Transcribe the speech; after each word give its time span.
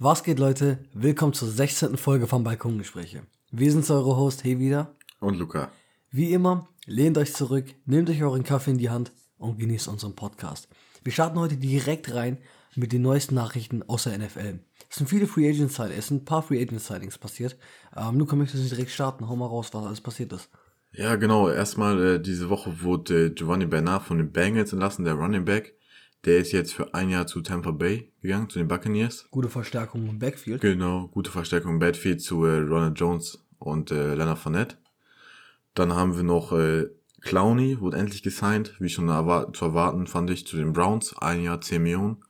Was 0.00 0.24
geht, 0.24 0.40
Leute? 0.40 0.80
Willkommen 0.92 1.34
zur 1.34 1.46
16. 1.46 1.96
Folge 1.96 2.26
von 2.26 2.42
Balkongespräche. 2.42 3.22
Wir 3.52 3.70
sind 3.70 3.88
eure 3.88 4.16
Host, 4.16 4.42
hey 4.42 4.58
wieder. 4.58 4.92
Und 5.20 5.38
Luca. 5.38 5.70
Wie 6.10 6.32
immer, 6.32 6.68
lehnt 6.84 7.16
euch 7.16 7.32
zurück, 7.32 7.66
nehmt 7.86 8.10
euch 8.10 8.20
euren 8.20 8.42
Kaffee 8.42 8.72
in 8.72 8.78
die 8.78 8.90
Hand 8.90 9.12
und 9.38 9.60
genießt 9.60 9.86
unseren 9.86 10.16
Podcast. 10.16 10.68
Wir 11.04 11.12
starten 11.12 11.38
heute 11.38 11.56
direkt 11.56 12.12
rein 12.12 12.38
mit 12.74 12.92
den 12.92 13.02
neuesten 13.02 13.36
Nachrichten 13.36 13.84
aus 13.84 14.02
der 14.02 14.18
NFL. 14.18 14.58
Es 14.90 14.96
sind 14.96 15.08
viele 15.08 15.28
Free 15.28 15.48
Agent 15.48 15.70
Sightings, 15.70 15.98
es 16.00 16.08
sind 16.08 16.22
ein 16.22 16.24
paar 16.24 16.42
Free 16.42 16.60
Agent 16.60 16.80
Sightings 16.80 17.16
passiert. 17.16 17.56
Ähm, 17.96 18.18
Luca, 18.18 18.34
möchtest 18.34 18.64
du 18.64 18.68
direkt 18.68 18.90
starten? 18.90 19.28
Hau 19.28 19.36
mal 19.36 19.46
raus, 19.46 19.68
was 19.72 19.86
alles 19.86 20.00
passiert 20.00 20.32
ist. 20.32 20.50
Ja, 20.90 21.14
genau. 21.14 21.48
Erstmal 21.48 22.16
äh, 22.16 22.20
diese 22.20 22.50
Woche 22.50 22.82
wurde 22.82 23.26
äh, 23.26 23.30
Giovanni 23.30 23.66
Bernard 23.66 24.02
von 24.02 24.18
den 24.18 24.32
Bengals 24.32 24.72
entlassen, 24.72 25.04
der 25.04 25.14
Running 25.14 25.44
Back. 25.44 25.76
Der 26.24 26.38
ist 26.38 26.52
jetzt 26.52 26.72
für 26.72 26.94
ein 26.94 27.10
Jahr 27.10 27.26
zu 27.26 27.42
Tampa 27.42 27.70
Bay 27.70 28.10
gegangen, 28.22 28.48
zu 28.48 28.58
den 28.58 28.68
Buccaneers. 28.68 29.28
Gute 29.30 29.50
Verstärkung 29.50 30.08
im 30.08 30.18
Backfield. 30.18 30.62
Genau, 30.62 31.08
gute 31.08 31.30
Verstärkung 31.30 31.72
im 31.72 31.78
Backfield 31.78 32.22
zu 32.22 32.46
äh, 32.46 32.60
Ronald 32.60 32.98
Jones 32.98 33.44
und 33.58 33.90
äh, 33.90 34.14
Leonard 34.14 34.38
Fournette. 34.38 34.78
Dann 35.74 35.92
haben 35.92 36.16
wir 36.16 36.22
noch 36.22 36.52
äh, 36.52 36.86
Clowney, 37.20 37.78
wurde 37.80 37.98
endlich 37.98 38.22
gesigned, 38.22 38.74
wie 38.78 38.88
schon 38.88 39.08
erwar 39.08 39.52
zu 39.52 39.66
erwarten, 39.66 40.06
fand 40.06 40.30
ich, 40.30 40.46
zu 40.46 40.56
den 40.56 40.72
Browns. 40.72 41.14
Ein 41.18 41.42
Jahr 41.42 41.60
10 41.60 41.82
Millionen. 41.82 42.24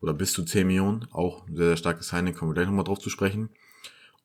Oder 0.00 0.14
bis 0.14 0.32
zu 0.32 0.44
10 0.44 0.66
Millionen. 0.66 1.06
Auch 1.12 1.46
sehr, 1.46 1.66
sehr 1.66 1.76
starkes 1.76 2.08
Signing, 2.08 2.34
kommen 2.34 2.50
wir 2.50 2.54
gleich 2.54 2.66
nochmal 2.66 2.84
drauf 2.84 2.98
zu 2.98 3.10
sprechen. 3.10 3.50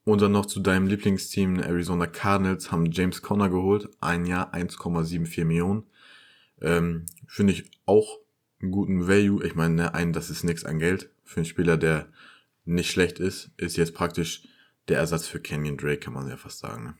Und 0.05 0.21
dann 0.21 0.31
noch 0.31 0.47
zu 0.47 0.59
deinem 0.59 0.87
Lieblingsteam, 0.87 1.59
Arizona 1.59 2.07
Cardinals, 2.07 2.71
haben 2.71 2.91
James 2.91 3.21
Conner 3.21 3.49
geholt. 3.49 3.89
Ein 3.99 4.25
Jahr 4.25 4.55
1,74 4.55 5.45
Millionen. 5.45 5.83
Ähm, 6.61 7.05
Finde 7.27 7.53
ich 7.53 7.69
auch 7.85 8.19
guten 8.59 9.07
Value. 9.07 9.45
Ich 9.45 9.55
meine, 9.55 9.75
ne, 9.75 9.93
ein, 9.93 10.13
das 10.13 10.29
ist 10.29 10.43
nichts 10.43 10.65
an 10.65 10.79
Geld. 10.79 11.09
Für 11.23 11.37
einen 11.37 11.45
Spieler, 11.45 11.77
der 11.77 12.07
nicht 12.65 12.91
schlecht 12.91 13.19
ist, 13.19 13.51
ist 13.57 13.77
jetzt 13.77 13.93
praktisch 13.93 14.47
der 14.87 14.99
Ersatz 14.99 15.27
für 15.27 15.39
Kenyon 15.39 15.77
Drake, 15.77 15.99
kann 15.99 16.13
man 16.13 16.27
ja 16.27 16.37
fast 16.37 16.59
sagen. 16.59 16.83
Ne? 16.83 16.93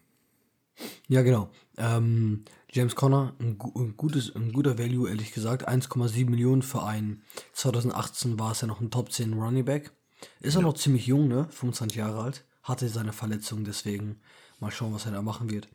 Ja, 1.08 1.22
genau. 1.22 1.50
Ähm, 1.78 2.46
James 2.72 2.96
Conner, 2.96 3.36
ein, 3.40 3.58
ein, 3.76 3.98
gutes, 3.98 4.36
ein 4.36 4.52
guter 4.52 4.78
Value, 4.78 5.10
ehrlich 5.10 5.34
gesagt. 5.34 5.68
1,7 5.68 6.30
Millionen 6.30 6.62
für 6.62 6.84
einen. 6.84 7.24
2018 7.54 8.40
war 8.40 8.52
es 8.52 8.62
ja 8.62 8.68
noch 8.68 8.82
ein 8.82 8.92
Top 8.92 9.12
10 9.12 9.34
Running 9.34 9.66
Back. 9.66 9.92
Ist 10.40 10.54
ja. 10.54 10.60
auch 10.60 10.64
noch 10.64 10.74
ziemlich 10.74 11.08
jung, 11.08 11.28
ne? 11.28 11.48
25 11.50 11.98
Jahre 11.98 12.22
alt. 12.22 12.46
Hatte 12.64 12.90
seine 12.90 13.14
Verletzung, 13.14 13.64
deswegen 13.64 14.20
mal 14.60 14.72
schauen, 14.72 14.94
was 14.94 15.06
er 15.06 15.14
da 15.14 15.22
machen 15.22 15.50
wird. 15.50 15.70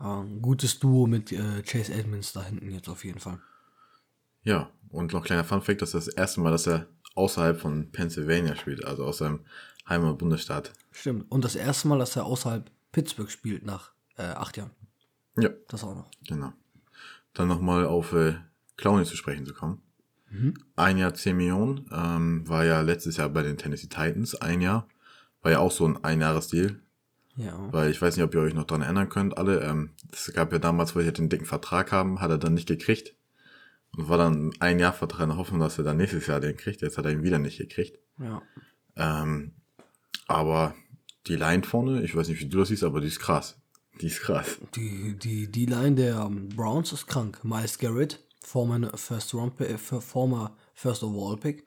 Ähm, 0.00 0.40
gutes 0.40 0.78
Duo 0.78 1.06
mit 1.06 1.32
äh, 1.32 1.62
Chase 1.62 1.92
Edmonds 1.92 2.32
da 2.32 2.44
hinten 2.44 2.70
jetzt 2.70 2.88
auf 2.88 3.04
jeden 3.04 3.18
Fall. 3.18 3.40
Ja, 4.48 4.70
und 4.88 5.12
noch 5.12 5.26
kleiner 5.26 5.44
Funfact, 5.44 5.82
das 5.82 5.92
ist 5.92 6.06
das 6.06 6.14
erste 6.14 6.40
Mal, 6.40 6.50
dass 6.50 6.66
er 6.66 6.86
außerhalb 7.14 7.60
von 7.60 7.92
Pennsylvania 7.92 8.56
spielt, 8.56 8.82
also 8.82 9.04
aus 9.04 9.18
seinem 9.18 9.40
Heimatbundesstaat. 9.86 10.72
Stimmt. 10.90 11.30
Und 11.30 11.44
das 11.44 11.54
erste 11.54 11.86
Mal, 11.86 11.98
dass 11.98 12.16
er 12.16 12.24
außerhalb 12.24 12.70
Pittsburgh 12.90 13.30
spielt 13.30 13.66
nach 13.66 13.92
äh, 14.16 14.22
acht 14.22 14.56
Jahren. 14.56 14.70
Ja. 15.36 15.50
Das 15.68 15.84
auch 15.84 15.94
noch. 15.94 16.10
Genau. 16.26 16.54
Dann 17.34 17.46
nochmal 17.46 17.84
auf 17.84 18.14
äh, 18.14 18.36
Clowney 18.78 19.04
zu 19.04 19.18
sprechen 19.18 19.44
zu 19.44 19.52
kommen. 19.52 19.82
Mhm. 20.30 20.54
Ein 20.76 20.96
Jahr 20.96 21.12
10 21.12 21.36
Millionen, 21.36 21.86
ähm, 21.92 22.48
war 22.48 22.64
ja 22.64 22.80
letztes 22.80 23.18
Jahr 23.18 23.28
bei 23.28 23.42
den 23.42 23.58
Tennessee 23.58 23.88
Titans, 23.88 24.34
ein 24.34 24.62
Jahr. 24.62 24.88
War 25.42 25.52
ja 25.52 25.58
auch 25.58 25.72
so 25.72 25.86
ein 25.86 26.02
Einjahresdeal. 26.02 26.80
Ja. 27.36 27.70
Weil 27.70 27.90
ich 27.90 28.00
weiß 28.00 28.16
nicht, 28.16 28.24
ob 28.24 28.34
ihr 28.34 28.40
euch 28.40 28.54
noch 28.54 28.64
dran 28.64 28.80
erinnern 28.80 29.10
könnt, 29.10 29.36
alle. 29.36 29.60
Ähm, 29.60 29.90
es 30.10 30.32
gab 30.32 30.52
ja 30.52 30.58
damals, 30.58 30.96
wo 30.96 31.00
ich 31.00 31.12
den 31.12 31.28
dicken 31.28 31.44
Vertrag 31.44 31.92
haben, 31.92 32.22
hat 32.22 32.30
er 32.30 32.38
dann 32.38 32.54
nicht 32.54 32.66
gekriegt. 32.66 33.14
Und 33.96 34.08
war 34.08 34.18
dann 34.18 34.52
ein 34.60 34.78
Jahr 34.78 34.92
Vertrag 34.92 35.22
in 35.22 35.28
der 35.30 35.38
Hoffnung, 35.38 35.60
dass 35.60 35.78
er 35.78 35.84
dann 35.84 35.96
nächstes 35.96 36.26
Jahr 36.26 36.40
den 36.40 36.56
kriegt. 36.56 36.82
Jetzt 36.82 36.98
hat 36.98 37.04
er 37.04 37.12
ihn 37.12 37.22
wieder 37.22 37.38
nicht 37.38 37.58
gekriegt. 37.58 37.98
Ja. 38.18 38.42
Ähm, 38.96 39.54
aber 40.26 40.74
die 41.26 41.36
Line 41.36 41.62
vorne, 41.62 42.02
ich 42.02 42.14
weiß 42.14 42.28
nicht, 42.28 42.40
wie 42.40 42.48
du 42.48 42.58
das 42.58 42.68
siehst, 42.68 42.84
aber 42.84 43.00
die 43.00 43.08
ist 43.08 43.20
krass. 43.20 43.60
Die 44.00 44.06
ist 44.06 44.20
krass. 44.20 44.58
Die, 44.74 45.18
die, 45.18 45.50
die 45.50 45.66
Line 45.66 45.96
der 45.96 46.30
Browns 46.30 46.92
ist 46.92 47.06
krank. 47.06 47.40
Miles 47.42 47.78
Garrett, 47.78 48.20
former 48.40 48.96
First 48.96 49.34
Round 49.34 49.60
äh, 49.60 49.76
former 49.78 50.56
First 50.74 51.02
Overall 51.02 51.36
Pick. 51.36 51.66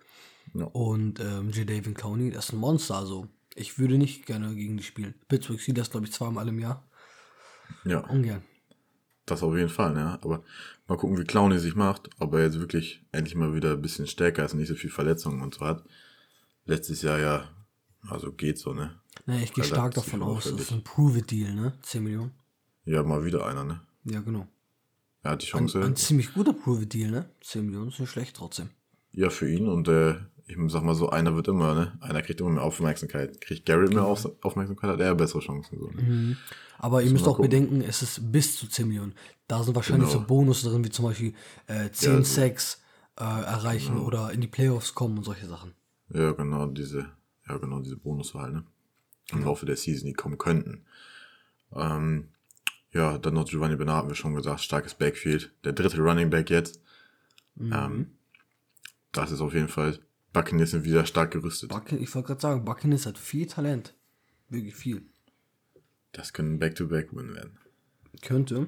Ja. 0.53 0.65
Und 0.65 1.19
ähm, 1.19 1.49
J. 1.49 1.69
David 1.69 1.95
Clowney, 1.95 2.31
das 2.31 2.45
ist 2.45 2.53
ein 2.53 2.59
Monster. 2.59 2.95
Also 2.95 3.27
ich 3.55 3.77
würde 3.79 3.97
nicht 3.97 4.25
gerne 4.25 4.55
gegen 4.55 4.77
die 4.77 4.83
spielen. 4.83 5.15
Pittsburgh 5.27 5.59
sieht 5.59 5.77
das, 5.77 5.89
glaube 5.89 6.05
ich, 6.05 6.13
zweimal 6.13 6.47
im 6.47 6.59
Jahr. 6.59 6.87
Ja. 7.85 7.99
Ungern. 8.07 8.43
Das 9.25 9.43
auf 9.43 9.55
jeden 9.55 9.69
Fall, 9.69 9.93
ne? 9.93 10.19
Aber 10.21 10.43
mal 10.91 10.97
gucken, 10.97 11.17
wie 11.17 11.23
Clowney 11.23 11.57
sich 11.57 11.75
macht. 11.75 12.09
Ob 12.19 12.33
er 12.33 12.43
jetzt 12.43 12.59
wirklich 12.59 13.03
endlich 13.11 13.35
mal 13.35 13.55
wieder 13.55 13.71
ein 13.71 13.81
bisschen 13.81 14.07
stärker 14.07 14.45
ist 14.45 14.53
und 14.53 14.59
nicht 14.59 14.67
so 14.67 14.75
viel 14.75 14.89
Verletzungen 14.89 15.41
und 15.41 15.55
so 15.55 15.65
hat. 15.65 15.83
Letztes 16.65 17.01
Jahr 17.01 17.19
ja, 17.19 17.49
also 18.07 18.31
geht 18.31 18.57
so, 18.57 18.73
ne? 18.73 18.99
Ne, 19.25 19.43
ich 19.43 19.53
gehe 19.53 19.63
stark 19.63 19.93
davon 19.93 20.21
aus, 20.21 20.45
das 20.45 20.59
ist 20.59 20.71
ein 20.71 20.83
Prove-It-Deal, 20.83 21.53
ne? 21.53 21.73
10 21.81 22.03
Millionen. 22.03 22.31
Ja, 22.85 23.03
mal 23.03 23.23
wieder 23.23 23.45
einer, 23.45 23.63
ne? 23.63 23.81
Ja, 24.03 24.19
genau. 24.21 24.47
Er 25.23 25.31
hat 25.31 25.41
die 25.41 25.47
Chance. 25.47 25.79
Ein, 25.79 25.85
ein 25.85 25.95
ziemlich 25.95 26.33
guter 26.33 26.53
Prove-It-Deal, 26.53 27.09
ne? 27.09 27.29
10 27.41 27.65
Millionen 27.65 27.89
ist 27.89 27.99
nicht 27.99 28.09
schlecht 28.09 28.35
trotzdem. 28.35 28.69
Ja, 29.11 29.29
für 29.29 29.49
ihn 29.49 29.67
und 29.67 29.87
äh, 29.87 30.15
ich 30.51 30.71
sag 30.71 30.83
mal 30.83 30.95
so, 30.95 31.09
einer 31.09 31.35
wird 31.35 31.47
immer, 31.47 31.73
ne? 31.73 31.97
Einer 32.01 32.21
kriegt 32.21 32.39
immer 32.39 32.49
mehr 32.49 32.63
Aufmerksamkeit. 32.63 33.41
Kriegt 33.41 33.65
Garrett 33.65 33.93
mehr 33.93 34.05
Auf 34.05 34.29
Aufmerksamkeit, 34.43 34.91
hat 34.91 34.99
er 34.99 35.15
bessere 35.15 35.39
Chancen. 35.39 35.79
So, 35.79 35.87
ne? 35.87 36.01
mhm. 36.01 36.37
Aber 36.77 37.03
ihr 37.03 37.11
müsst 37.11 37.27
auch 37.27 37.37
gucken. 37.37 37.49
bedenken, 37.49 37.81
es 37.81 38.01
ist 38.01 38.31
bis 38.31 38.57
zu 38.57 38.67
10 38.67 38.87
Millionen. 38.87 39.13
Da 39.47 39.63
sind 39.63 39.75
wahrscheinlich 39.75 40.09
genau. 40.09 40.21
so 40.21 40.27
Bonus 40.27 40.63
drin, 40.63 40.83
wie 40.83 40.89
zum 40.89 41.05
Beispiel 41.05 41.33
äh, 41.67 41.91
10 41.91 42.13
ja, 42.13 42.23
Sacks 42.23 42.81
äh, 43.19 43.23
erreichen 43.23 43.93
genau. 43.95 44.07
oder 44.07 44.31
in 44.31 44.41
die 44.41 44.47
Playoffs 44.47 44.95
kommen 44.95 45.17
und 45.17 45.23
solche 45.23 45.45
Sachen. 45.45 45.73
Ja, 46.09 46.31
genau, 46.31 46.65
diese, 46.67 47.11
ja, 47.47 47.57
genau, 47.57 47.79
diese 47.79 47.97
Bonus 47.97 48.33
halt, 48.33 48.53
ne? 48.53 48.63
Im 49.31 49.45
Laufe 49.45 49.65
der 49.65 49.77
Season, 49.77 50.07
die 50.07 50.13
kommen 50.13 50.37
könnten. 50.37 50.85
Ähm, 51.73 52.29
ja, 52.91 53.17
dann 53.17 53.35
noch 53.35 53.45
Giovanni 53.45 53.77
Bernard, 53.77 53.99
haben 53.99 54.09
wir 54.09 54.15
schon 54.15 54.35
gesagt, 54.35 54.61
starkes 54.61 54.95
Backfield. 54.95 55.53
Der 55.63 55.71
dritte 55.71 56.01
Running 56.01 56.29
Back 56.29 56.49
jetzt. 56.49 56.81
Mhm. 57.55 57.73
Ähm, 57.73 58.11
das 59.11 59.31
ist 59.31 59.41
auf 59.41 59.53
jeden 59.53 59.69
Fall 59.69 59.99
Buccaneers 60.33 60.71
sind 60.71 60.85
wieder 60.85 61.05
stark 61.05 61.31
gerüstet. 61.31 61.69
Bucken, 61.69 62.01
ich 62.01 62.13
wollte 62.15 62.27
gerade 62.27 62.41
sagen, 62.41 62.65
Buccaneers 62.65 63.05
hat 63.05 63.17
viel 63.17 63.47
Talent. 63.47 63.93
Wirklich 64.49 64.75
viel. 64.75 65.03
Das 66.13 66.33
können 66.33 66.59
Back-to-Back-Win 66.59 67.33
werden. 67.35 67.57
Könnte. 68.21 68.67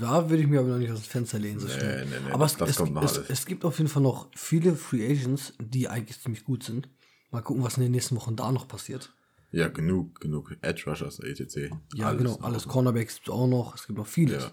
Da 0.00 0.28
würde 0.28 0.42
ich 0.42 0.48
mir 0.48 0.60
aber 0.60 0.70
noch 0.70 0.78
nicht 0.78 0.90
aus 0.90 1.02
dem 1.02 1.10
Fenster 1.10 1.38
lehnen. 1.38 1.60
So 1.60 1.68
nee, 1.68 1.74
nee, 1.76 2.04
nee, 2.26 2.32
aber 2.32 2.46
es, 2.46 2.60
es, 2.60 2.80
es. 2.80 3.18
Es 3.28 3.46
gibt 3.46 3.64
auf 3.64 3.78
jeden 3.78 3.90
Fall 3.90 4.02
noch 4.02 4.28
viele 4.34 4.74
Free 4.74 5.06
Agents, 5.06 5.52
die 5.60 5.88
eigentlich 5.88 6.20
ziemlich 6.20 6.44
gut 6.44 6.62
sind. 6.62 6.88
Mal 7.30 7.42
gucken, 7.42 7.62
was 7.62 7.76
in 7.76 7.82
den 7.82 7.92
nächsten 7.92 8.16
Wochen 8.16 8.36
da 8.36 8.50
noch 8.50 8.66
passiert. 8.66 9.12
Ja, 9.52 9.68
genug, 9.68 10.20
genug 10.20 10.56
Edge 10.62 10.84
Rushers, 10.86 11.20
etc. 11.20 11.70
Ja, 11.94 12.08
alles 12.08 12.18
genau, 12.18 12.36
alles 12.40 12.66
Cornerbacks 12.66 13.16
gibt 13.16 13.28
es 13.28 13.34
auch 13.34 13.46
noch. 13.46 13.74
Es 13.74 13.86
gibt 13.86 13.98
noch 13.98 14.06
vieles. 14.06 14.50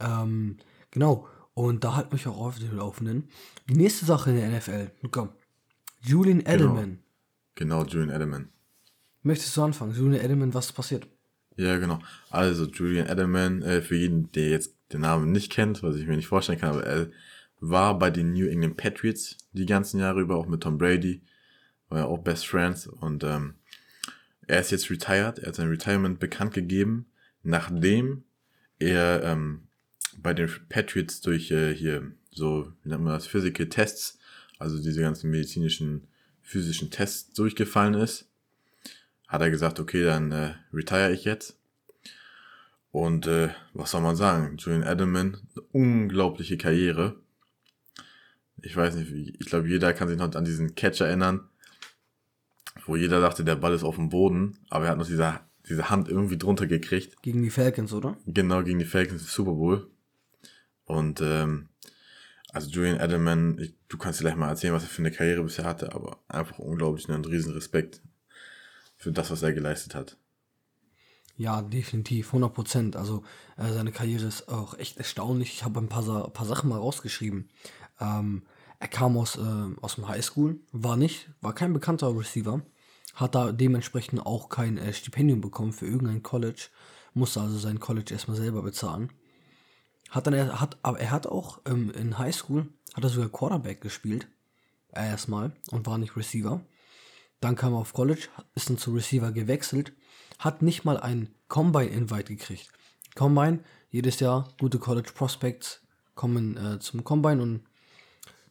Ja. 0.00 0.22
Ähm, 0.22 0.58
genau. 0.90 1.26
Und 1.54 1.82
da 1.82 1.96
halt 1.96 2.12
mich 2.12 2.26
auch 2.28 2.38
auf 2.38 2.58
dem 2.58 2.76
Laufenden. 2.76 3.28
Die 3.68 3.74
nächste 3.74 4.06
Sache 4.06 4.30
in 4.30 4.36
der 4.36 4.48
NFL. 4.50 4.92
Komm, 5.10 5.30
Julian 6.00 6.40
Edelman. 6.40 6.98
Genau, 7.54 7.82
genau 7.82 7.84
Julian 7.84 8.10
Edelman. 8.10 8.48
Möchtest 9.22 9.56
du 9.56 9.62
anfangen? 9.62 9.94
Julian 9.94 10.24
Edelman, 10.24 10.54
was 10.54 10.66
ist 10.66 10.72
passiert? 10.72 11.06
Ja, 11.56 11.76
genau. 11.78 11.98
Also 12.30 12.66
Julian 12.66 13.08
Edelman, 13.08 13.62
äh, 13.62 13.82
für 13.82 13.96
jeden, 13.96 14.30
der 14.32 14.50
jetzt 14.50 14.76
den 14.92 15.00
Namen 15.00 15.32
nicht 15.32 15.50
kennt, 15.50 15.82
was 15.82 15.96
ich 15.96 16.06
mir 16.06 16.16
nicht 16.16 16.28
vorstellen 16.28 16.58
kann, 16.58 16.70
aber 16.70 16.84
er 16.84 17.10
war 17.60 17.98
bei 17.98 18.10
den 18.10 18.32
New 18.32 18.46
England 18.46 18.76
Patriots 18.76 19.36
die 19.52 19.66
ganzen 19.66 19.98
Jahre 19.98 20.20
über, 20.20 20.36
auch 20.36 20.46
mit 20.46 20.62
Tom 20.62 20.78
Brady, 20.78 21.22
war 21.88 21.98
ja 21.98 22.04
auch 22.06 22.18
Best 22.18 22.46
Friends 22.46 22.86
und 22.86 23.24
ähm, 23.24 23.54
er 24.46 24.60
ist 24.60 24.70
jetzt 24.70 24.90
retired, 24.90 25.38
er 25.40 25.48
hat 25.48 25.56
sein 25.56 25.68
Retirement 25.68 26.18
bekannt 26.20 26.54
gegeben, 26.54 27.06
nachdem 27.42 28.24
er 28.78 29.22
ähm, 29.24 29.68
bei 30.16 30.34
den 30.34 30.48
Patriots 30.68 31.20
durch 31.20 31.50
äh, 31.50 31.74
hier 31.74 32.12
so, 32.30 32.72
wie 32.82 32.88
nennt 32.88 33.02
man 33.02 33.14
das, 33.14 33.26
Physical 33.26 33.68
Tests 33.68 34.17
also 34.58 34.80
diese 34.82 35.00
ganzen 35.00 35.30
medizinischen, 35.30 36.08
physischen 36.42 36.90
Tests 36.90 37.32
durchgefallen 37.34 37.94
ist, 37.94 38.28
hat 39.26 39.40
er 39.40 39.50
gesagt, 39.50 39.78
okay, 39.78 40.04
dann 40.04 40.32
äh, 40.32 40.54
retire 40.72 41.12
ich 41.12 41.24
jetzt. 41.24 41.58
Und 42.90 43.26
äh, 43.26 43.50
was 43.74 43.90
soll 43.90 44.00
man 44.00 44.16
sagen? 44.16 44.56
Julian 44.56 44.82
Edelman, 44.82 45.36
eine 45.54 45.64
unglaubliche 45.72 46.56
Karriere. 46.56 47.16
Ich 48.62 48.74
weiß 48.74 48.96
nicht, 48.96 49.12
ich 49.12 49.46
glaube, 49.46 49.68
jeder 49.68 49.92
kann 49.92 50.08
sich 50.08 50.16
noch 50.16 50.34
an 50.34 50.44
diesen 50.44 50.74
Catch 50.74 51.02
erinnern, 51.02 51.48
wo 52.86 52.96
jeder 52.96 53.20
dachte, 53.20 53.44
der 53.44 53.56
Ball 53.56 53.74
ist 53.74 53.84
auf 53.84 53.96
dem 53.96 54.08
Boden, 54.08 54.58
aber 54.70 54.86
er 54.86 54.92
hat 54.92 54.98
noch 54.98 55.06
diese, 55.06 55.40
diese 55.68 55.90
Hand 55.90 56.08
irgendwie 56.08 56.38
drunter 56.38 56.66
gekriegt. 56.66 57.22
Gegen 57.22 57.42
die 57.42 57.50
Falcons, 57.50 57.92
oder? 57.92 58.16
Genau, 58.26 58.62
gegen 58.64 58.78
die 58.78 58.84
Falcons 58.84 59.22
im 59.22 59.28
Super 59.28 59.52
Bowl. 59.52 59.90
Und 60.86 61.20
ähm, 61.20 61.68
also 62.52 62.70
Julian 62.70 63.00
Edelman, 63.00 63.58
ich, 63.58 63.74
du 63.88 63.98
kannst 63.98 64.20
gleich 64.20 64.36
mal 64.36 64.48
erzählen, 64.48 64.74
was 64.74 64.84
er 64.84 64.88
für 64.88 65.02
eine 65.02 65.10
Karriere 65.10 65.42
bisher 65.42 65.64
hatte, 65.64 65.94
aber 65.94 66.18
einfach 66.28 66.58
unglaublich 66.58 67.08
einen 67.08 67.24
riesen 67.24 67.52
Respekt 67.52 68.00
für 68.96 69.12
das, 69.12 69.30
was 69.30 69.42
er 69.42 69.52
geleistet 69.52 69.94
hat. 69.94 70.16
Ja, 71.36 71.62
definitiv, 71.62 72.28
100 72.28 72.52
Prozent. 72.52 72.96
Also 72.96 73.22
äh, 73.56 73.72
seine 73.72 73.92
Karriere 73.92 74.26
ist 74.26 74.48
auch 74.48 74.76
echt 74.76 74.96
erstaunlich. 74.96 75.52
Ich 75.52 75.64
habe 75.64 75.78
ein 75.78 75.88
paar, 75.88 76.30
paar 76.30 76.46
Sachen 76.46 76.68
mal 76.68 76.78
rausgeschrieben. 76.78 77.48
Ähm, 78.00 78.42
er 78.80 78.88
kam 78.88 79.16
aus, 79.16 79.36
äh, 79.36 79.80
aus 79.80 79.96
dem 79.96 80.08
Highschool, 80.08 80.60
war 80.72 80.96
nicht, 80.96 81.30
war 81.40 81.54
kein 81.54 81.72
bekannter 81.72 82.16
Receiver, 82.16 82.62
hat 83.14 83.34
da 83.34 83.52
dementsprechend 83.52 84.24
auch 84.24 84.48
kein 84.48 84.78
äh, 84.78 84.92
Stipendium 84.92 85.40
bekommen 85.40 85.72
für 85.72 85.86
irgendein 85.86 86.22
College, 86.22 86.68
musste 87.14 87.40
also 87.40 87.58
sein 87.58 87.80
College 87.80 88.12
erstmal 88.12 88.36
selber 88.36 88.62
bezahlen. 88.62 89.10
Hat 90.10 90.26
dann 90.26 90.34
er 90.34 90.60
hat, 90.60 90.78
aber 90.82 91.00
er 91.00 91.10
hat 91.10 91.26
auch 91.26 91.60
ähm, 91.66 91.90
in 91.90 92.18
High 92.18 92.34
School 92.34 92.68
hat 92.94 93.04
er 93.04 93.10
sogar 93.10 93.28
Quarterback 93.28 93.80
gespielt, 93.80 94.26
erstmal 94.92 95.52
und 95.70 95.86
war 95.86 95.98
nicht 95.98 96.16
Receiver. 96.16 96.60
Dann 97.40 97.54
kam 97.54 97.74
er 97.74 97.78
auf 97.78 97.92
College, 97.92 98.28
ist 98.54 98.68
dann 98.70 98.78
zu 98.78 98.92
Receiver 98.92 99.30
gewechselt, 99.32 99.92
hat 100.38 100.62
nicht 100.62 100.84
mal 100.84 100.96
ein 100.98 101.28
Combine-Invite 101.48 102.34
gekriegt. 102.34 102.68
Combine, 103.14 103.60
jedes 103.90 104.20
Jahr 104.20 104.48
gute 104.58 104.78
College 104.78 105.10
Prospects 105.14 105.80
kommen 106.14 106.56
äh, 106.56 106.78
zum 106.80 107.04
Combine 107.04 107.40
und 107.42 107.62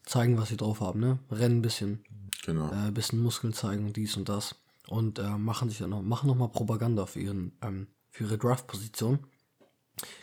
zeigen, 0.03 0.37
was 0.37 0.49
sie 0.49 0.57
drauf 0.57 0.79
haben, 0.79 0.99
ne? 0.99 1.19
Rennen 1.29 1.57
ein 1.57 1.61
bisschen, 1.61 2.03
Genau. 2.45 2.71
äh, 2.71 2.91
bisschen 2.91 3.21
Muskeln 3.21 3.53
zeigen 3.53 3.85
und 3.85 3.97
dies 3.97 4.15
und 4.15 4.29
das. 4.29 4.55
Und 4.87 5.19
äh, 5.19 5.37
machen 5.37 5.69
sich 5.69 5.79
dann 5.79 5.89
noch, 5.89 6.01
machen 6.01 6.27
noch 6.27 6.35
mal 6.35 6.47
Propaganda 6.47 7.05
für, 7.05 7.19
ihren, 7.19 7.57
ähm, 7.61 7.87
für 8.09 8.23
ihre 8.23 8.37
Draft-Position. 8.37 9.19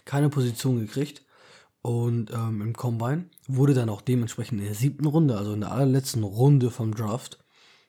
Keine 0.05 0.29
Position 0.29 0.81
gekriegt. 0.81 1.23
Und 1.83 2.31
ähm, 2.33 2.63
im 2.63 2.73
Combine 2.73 3.29
wurde 3.47 3.75
dann 3.75 3.91
auch 3.91 4.01
dementsprechend 4.01 4.59
in 4.61 4.65
der 4.67 4.75
siebten 4.75 5.05
Runde, 5.07 5.37
also 5.37 5.53
in 5.53 5.61
der 5.61 5.73
allerletzten 5.73 6.23
Runde 6.23 6.71
vom 6.71 6.95
Draft, 6.95 7.39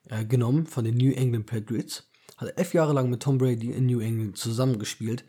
äh, 0.10 0.26
genommen 0.26 0.68
von 0.68 0.84
den 0.84 0.98
New 0.98 1.12
England 1.14 1.46
Patriots. 1.46 2.04
Hat 2.36 2.58
elf 2.58 2.74
Jahre 2.74 2.92
lang 2.92 3.10
mit 3.10 3.24
Tom 3.24 3.38
Brady 3.38 3.72
in 3.72 3.86
New 3.86 4.02
England 4.02 4.38
zusammengespielt. 4.38 5.24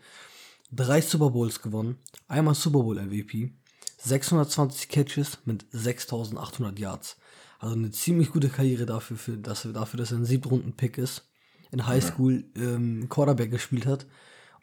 Drei 0.69 0.99
Super 0.99 1.29
Bowls 1.29 1.61
gewonnen. 1.61 1.97
Einmal 2.27 2.55
Super 2.55 2.83
Bowl 2.83 2.99
MVP. 3.01 3.53
620 3.99 4.89
Catches 4.89 5.37
mit 5.45 5.65
6800 5.71 6.77
Yards. 6.77 7.15
Also 7.59 7.73
eine 7.75 7.91
ziemlich 7.91 8.31
gute 8.31 8.49
Karriere 8.49 8.85
dafür, 8.85 9.15
für, 9.15 9.37
dass, 9.37 9.63
er- 9.63 9.71
dafür 9.73 9.97
dass 9.97 10.11
er 10.11 10.17
ein 10.17 10.25
Siebtrunden-Pick 10.25 10.97
ist. 10.97 11.23
In 11.71 11.87
Highschool 11.87 12.43
ähm, 12.55 13.07
Quarterback 13.09 13.49
gespielt 13.51 13.85
hat 13.85 14.05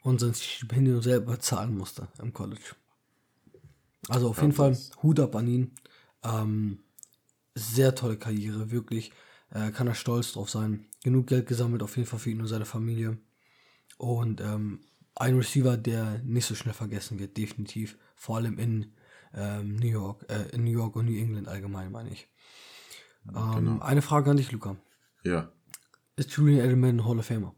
und 0.05 0.19
sein 0.19 0.35
Stipendium 0.35 1.01
selber 1.01 1.39
zahlen 1.39 1.75
musste 1.75 2.07
im 2.21 2.31
College. 2.31 2.75
Also 4.07 4.29
auf 4.29 4.39
jeden 4.39 4.53
Fall 4.53 4.77
Hut 5.01 5.19
ab 5.19 5.35
an 5.35 5.47
ihn. 5.47 5.71
Ähm, 6.23 6.83
sehr 7.55 7.95
tolle 7.95 8.15
Karriere, 8.15 8.69
wirklich. 8.69 9.11
Äh, 9.49 9.71
kann 9.71 9.87
er 9.87 9.95
stolz 9.95 10.33
drauf 10.33 10.47
sein. 10.47 10.85
Genug 11.03 11.25
Geld 11.25 11.47
gesammelt, 11.47 11.81
auf 11.81 11.97
jeden 11.97 12.07
Fall 12.07 12.19
für 12.19 12.29
ihn 12.29 12.39
und 12.39 12.47
seine 12.47 12.65
Familie. 12.65 13.17
Und 13.97 14.41
ähm, 14.41 14.81
ein 15.15 15.37
Receiver, 15.37 15.75
der 15.75 16.19
nicht 16.19 16.45
so 16.45 16.53
schnell 16.53 16.75
vergessen 16.75 17.17
wird, 17.17 17.35
definitiv. 17.35 17.97
Vor 18.15 18.35
allem 18.35 18.59
in 18.59 18.93
ähm, 19.33 19.75
New 19.77 19.87
York, 19.87 20.23
äh, 20.29 20.49
in 20.55 20.65
New 20.65 20.71
York 20.71 20.95
und 20.95 21.05
New 21.05 21.17
England 21.17 21.47
allgemein, 21.47 21.91
meine 21.91 22.11
ich. 22.11 22.29
Ähm, 23.35 23.81
Eine 23.81 24.03
Frage 24.03 24.29
an 24.29 24.37
dich, 24.37 24.51
Luca. 24.51 24.75
Ja. 25.23 25.51
Ist 26.15 26.31
Julian 26.33 26.63
Edelman 26.63 26.97
ein 26.97 27.05
Hall 27.05 27.17
of 27.17 27.25
Famer? 27.25 27.55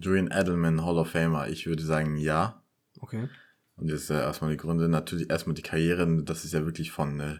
Julian 0.00 0.30
Edelman, 0.30 0.84
Hall 0.84 0.98
of 0.98 1.10
Famer. 1.10 1.48
Ich 1.48 1.66
würde 1.66 1.82
sagen, 1.82 2.16
ja. 2.16 2.62
Okay. 3.00 3.28
Und 3.76 3.88
jetzt 3.88 4.10
äh, 4.10 4.14
erstmal 4.14 4.50
die 4.50 4.56
Gründe. 4.56 4.88
Natürlich 4.88 5.30
erstmal 5.30 5.54
die 5.54 5.62
Karriere. 5.62 6.22
Das 6.22 6.44
ist 6.44 6.52
ja 6.52 6.64
wirklich 6.64 6.90
von, 6.90 7.20
äh, 7.20 7.36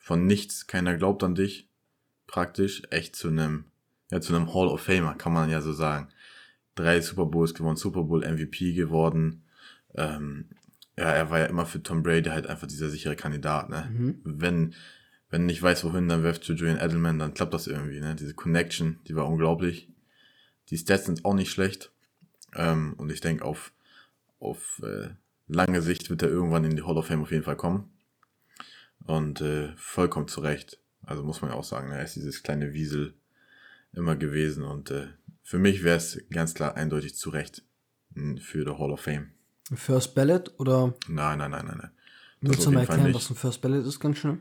von 0.00 0.26
nichts. 0.26 0.66
Keiner 0.66 0.96
glaubt 0.96 1.22
an 1.22 1.34
dich. 1.34 1.68
Praktisch 2.26 2.82
echt 2.90 3.16
zu 3.16 3.28
einem, 3.28 3.66
ja, 4.10 4.20
zu 4.20 4.34
einem 4.34 4.54
Hall 4.54 4.68
of 4.68 4.80
Famer, 4.80 5.14
kann 5.14 5.32
man 5.32 5.50
ja 5.50 5.60
so 5.60 5.72
sagen. 5.72 6.08
Drei 6.74 7.00
Super 7.00 7.26
Bowls 7.26 7.54
gewonnen, 7.54 7.76
Super 7.76 8.04
Bowl 8.04 8.24
MVP 8.26 8.72
geworden. 8.72 9.44
Ähm, 9.94 10.48
ja, 10.96 11.10
er 11.10 11.30
war 11.30 11.40
ja 11.40 11.46
immer 11.46 11.66
für 11.66 11.82
Tom 11.82 12.02
Brady 12.02 12.30
halt 12.30 12.46
einfach 12.46 12.66
dieser 12.66 12.88
sichere 12.88 13.16
Kandidat, 13.16 13.68
ne? 13.68 13.90
Wenn, 14.24 14.74
wenn 15.28 15.46
nicht 15.46 15.62
weiß 15.62 15.84
wohin, 15.84 16.08
dann 16.08 16.22
wirft 16.22 16.44
zu 16.44 16.54
Julian 16.54 16.78
Edelman, 16.78 17.18
dann 17.18 17.34
klappt 17.34 17.54
das 17.54 17.66
irgendwie, 17.66 18.00
ne? 18.00 18.14
Diese 18.14 18.34
Connection, 18.34 19.00
die 19.06 19.14
war 19.14 19.28
unglaublich. 19.28 19.88
Die 20.70 20.78
Stats 20.78 21.06
sind 21.06 21.24
auch 21.24 21.34
nicht 21.34 21.50
schlecht. 21.50 21.92
Ähm, 22.54 22.94
und 22.96 23.10
ich 23.10 23.20
denke, 23.20 23.44
auf, 23.44 23.72
auf 24.38 24.80
äh, 24.84 25.10
lange 25.48 25.82
Sicht 25.82 26.10
wird 26.10 26.22
er 26.22 26.28
irgendwann 26.28 26.64
in 26.64 26.76
die 26.76 26.82
Hall 26.82 26.96
of 26.96 27.06
Fame 27.06 27.22
auf 27.22 27.30
jeden 27.30 27.44
Fall 27.44 27.56
kommen. 27.56 27.90
Und 29.06 29.40
äh, 29.40 29.72
vollkommen 29.76 30.28
zu 30.28 30.40
Recht. 30.40 30.78
Also 31.02 31.22
muss 31.22 31.42
man 31.42 31.50
ja 31.50 31.56
auch 31.56 31.64
sagen, 31.64 31.90
ne? 31.90 31.98
er 31.98 32.04
ist 32.04 32.16
dieses 32.16 32.42
kleine 32.42 32.72
Wiesel 32.72 33.14
immer 33.92 34.16
gewesen. 34.16 34.64
Und 34.64 34.90
äh, 34.90 35.08
für 35.42 35.58
mich 35.58 35.84
wäre 35.84 35.96
es 35.96 36.22
ganz 36.30 36.54
klar 36.54 36.76
eindeutig 36.76 37.16
zu 37.16 37.30
Recht 37.30 37.62
mh, 38.14 38.40
für 38.40 38.64
die 38.64 38.72
Hall 38.72 38.92
of 38.92 39.00
Fame. 39.00 39.30
First 39.74 40.14
Ballot 40.14 40.52
oder 40.58 40.94
Nein, 41.08 41.38
nein, 41.38 41.50
nein, 41.50 41.66
nein, 41.66 41.78
nein. 41.80 41.90
willst 42.40 42.66
du 42.66 42.70
mal 42.70 42.80
erklären, 42.80 43.14
was 43.14 43.30
ein 43.30 43.36
First 43.36 43.62
Ballot 43.62 43.86
ist, 43.86 44.00
ganz 44.00 44.18
schnell? 44.18 44.38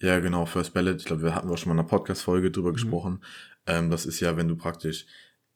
Ja, 0.00 0.18
genau, 0.20 0.46
First 0.46 0.74
Ballot. 0.74 0.96
Ich 0.96 1.04
glaube, 1.04 1.22
wir 1.22 1.34
hatten 1.34 1.48
auch 1.48 1.58
schon 1.58 1.68
mal 1.68 1.74
in 1.74 1.80
einer 1.80 1.88
Podcast-Folge 1.88 2.50
drüber 2.50 2.72
gesprochen. 2.72 3.22
Ähm, 3.66 3.90
das 3.90 4.06
ist 4.06 4.20
ja, 4.20 4.36
wenn 4.36 4.48
du 4.48 4.56
praktisch 4.56 5.06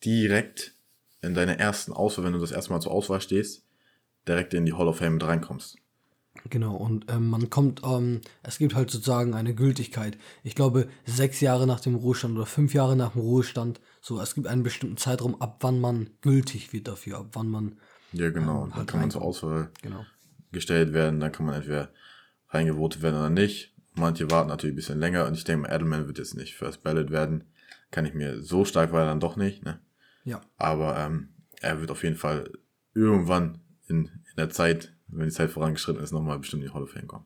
direkt 0.07 0.75
in 1.21 1.35
deiner 1.35 1.59
ersten 1.59 1.93
Auswahl, 1.93 2.25
wenn 2.25 2.33
du 2.33 2.39
das 2.39 2.53
erste 2.53 2.73
Mal 2.73 2.81
zur 2.81 2.93
Auswahl 2.93 3.21
stehst, 3.21 3.65
direkt 4.27 4.55
in 4.55 4.65
die 4.65 4.73
Hall 4.73 4.89
of 4.89 4.99
Fame 4.99 5.15
mit 5.15 5.25
reinkommst. 5.25 5.77
Genau, 6.51 6.77
und 6.77 7.11
ähm, 7.11 7.29
man 7.29 7.51
kommt, 7.51 7.83
ähm, 7.85 8.21
es 8.43 8.59
gibt 8.59 8.75
halt 8.75 8.91
sozusagen 8.91 9.35
eine 9.35 9.55
Gültigkeit. 9.55 10.19
Ich 10.45 10.55
glaube, 10.55 10.89
sechs 11.05 11.41
Jahre 11.41 11.67
nach 11.67 11.81
dem 11.81 11.95
Ruhestand 11.95 12.37
oder 12.37 12.47
fünf 12.47 12.75
Jahre 12.75 12.95
nach 12.95 13.13
dem 13.13 13.23
Ruhestand, 13.23 13.81
so, 14.01 14.21
es 14.21 14.35
gibt 14.35 14.47
einen 14.47 14.63
bestimmten 14.63 14.97
Zeitraum, 14.97 15.41
ab 15.41 15.59
wann 15.61 15.81
man 15.81 16.11
gültig 16.21 16.73
wird 16.73 16.89
dafür, 16.89 17.19
ab 17.19 17.29
wann 17.33 17.49
man, 17.49 17.77
Ja, 18.13 18.31
genau. 18.31 18.63
Und 18.63 18.71
dann 18.71 18.79
halt 18.79 18.89
kann 18.89 19.01
man 19.01 19.11
zur. 19.11 19.23
Auswahl 19.23 19.71
genau. 19.83 20.05
gestellt 20.53 20.93
werden. 20.93 21.21
Dann 21.21 21.33
kann 21.33 21.47
man 21.47 21.57
entweder 21.57 21.91
reingevotet 22.51 23.03
werden 23.03 23.17
oder 23.17 23.31
nicht. 23.31 23.75
Manche 23.95 24.31
warten 24.31 24.49
natürlich 24.49 24.75
ein 24.75 24.77
bisschen 24.77 25.01
länger. 25.01 25.27
Und 25.27 25.35
ich 25.35 25.45
denke, 25.45 25.69
Edelman 25.69 26.07
wird 26.07 26.19
jetzt 26.19 26.37
nicht 26.37 26.55
First 26.55 26.83
Ballot 26.83 27.11
werden. 27.11 27.45
Kann 27.91 28.05
ich 28.05 28.15
mir 28.15 28.43
so 28.43 28.65
stark 28.65 28.93
war 28.93 29.01
er 29.01 29.07
dann 29.07 29.21
doch 29.21 29.37
nicht. 29.37 29.65
Ne? 29.65 29.81
Ja, 30.27 30.41
Aber 30.59 30.99
ähm, 30.99 31.29
er 31.63 31.81
wird 31.81 31.91
auf 31.91 32.03
jeden 32.03 32.17
Fall 32.17 32.53
irgendwann 32.93 33.61
in, 33.87 34.07
in 34.07 34.37
der 34.37 34.51
Zeit, 34.51 34.95
wenn 35.07 35.27
die 35.27 35.33
Zeit 35.33 35.51
vorangeschritten 35.51 36.03
ist, 36.03 36.13
nochmal 36.13 36.39
bestimmt 36.39 36.63
in 36.65 36.69
die 36.69 36.75
Hall 36.75 36.83
of 36.83 36.91
Fame 36.91 37.07
kommen. 37.07 37.25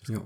Das 0.00 0.08
Ja. 0.08 0.20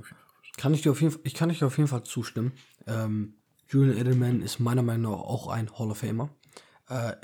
kann 0.56 0.72
ich 0.72 0.82
dir 0.82 0.93
auf 0.93 1.00
jeden 1.00 1.12
Fall, 1.12 1.20
ich 1.25 1.34
kann 1.34 1.49
dir 1.50 1.66
auf 1.66 1.76
jeden 1.76 1.88
Fall 1.88 2.05
zustimmen. 2.05 2.52
Ähm, 2.87 3.34
Julian 3.69 3.99
Edelman 3.99 4.40
ist 4.40 4.60
meiner 4.60 4.82
Meinung 4.82 5.12
nach 5.12 5.19
auch 5.20 5.49
ein 5.49 5.70
Hall 5.78 5.90
of 5.90 5.99
Famer. 5.99 6.31
Äh, 6.88 7.16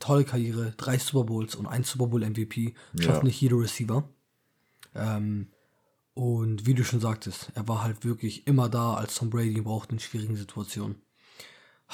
tolle 0.00 0.24
Karriere, 0.24 0.72
drei 0.76 0.98
Super 0.98 1.24
Bowls 1.24 1.54
und 1.54 1.66
ein 1.66 1.84
Super 1.84 2.08
Bowl 2.08 2.24
MVP. 2.24 2.74
Schafft 2.98 3.18
Ja. 3.20 3.22
nicht 3.22 3.40
jeder 3.40 3.58
Receiver. 3.60 4.08
Ähm, 4.94 5.52
und 6.14 6.66
wie 6.66 6.74
du 6.74 6.82
schon 6.84 7.00
sagtest, 7.00 7.52
er 7.54 7.68
war 7.68 7.82
halt 7.84 8.04
wirklich 8.04 8.46
immer 8.46 8.68
da, 8.68 8.94
als 8.94 9.14
Tom 9.14 9.30
Brady 9.30 9.60
braucht 9.60 9.92
in 9.92 9.98
schwierigen 9.98 10.36
Situationen. 10.36 10.96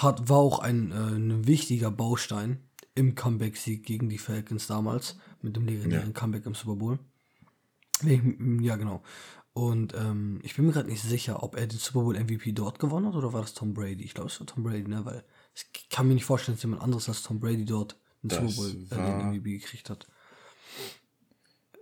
Hat, 0.01 0.29
war 0.29 0.39
auch 0.39 0.59
ein, 0.61 0.93
äh, 0.93 0.95
ein 1.17 1.47
wichtiger 1.47 1.91
Baustein 1.91 2.59
im 2.95 3.15
Comeback-Sieg 3.15 3.85
gegen 3.85 4.09
die 4.09 4.19
Falcons 4.19 4.67
damals, 4.67 5.17
mit 5.43 5.57
dem 5.57 5.65
legendären 5.67 6.13
Comeback 6.15 6.47
im 6.47 6.55
Super 6.55 6.77
Bowl. 6.77 6.99
Ich- 8.05 8.21
Ja, 8.61 8.77
genau. 8.77 9.03
Und 9.55 9.93
ähm, 9.95 10.39
ich 10.45 10.55
bin 10.55 10.67
mir 10.67 10.73
gerade 10.73 10.89
nicht 10.89 11.03
sicher, 11.03 11.43
ob 11.43 11.57
er 11.57 11.67
den 11.67 11.79
Super 11.81 12.03
Bowl 12.03 12.17
MVP 12.17 12.53
dort 12.53 12.79
gewonnen 12.79 13.07
hat 13.07 13.15
oder 13.17 13.33
war 13.33 13.41
das 13.41 13.55
Tom 13.55 13.75
Brady? 13.75 14.05
Ich 14.05 14.15
glaube, 14.15 14.31
es 14.31 14.39
war 14.39 14.47
Tom 14.47 14.63
Brady, 14.63 14.87
ne? 14.87 15.05
Weil 15.05 15.25
ich 15.55 15.89
kann 15.91 16.07
mir 16.07 16.15
nicht 16.15 16.25
vorstellen, 16.27 16.57
dass 16.57 16.63
jemand 16.63 16.83
anderes 16.83 17.09
als 17.09 17.23
Tom 17.25 17.41
Brady 17.41 17.65
dort 17.65 17.97
den 18.23 18.29
Das 18.29 18.39
Super 18.55 18.69
Bowl 18.69 18.71
äh, 18.71 19.19
den 19.21 19.31
MVP 19.41 19.59
gekriegt 19.59 19.91
hat. 19.91 20.07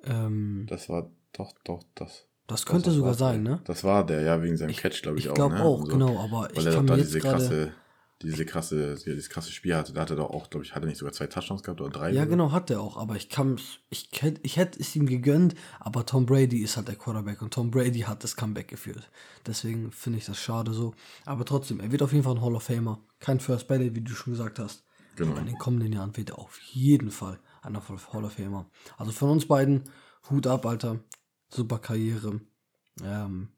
Ähm, 0.04 0.66
Das 0.68 0.88
war 0.88 1.11
doch, 1.32 1.52
doch, 1.64 1.82
das. 1.94 2.25
das 2.46 2.64
könnte 2.64 2.87
das 2.87 2.94
sogar 2.94 3.14
sein, 3.14 3.42
ne? 3.42 3.61
Das 3.64 3.85
war 3.85 4.06
der, 4.06 4.23
ja, 4.23 4.42
wegen 4.42 4.56
seinem 4.56 4.75
Catch, 4.75 5.02
glaube 5.02 5.18
ich, 5.18 5.25
ich 5.26 5.30
auch. 5.30 5.35
glaub 5.35 5.52
ne? 5.52 5.62
auch, 5.62 5.80
Und 5.80 5.88
genau, 5.90 6.18
aber 6.18 6.49
ich 6.56 6.64
kann 6.64 6.85
mir 6.85 6.96
jetzt 6.96 7.08
diese 7.08 7.20
gerade- 7.20 7.75
diese 8.23 8.46
krasse, 8.46 8.96
dieses 9.04 9.28
krasse 9.28 9.52
Spiel 9.52 9.76
hatte. 9.76 9.92
Da 9.92 10.02
hatte 10.02 10.14
er 10.14 10.18
doch 10.18 10.30
auch, 10.30 10.49
glaube 10.49 10.64
ich, 10.64 10.75
hat 10.75 10.82
er 10.82 10.87
nicht 10.87 10.99
sogar 10.99 11.12
zwei 11.12 11.26
Touchdowns 11.26 11.62
gehabt 11.62 11.80
oder 11.80 11.90
drei? 11.90 12.08
Ja, 12.08 12.23
sogar? 12.23 12.26
genau, 12.26 12.52
hat 12.52 12.70
er 12.70 12.80
auch. 12.80 12.96
Aber 12.96 13.16
ich 13.16 13.28
kann 13.28 13.61
ich, 13.90 14.11
ich 14.42 14.56
hätte 14.56 14.80
es 14.80 14.96
ihm 14.96 15.06
gegönnt, 15.06 15.54
aber 15.80 16.06
Tom 16.06 16.25
Brady 16.25 16.62
ist 16.62 16.76
halt 16.76 16.88
der 16.88 16.96
Quarterback 16.96 17.42
und 17.42 17.52
Tom 17.52 17.70
Brady 17.70 18.00
hat 18.00 18.25
das 18.25 18.37
Comeback 18.37 18.68
geführt. 18.68 19.11
Deswegen 19.46 19.92
finde 19.92 20.18
ich 20.18 20.25
das 20.25 20.38
schade 20.38 20.73
so. 20.73 20.94
Aber 21.26 21.44
trotzdem, 21.44 21.78
er 21.80 21.92
wird 21.92 22.02
auf 22.02 22.12
jeden 22.12 22.25
Fall 22.25 22.37
ein 22.37 22.40
Hall 22.40 22.54
of 22.54 22.62
Famer. 22.62 23.00
Kein 23.20 23.38
First 23.38 23.68
Ballot, 23.68 23.94
wie 23.94 24.00
du 24.00 24.14
schon 24.14 24.32
gesagt 24.32 24.58
hast. 24.58 24.85
Genau. 25.16 25.32
Aber 25.32 25.40
in 25.40 25.46
den 25.46 25.58
kommenden 25.58 25.92
Jahren 25.92 26.16
wird 26.16 26.30
er 26.30 26.38
auf 26.38 26.58
jeden 26.61 27.11
Fall 27.11 27.38
ein 27.62 27.76
Hall 27.76 28.25
of 28.25 28.32
Famer. 28.32 28.70
Also 28.96 29.12
von 29.12 29.30
uns 29.30 29.46
beiden, 29.46 29.85
Hut 30.30 30.46
ab, 30.46 30.64
Alter. 30.64 31.00
Super 31.49 31.78
Karriere. 31.78 32.40
Ähm, 33.02 33.49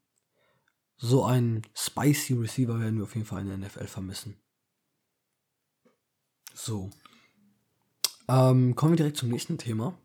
so 0.97 1.23
einen 1.23 1.61
spicy 1.73 2.33
Receiver 2.33 2.79
werden 2.79 2.97
wir 2.97 3.03
auf 3.03 3.15
jeden 3.15 3.25
Fall 3.25 3.41
in 3.41 3.47
der 3.47 3.57
NFL 3.57 3.87
vermissen. 3.87 4.35
So. 6.53 6.89
Ähm, 8.27 8.75
kommen 8.75 8.93
wir 8.93 8.97
direkt 8.97 9.17
zum 9.17 9.29
nächsten 9.29 9.57
Thema. 9.57 9.97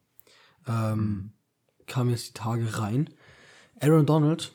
Ähm, 0.67 1.33
kam 1.87 2.09
jetzt 2.11 2.29
die 2.29 2.33
Tage 2.33 2.79
rein. 2.79 3.11
Aaron 3.81 4.07
Donald 4.07 4.53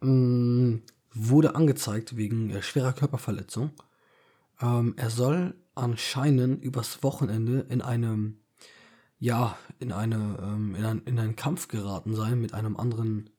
mh, 0.00 0.78
wurde 1.12 1.54
angezeigt 1.54 2.16
wegen 2.16 2.50
äh, 2.50 2.62
schwerer 2.62 2.92
Körperverletzung. 2.92 3.70
Ähm, 4.60 4.94
er 4.96 5.10
soll 5.10 5.54
anscheinend 5.74 6.62
übers 6.62 7.02
Wochenende 7.02 7.66
in 7.68 7.82
einem, 7.82 8.40
ja, 9.18 9.56
in 9.78 9.92
eine, 9.92 10.38
ähm, 10.42 10.74
in, 10.74 10.84
ein, 10.84 11.02
in 11.04 11.18
einen 11.18 11.36
Kampf 11.36 11.68
geraten 11.68 12.14
sein 12.14 12.40
mit 12.40 12.54
einem 12.54 12.76
anderen, 12.76 13.30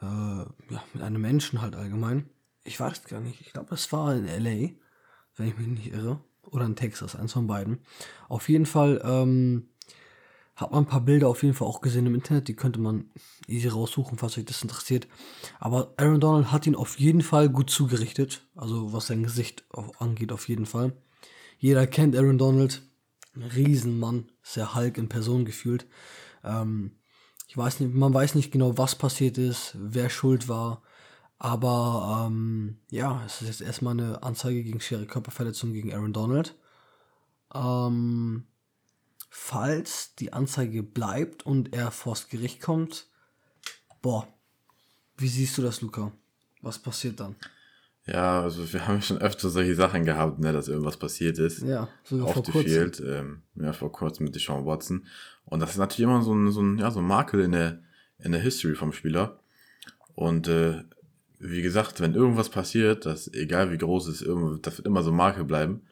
äh, 0.00 0.06
ja, 0.06 0.84
mit 0.92 1.02
einem 1.02 1.20
Menschen 1.20 1.60
halt 1.60 1.74
allgemein. 1.74 2.30
Ich 2.62 2.80
weiß 2.80 3.04
gar 3.04 3.20
nicht. 3.20 3.40
Ich 3.40 3.52
glaube, 3.52 3.74
es 3.74 3.92
war 3.92 4.14
in 4.14 4.26
LA. 4.26 4.70
wenn 5.36 5.48
ich 5.48 5.58
mich 5.58 5.66
nicht 5.66 5.92
irre. 5.92 6.20
Oder 6.54 6.66
in 6.66 6.76
Texas, 6.76 7.16
eins 7.16 7.32
von 7.32 7.48
beiden. 7.48 7.80
Auf 8.28 8.48
jeden 8.48 8.64
Fall 8.64 9.02
ähm, 9.04 9.70
hat 10.54 10.70
man 10.70 10.84
ein 10.84 10.88
paar 10.88 11.00
Bilder 11.00 11.28
auf 11.28 11.42
jeden 11.42 11.54
Fall 11.54 11.66
auch 11.66 11.80
gesehen 11.80 12.06
im 12.06 12.14
Internet, 12.14 12.46
die 12.46 12.54
könnte 12.54 12.78
man 12.80 13.10
easy 13.48 13.66
raussuchen, 13.66 14.18
falls 14.18 14.38
euch 14.38 14.44
das 14.44 14.62
interessiert. 14.62 15.08
Aber 15.58 15.94
Aaron 15.96 16.20
Donald 16.20 16.52
hat 16.52 16.68
ihn 16.68 16.76
auf 16.76 17.00
jeden 17.00 17.22
Fall 17.22 17.48
gut 17.48 17.70
zugerichtet, 17.70 18.46
also 18.54 18.92
was 18.92 19.08
sein 19.08 19.24
Gesicht 19.24 19.64
angeht, 19.98 20.30
auf 20.30 20.48
jeden 20.48 20.66
Fall. 20.66 20.92
Jeder 21.58 21.88
kennt 21.88 22.14
Aaron 22.14 22.38
Donald, 22.38 22.82
Riesenmann, 23.34 24.30
sehr 24.42 24.76
Hulk 24.76 24.96
in 24.96 25.08
Person 25.08 25.44
gefühlt. 25.44 25.88
Ähm, 26.44 26.92
ich 27.48 27.56
weiß 27.56 27.80
nicht, 27.80 27.92
man 27.92 28.14
weiß 28.14 28.36
nicht 28.36 28.52
genau, 28.52 28.78
was 28.78 28.94
passiert 28.94 29.38
ist, 29.38 29.76
wer 29.76 30.08
schuld 30.08 30.48
war. 30.48 30.82
Aber 31.44 32.24
ähm, 32.26 32.78
ja, 32.88 33.22
es 33.26 33.42
ist 33.42 33.48
jetzt 33.48 33.60
erstmal 33.60 33.92
eine 33.92 34.22
Anzeige 34.22 34.64
gegen 34.64 34.80
schwere 34.80 35.04
Körperverletzung 35.04 35.74
gegen 35.74 35.92
Aaron 35.92 36.14
Donald. 36.14 36.54
Ähm, 37.54 38.44
falls 39.28 40.14
die 40.14 40.32
Anzeige 40.32 40.82
bleibt 40.82 41.44
und 41.44 41.74
er 41.74 41.90
vors 41.90 42.30
Gericht 42.30 42.62
kommt, 42.62 43.08
boah, 44.00 44.26
wie 45.18 45.28
siehst 45.28 45.58
du 45.58 45.62
das, 45.62 45.82
Luca? 45.82 46.12
Was 46.62 46.78
passiert 46.78 47.20
dann? 47.20 47.36
Ja, 48.06 48.40
also 48.40 48.72
wir 48.72 48.88
haben 48.88 49.02
schon 49.02 49.18
öfter 49.18 49.50
solche 49.50 49.74
Sachen 49.74 50.06
gehabt, 50.06 50.38
ne, 50.38 50.50
dass 50.50 50.68
irgendwas 50.68 50.96
passiert 50.96 51.38
ist. 51.38 51.60
Ja, 51.60 51.90
sogar 52.04 52.28
auf 52.28 52.32
vor 52.32 52.42
kurzem. 52.42 52.62
Field, 52.62 53.00
ähm, 53.00 53.42
ja, 53.56 53.74
vor 53.74 53.92
kurzem 53.92 54.24
mit 54.24 54.34
Deshaun 54.34 54.64
Watson. 54.64 55.04
Und 55.44 55.60
das 55.60 55.72
ist 55.72 55.76
natürlich 55.76 56.08
immer 56.08 56.22
so 56.22 56.32
ein, 56.32 56.50
so 56.50 56.62
ein, 56.62 56.78
ja, 56.78 56.90
so 56.90 57.00
ein 57.00 57.06
Makel 57.06 57.40
in 57.40 57.52
der, 57.52 57.82
in 58.18 58.32
der 58.32 58.40
History 58.40 58.74
vom 58.74 58.94
Spieler. 58.94 59.40
Und 60.14 60.48
äh, 60.48 60.84
wie 61.38 61.62
gesagt, 61.62 62.00
wenn 62.00 62.14
irgendwas 62.14 62.48
passiert, 62.48 63.06
das 63.06 63.32
egal 63.32 63.70
wie 63.70 63.78
groß 63.78 64.08
es 64.08 64.22
ist, 64.22 64.66
das 64.66 64.78
wird 64.78 64.86
immer 64.86 65.02
so 65.02 65.12
Marke 65.12 65.44
bleiben. 65.44 65.82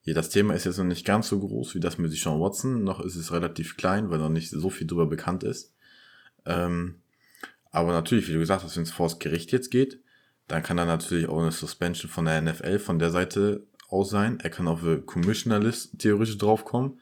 Hier, 0.00 0.14
das 0.14 0.30
Thema 0.30 0.54
ist 0.54 0.64
jetzt 0.64 0.78
noch 0.78 0.84
nicht 0.84 1.04
ganz 1.04 1.28
so 1.28 1.38
groß 1.38 1.74
wie 1.74 1.80
das 1.80 1.98
mit 1.98 2.12
Sean 2.12 2.40
Watson, 2.40 2.84
noch 2.84 3.00
ist 3.00 3.16
es 3.16 3.32
relativ 3.32 3.76
klein, 3.76 4.10
weil 4.10 4.18
noch 4.18 4.30
nicht 4.30 4.50
so 4.50 4.70
viel 4.70 4.86
drüber 4.86 5.06
bekannt 5.06 5.44
ist. 5.44 5.74
Ähm, 6.46 6.96
aber 7.70 7.92
natürlich, 7.92 8.28
wie 8.28 8.32
du 8.32 8.38
gesagt 8.38 8.64
hast, 8.64 8.76
wenn 8.76 8.84
es 8.84 8.90
vor 8.90 9.06
das 9.06 9.18
Gericht 9.18 9.52
jetzt 9.52 9.70
geht, 9.70 10.00
dann 10.46 10.62
kann 10.62 10.78
da 10.78 10.86
natürlich 10.86 11.28
auch 11.28 11.40
eine 11.40 11.52
Suspension 11.52 12.10
von 12.10 12.24
der 12.24 12.40
NFL 12.40 12.78
von 12.78 12.98
der 12.98 13.10
Seite 13.10 13.66
aus 13.88 14.10
sein. 14.10 14.40
Er 14.40 14.50
kann 14.50 14.66
auf 14.66 14.82
eine 14.82 15.00
Commissioner 15.02 15.58
List 15.58 15.98
theoretisch 15.98 16.38
draufkommen, 16.38 16.98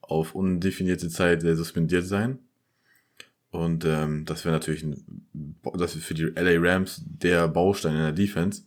auf 0.00 0.34
undefinierte 0.34 1.08
Zeit 1.08 1.42
suspendiert 1.42 2.06
sein. 2.06 2.40
Und 3.50 3.84
ähm, 3.84 4.24
das 4.24 4.44
wäre 4.44 4.54
natürlich 4.54 4.84
ein, 4.84 5.26
das 5.74 5.94
für 5.94 6.14
die 6.14 6.24
LA 6.24 6.58
Rams 6.58 7.02
der 7.04 7.48
Baustein 7.48 7.94
in 7.96 8.02
der 8.02 8.12
Defense. 8.12 8.62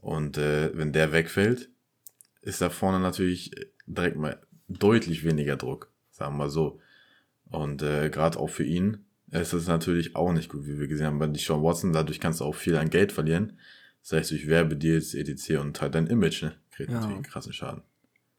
Und 0.00 0.38
äh, 0.38 0.76
wenn 0.76 0.92
der 0.92 1.12
wegfällt, 1.12 1.70
ist 2.40 2.60
da 2.60 2.70
vorne 2.70 2.98
natürlich 2.98 3.52
direkt 3.86 4.16
mal 4.16 4.40
deutlich 4.68 5.24
weniger 5.24 5.56
Druck, 5.56 5.92
sagen 6.10 6.34
wir 6.34 6.38
mal 6.38 6.50
so. 6.50 6.80
Und 7.44 7.82
äh, 7.82 8.10
gerade 8.10 8.38
auch 8.38 8.50
für 8.50 8.64
ihn 8.64 9.04
ist 9.30 9.52
es 9.52 9.68
natürlich 9.68 10.16
auch 10.16 10.32
nicht 10.32 10.48
gut, 10.48 10.66
wie 10.66 10.78
wir 10.78 10.88
gesehen 10.88 11.06
haben 11.06 11.18
bei 11.18 11.32
Sean 11.34 11.62
Watson. 11.62 11.92
Dadurch 11.92 12.18
kannst 12.18 12.40
du 12.40 12.44
auch 12.44 12.54
viel 12.54 12.76
an 12.76 12.90
Geld 12.90 13.12
verlieren. 13.12 13.58
Das 14.02 14.12
heißt, 14.12 14.30
durch 14.32 14.48
Werbedeals, 14.48 15.14
etc. 15.14 15.58
und 15.60 15.80
halt 15.80 15.94
dein 15.94 16.08
Image, 16.08 16.42
ne? 16.42 16.54
Kriegt 16.72 16.90
ja. 16.90 16.96
natürlich 16.96 17.14
einen 17.14 17.24
krassen 17.24 17.52
Schaden. 17.52 17.82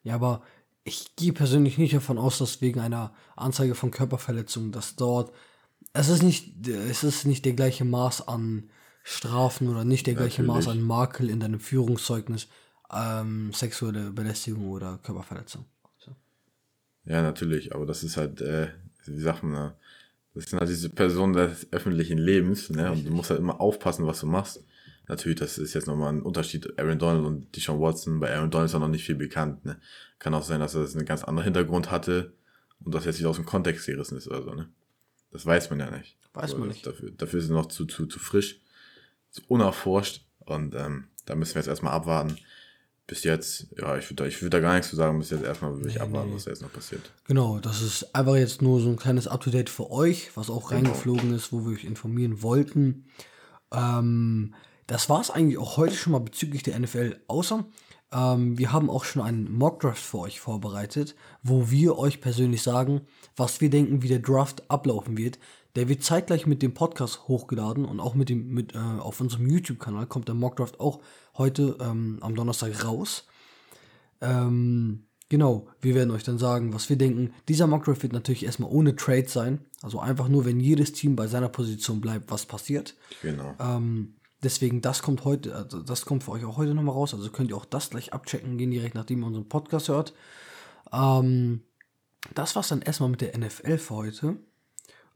Ja, 0.03 0.15
aber 0.15 0.43
ich 0.83 1.15
gehe 1.15 1.31
persönlich 1.31 1.77
nicht 1.77 1.93
davon 1.93 2.17
aus, 2.17 2.39
dass 2.39 2.61
wegen 2.61 2.81
einer 2.81 3.13
Anzeige 3.35 3.73
von 3.73 3.91
Körperverletzung, 3.91 4.71
dass 4.71 4.95
dort 4.97 5.31
es 5.93 6.09
ist 6.09 6.23
nicht, 6.23 6.67
es 6.67 7.03
ist 7.03 7.25
nicht 7.25 7.45
der 7.45 7.53
gleiche 7.53 7.85
Maß 7.85 8.27
an 8.27 8.69
Strafen 9.03 9.67
oder 9.67 9.83
nicht 9.83 10.07
der 10.07 10.15
gleiche 10.15 10.43
Natürlich. 10.43 10.65
Maß 10.65 10.75
an 10.75 10.81
Makel 10.81 11.29
in 11.29 11.39
deinem 11.39 11.59
Führungszeugnis, 11.59 12.47
ähm, 12.91 13.51
sexuelle 13.53 14.11
Belästigung 14.11 14.69
oder 14.69 14.99
Körperverletzung. 15.03 15.65
Ja, 17.05 17.21
natürlich, 17.21 17.75
aber 17.75 17.85
das 17.85 18.03
ist 18.03 18.17
halt, 18.17 18.41
äh, 18.41 18.69
wie 19.05 19.19
sagt 19.19 19.43
man, 19.43 19.73
das 20.33 20.45
sind 20.45 20.59
halt 20.59 20.69
diese 20.69 20.89
Personen 20.89 21.33
des 21.33 21.67
öffentlichen 21.71 22.17
Lebens, 22.17 22.69
ne? 22.69 22.91
Und 22.91 23.05
du 23.05 23.11
musst 23.11 23.29
halt 23.29 23.39
immer 23.39 23.59
aufpassen, 23.59 24.07
was 24.07 24.21
du 24.21 24.27
machst. 24.27 24.63
Natürlich, 25.07 25.37
das 25.37 25.57
ist 25.57 25.73
jetzt 25.73 25.87
nochmal 25.87 26.13
ein 26.13 26.21
Unterschied, 26.21 26.79
Aaron 26.79 26.97
Donald 26.97 27.25
und 27.25 27.55
Deshaun 27.55 27.81
Watson. 27.81 28.21
Bei 28.21 28.33
Aaron 28.33 28.49
Donald 28.49 28.69
ist 28.69 28.75
auch 28.75 28.79
noch 28.79 28.87
nicht 28.87 29.05
viel 29.05 29.15
bekannt, 29.15 29.65
ne? 29.65 29.79
Kann 30.17 30.33
auch 30.33 30.43
sein, 30.43 30.61
dass 30.61 30.75
er 30.75 30.81
das 30.81 30.95
einen 30.95 31.05
ganz 31.05 31.25
anderen 31.25 31.43
Hintergrund 31.43 31.91
hatte 31.91 32.33
und 32.83 32.95
das 32.95 33.03
jetzt 33.03 33.17
nicht 33.17 33.27
aus 33.27 33.35
dem 33.35 33.45
Kontext 33.45 33.85
gerissen 33.85 34.17
ist 34.17 34.29
oder 34.29 34.41
so, 34.41 34.53
ne? 34.53 34.69
Das 35.33 35.45
weiß 35.45 35.71
man 35.71 35.79
ja 35.79 35.91
nicht. 35.91 36.15
Weiß 36.33 36.51
so, 36.51 36.57
man 36.59 36.69
nicht. 36.69 36.85
Dafür, 36.85 37.11
dafür 37.11 37.39
ist 37.39 37.45
es 37.45 37.51
noch 37.51 37.65
zu, 37.65 37.85
zu, 37.85 38.05
zu 38.05 38.19
frisch, 38.19 38.61
zu 39.31 39.41
unerforscht. 39.47 40.25
Und 40.39 40.75
ähm, 40.75 41.07
da 41.25 41.35
müssen 41.35 41.55
wir 41.55 41.59
jetzt 41.59 41.67
erstmal 41.67 41.93
abwarten. 41.93 42.37
Bis 43.07 43.23
jetzt, 43.23 43.67
ja, 43.77 43.97
ich 43.97 44.09
würde 44.09 44.29
da, 44.29 44.41
würd 44.41 44.53
da 44.53 44.59
gar 44.59 44.73
nichts 44.75 44.89
zu 44.89 44.95
sagen, 44.95 45.19
bis 45.19 45.31
jetzt 45.31 45.43
erstmal 45.43 45.75
wirklich 45.75 45.95
nee, 45.95 46.01
abwarten, 46.01 46.29
nee. 46.29 46.35
was 46.35 46.45
da 46.45 46.51
jetzt 46.51 46.61
noch 46.61 46.71
passiert. 46.71 47.11
Genau, 47.25 47.59
das 47.59 47.81
ist 47.81 48.15
einfach 48.15 48.35
jetzt 48.35 48.61
nur 48.61 48.79
so 48.79 48.89
ein 48.89 48.95
kleines 48.95 49.27
Up-to-Date 49.27 49.69
für 49.69 49.91
euch, 49.91 50.31
was 50.35 50.49
auch 50.49 50.69
genau. 50.69 50.89
reingeflogen 50.89 51.33
ist, 51.33 51.51
wo 51.51 51.65
wir 51.65 51.73
euch 51.73 51.83
informieren 51.83 52.41
wollten. 52.41 53.07
Ähm, 53.71 54.53
das 54.87 55.09
war 55.09 55.19
es 55.19 55.31
eigentlich 55.31 55.57
auch 55.57 55.77
heute 55.77 55.95
schon 55.95 56.13
mal 56.13 56.19
bezüglich 56.19 56.63
der 56.63 56.79
NFL, 56.79 57.19
außer 57.27 57.65
ähm, 58.13 58.57
wir 58.57 58.71
haben 58.71 58.89
auch 58.89 59.03
schon 59.03 59.21
einen 59.21 59.51
Mockdraft 59.51 60.01
für 60.01 60.19
euch 60.19 60.39
vorbereitet, 60.39 61.15
wo 61.41 61.69
wir 61.71 61.97
euch 61.97 62.21
persönlich 62.21 62.61
sagen, 62.61 63.01
was 63.35 63.61
wir 63.61 63.69
denken, 63.69 64.03
wie 64.03 64.07
der 64.07 64.19
Draft 64.19 64.69
ablaufen 64.69 65.17
wird. 65.17 65.39
Der 65.75 65.89
wird 65.89 66.03
zeitgleich 66.03 66.45
mit 66.45 66.61
dem 66.61 66.75
Podcast 66.75 67.27
hochgeladen 67.27 67.85
und 67.85 67.99
auch 67.99 68.13
mit 68.13 68.29
dem 68.29 68.53
mit 68.53 68.75
äh, 68.75 68.77
auf 68.77 69.19
unserem 69.19 69.47
YouTube-Kanal 69.49 70.05
kommt 70.05 70.27
der 70.27 70.35
Mockdraft 70.35 70.79
auch 70.79 71.01
heute 71.35 71.77
ähm, 71.81 72.19
am 72.21 72.35
Donnerstag 72.35 72.85
raus. 72.85 73.25
Ähm, 74.21 75.05
genau, 75.29 75.67
wir 75.81 75.95
werden 75.95 76.11
euch 76.11 76.23
dann 76.23 76.37
sagen, 76.37 76.73
was 76.73 76.89
wir 76.89 76.97
denken. 76.97 77.33
Dieser 77.47 77.65
Mockdraft 77.65 78.03
wird 78.03 78.13
natürlich 78.13 78.45
erstmal 78.45 78.69
ohne 78.69 78.95
Trade 78.95 79.27
sein, 79.27 79.65
also 79.81 79.99
einfach 79.99 80.27
nur, 80.27 80.45
wenn 80.45 80.59
jedes 80.59 80.93
Team 80.93 81.15
bei 81.15 81.25
seiner 81.25 81.49
Position 81.49 82.01
bleibt, 82.01 82.29
was 82.29 82.45
passiert. 82.45 82.95
Genau. 83.23 83.55
Ähm, 83.59 84.13
Deswegen, 84.43 84.81
das 84.81 85.01
kommt 85.01 85.23
heute, 85.23 85.55
also 85.55 85.81
das 85.81 86.05
kommt 86.05 86.23
für 86.23 86.31
euch 86.31 86.43
auch 86.43 86.57
heute 86.57 86.73
nochmal 86.73 86.95
raus. 86.95 87.13
Also 87.13 87.31
könnt 87.31 87.49
ihr 87.49 87.57
auch 87.57 87.65
das 87.65 87.89
gleich 87.89 88.13
abchecken 88.13 88.57
gehen, 88.57 88.71
direkt 88.71 88.95
nachdem 88.95 89.21
ihr 89.21 89.27
unseren 89.27 89.47
Podcast 89.47 89.87
hört. 89.87 90.13
Ähm, 90.91 91.61
das 92.33 92.55
war's 92.55 92.67
dann 92.67 92.81
erstmal 92.81 93.09
mit 93.09 93.21
der 93.21 93.37
NFL 93.37 93.77
für 93.77 93.95
heute. 93.95 94.37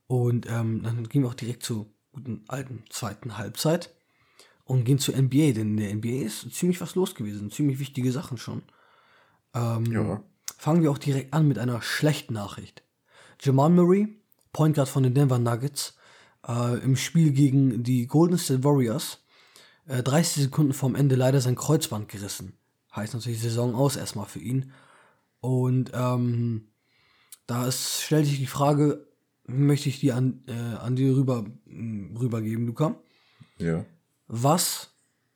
Und 0.08 0.50
ähm, 0.50 0.84
dann 0.84 1.08
gehen 1.10 1.24
wir 1.24 1.30
auch 1.30 1.34
direkt 1.34 1.64
zur 1.64 1.88
guten 2.14 2.44
alten 2.48 2.84
zweiten 2.90 3.38
Halbzeit 3.38 3.94
und 4.64 4.86
gehen 4.86 5.00
zur 5.00 5.16
NBA, 5.16 5.52
denn 5.52 5.78
in 5.78 5.78
der 5.78 5.94
NBA 5.96 6.26
ist 6.26 6.54
ziemlich 6.54 6.80
was 6.82 6.96
los 6.96 7.14
gewesen, 7.14 7.52
ziemlich 7.52 7.80
wichtige 7.80 8.12
Sachen 8.12 8.38
schon. 8.38 8.64
Ähm, 9.54 9.86
ja. 9.86 10.24
Fangen 10.58 10.82
wir 10.82 10.92
auch 10.92 10.98
direkt 10.98 11.34
an 11.34 11.48
mit 11.48 11.60
einer 11.60 11.82
schlechten 11.82 12.34
Nachricht. 12.34 12.84
Jamal 13.42 13.70
Murray, 13.70 14.08
Point 14.54 14.76
Guard 14.76 14.90
von 14.90 15.04
den 15.04 15.14
Denver 15.14 15.38
Nuggets, 15.38 15.97
äh, 16.48 16.80
im 16.80 16.96
Spiel 16.96 17.32
gegen 17.32 17.84
die 17.84 18.08
Golden 18.08 18.38
State 18.38 18.64
Warriors 18.64 19.24
äh, 19.88 20.04
30 20.04 20.44
Sekunden 20.44 20.74
vorm 20.74 20.96
Ende 20.96 21.16
leider 21.16 21.42
sein 21.42 21.56
Kreuzband 21.56 22.10
gerissen. 22.10 22.54
Heißt 22.96 23.14
natürlich 23.14 23.42
Saison 23.42 23.76
aus 23.76 23.96
erstmal 23.96 24.26
für 24.26 24.40
ihn. 24.40 24.72
Und 25.40 25.92
ähm, 25.94 26.68
da 27.46 27.68
ist, 27.68 28.02
stellt 28.02 28.26
sich 28.26 28.40
die 28.40 28.48
Frage, 28.48 29.08
möchte 29.46 29.90
ich 29.90 30.00
die 30.00 30.12
an, 30.12 30.44
äh, 30.48 30.52
an 30.54 30.96
dir 30.96 31.16
rüber, 31.16 31.46
rübergeben, 31.68 32.68
Luca. 32.68 32.96
Ja. 33.58 33.86
Was 34.28 34.92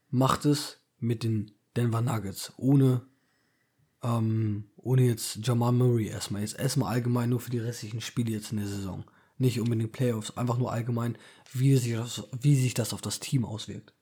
macht 0.09 0.45
es 0.45 0.79
mit 0.99 1.23
den 1.23 1.51
Denver 1.75 2.01
Nuggets 2.01 2.51
ohne, 2.57 3.01
ähm, 4.03 4.65
ohne 4.75 5.03
jetzt 5.03 5.39
Jamal 5.43 5.71
Murray 5.71 6.07
erstmal? 6.07 6.41
Jetzt 6.41 6.59
erstmal 6.59 6.93
allgemein 6.93 7.29
nur 7.29 7.39
für 7.39 7.51
die 7.51 7.59
restlichen 7.59 8.01
Spiele 8.01 8.31
jetzt 8.31 8.51
in 8.51 8.57
der 8.57 8.67
Saison 8.67 9.05
nicht 9.41 9.59
unbedingt 9.59 9.91
Playoffs, 9.91 10.37
einfach 10.37 10.57
nur 10.57 10.71
allgemein, 10.71 11.17
wie 11.51 11.75
sich 11.75 11.93
das, 11.93 12.23
wie 12.39 12.55
sich 12.55 12.73
das 12.73 12.93
auf 12.93 13.01
das 13.01 13.19
Team 13.19 13.43
auswirkt. 13.43 13.93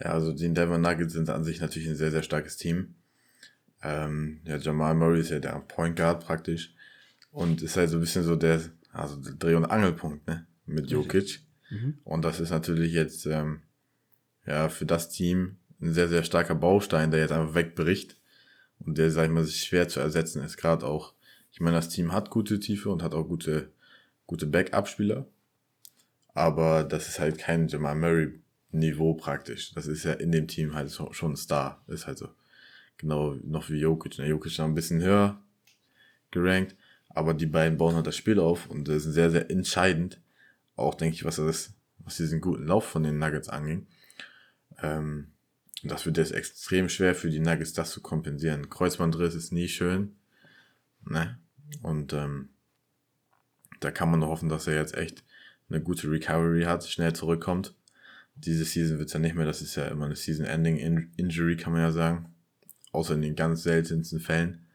Ja, 0.00 0.12
also 0.12 0.32
die 0.32 0.52
Denver 0.52 0.78
Nuggets 0.78 1.14
sind 1.14 1.30
an 1.30 1.44
sich 1.44 1.60
natürlich 1.60 1.88
ein 1.88 1.96
sehr, 1.96 2.10
sehr 2.10 2.22
starkes 2.22 2.56
Team. 2.56 2.96
Ähm, 3.82 4.40
ja, 4.44 4.56
Jamal 4.56 4.94
Murray 4.94 5.20
ist 5.20 5.30
ja 5.30 5.38
der 5.38 5.60
Point 5.60 5.96
Guard 5.96 6.24
praktisch 6.24 6.74
und 7.30 7.62
ist 7.62 7.76
halt 7.76 7.88
so 7.88 7.96
ein 7.96 8.00
bisschen 8.00 8.24
so 8.24 8.36
der, 8.36 8.60
also 8.92 9.16
der 9.16 9.34
Dreh- 9.34 9.54
und 9.54 9.64
Angelpunkt, 9.64 10.26
ne, 10.26 10.46
mit 10.66 10.90
Jokic. 10.90 11.40
Mhm. 11.70 11.98
Und 12.04 12.24
das 12.24 12.40
ist 12.40 12.50
natürlich 12.50 12.92
jetzt, 12.92 13.26
ähm, 13.26 13.62
ja, 14.44 14.68
für 14.68 14.86
das 14.86 15.08
Team 15.08 15.56
ein 15.80 15.92
sehr, 15.92 16.08
sehr 16.08 16.24
starker 16.24 16.54
Baustein, 16.54 17.10
der 17.10 17.20
jetzt 17.20 17.32
einfach 17.32 17.54
wegbricht 17.54 18.16
und 18.80 18.98
der, 18.98 19.10
sag 19.10 19.26
ich 19.26 19.30
mal, 19.30 19.46
schwer 19.46 19.88
zu 19.88 20.00
ersetzen 20.00 20.42
ist. 20.42 20.56
Gerade 20.56 20.86
auch, 20.86 21.14
ich 21.52 21.60
meine, 21.60 21.76
das 21.76 21.88
Team 21.88 22.12
hat 22.12 22.30
gute 22.30 22.58
Tiefe 22.60 22.90
und 22.90 23.02
hat 23.02 23.14
auch 23.14 23.24
gute 23.24 23.70
gute 24.26 24.46
Backup-Spieler. 24.46 25.26
Aber 26.34 26.84
das 26.84 27.08
ist 27.08 27.18
halt 27.18 27.38
kein 27.38 27.68
Jamal 27.68 27.94
Murray-Niveau 27.94 29.14
praktisch. 29.14 29.72
Das 29.74 29.86
ist 29.86 30.04
ja 30.04 30.12
in 30.12 30.32
dem 30.32 30.48
Team 30.48 30.74
halt 30.74 30.92
schon 30.92 31.32
ein 31.32 31.36
Star. 31.36 31.82
Ist 31.86 32.06
halt 32.06 32.18
so. 32.18 32.28
Genau 32.98 33.34
noch 33.42 33.70
wie 33.70 33.78
Jokic. 33.78 34.18
Ne? 34.18 34.26
Jokic 34.26 34.52
ist 34.52 34.60
ein 34.60 34.74
bisschen 34.74 35.00
höher 35.00 35.40
gerankt. 36.30 36.76
Aber 37.08 37.32
die 37.32 37.46
beiden 37.46 37.78
bauen 37.78 37.94
halt 37.94 38.06
das 38.06 38.16
Spiel 38.16 38.38
auf 38.38 38.68
und 38.68 38.88
das 38.88 39.06
ist 39.06 39.14
sehr, 39.14 39.30
sehr 39.30 39.50
entscheidend. 39.50 40.20
Auch 40.76 40.94
denke 40.94 41.14
ich, 41.14 41.24
was 41.24 41.36
das, 41.36 41.72
was 41.98 42.18
diesen 42.18 42.42
guten 42.42 42.66
Lauf 42.66 42.84
von 42.84 43.02
den 43.02 43.18
Nuggets 43.18 43.48
anging. 43.48 43.86
Ähm, 44.82 45.28
das 45.82 46.04
wird 46.04 46.18
jetzt 46.18 46.32
extrem 46.32 46.90
schwer 46.90 47.14
für 47.14 47.30
die 47.30 47.40
Nuggets, 47.40 47.72
das 47.72 47.90
zu 47.92 48.02
kompensieren. 48.02 48.68
Kreuzbandriss 48.68 49.34
ist 49.34 49.52
nie 49.52 49.68
schön. 49.68 50.16
Ne? 51.04 51.38
Und 51.82 52.12
ähm, 52.12 52.50
da 53.80 53.90
kann 53.90 54.10
man 54.10 54.20
nur 54.20 54.28
hoffen, 54.28 54.48
dass 54.48 54.66
er 54.66 54.74
jetzt 54.74 54.96
echt 54.96 55.24
eine 55.68 55.80
gute 55.82 56.10
Recovery 56.10 56.64
hat, 56.64 56.86
schnell 56.86 57.12
zurückkommt. 57.12 57.74
Diese 58.34 58.64
Season 58.64 58.98
wird 58.98 59.08
es 59.08 59.14
ja 59.14 59.20
nicht 59.20 59.34
mehr, 59.34 59.46
das 59.46 59.62
ist 59.62 59.76
ja 59.76 59.86
immer 59.86 60.06
eine 60.06 60.16
Season-Ending-Injury, 60.16 61.56
kann 61.56 61.72
man 61.72 61.82
ja 61.82 61.92
sagen. 61.92 62.34
Außer 62.92 63.14
in 63.14 63.22
den 63.22 63.34
ganz 63.34 63.62
seltensten 63.62 64.20
Fällen. 64.20 64.66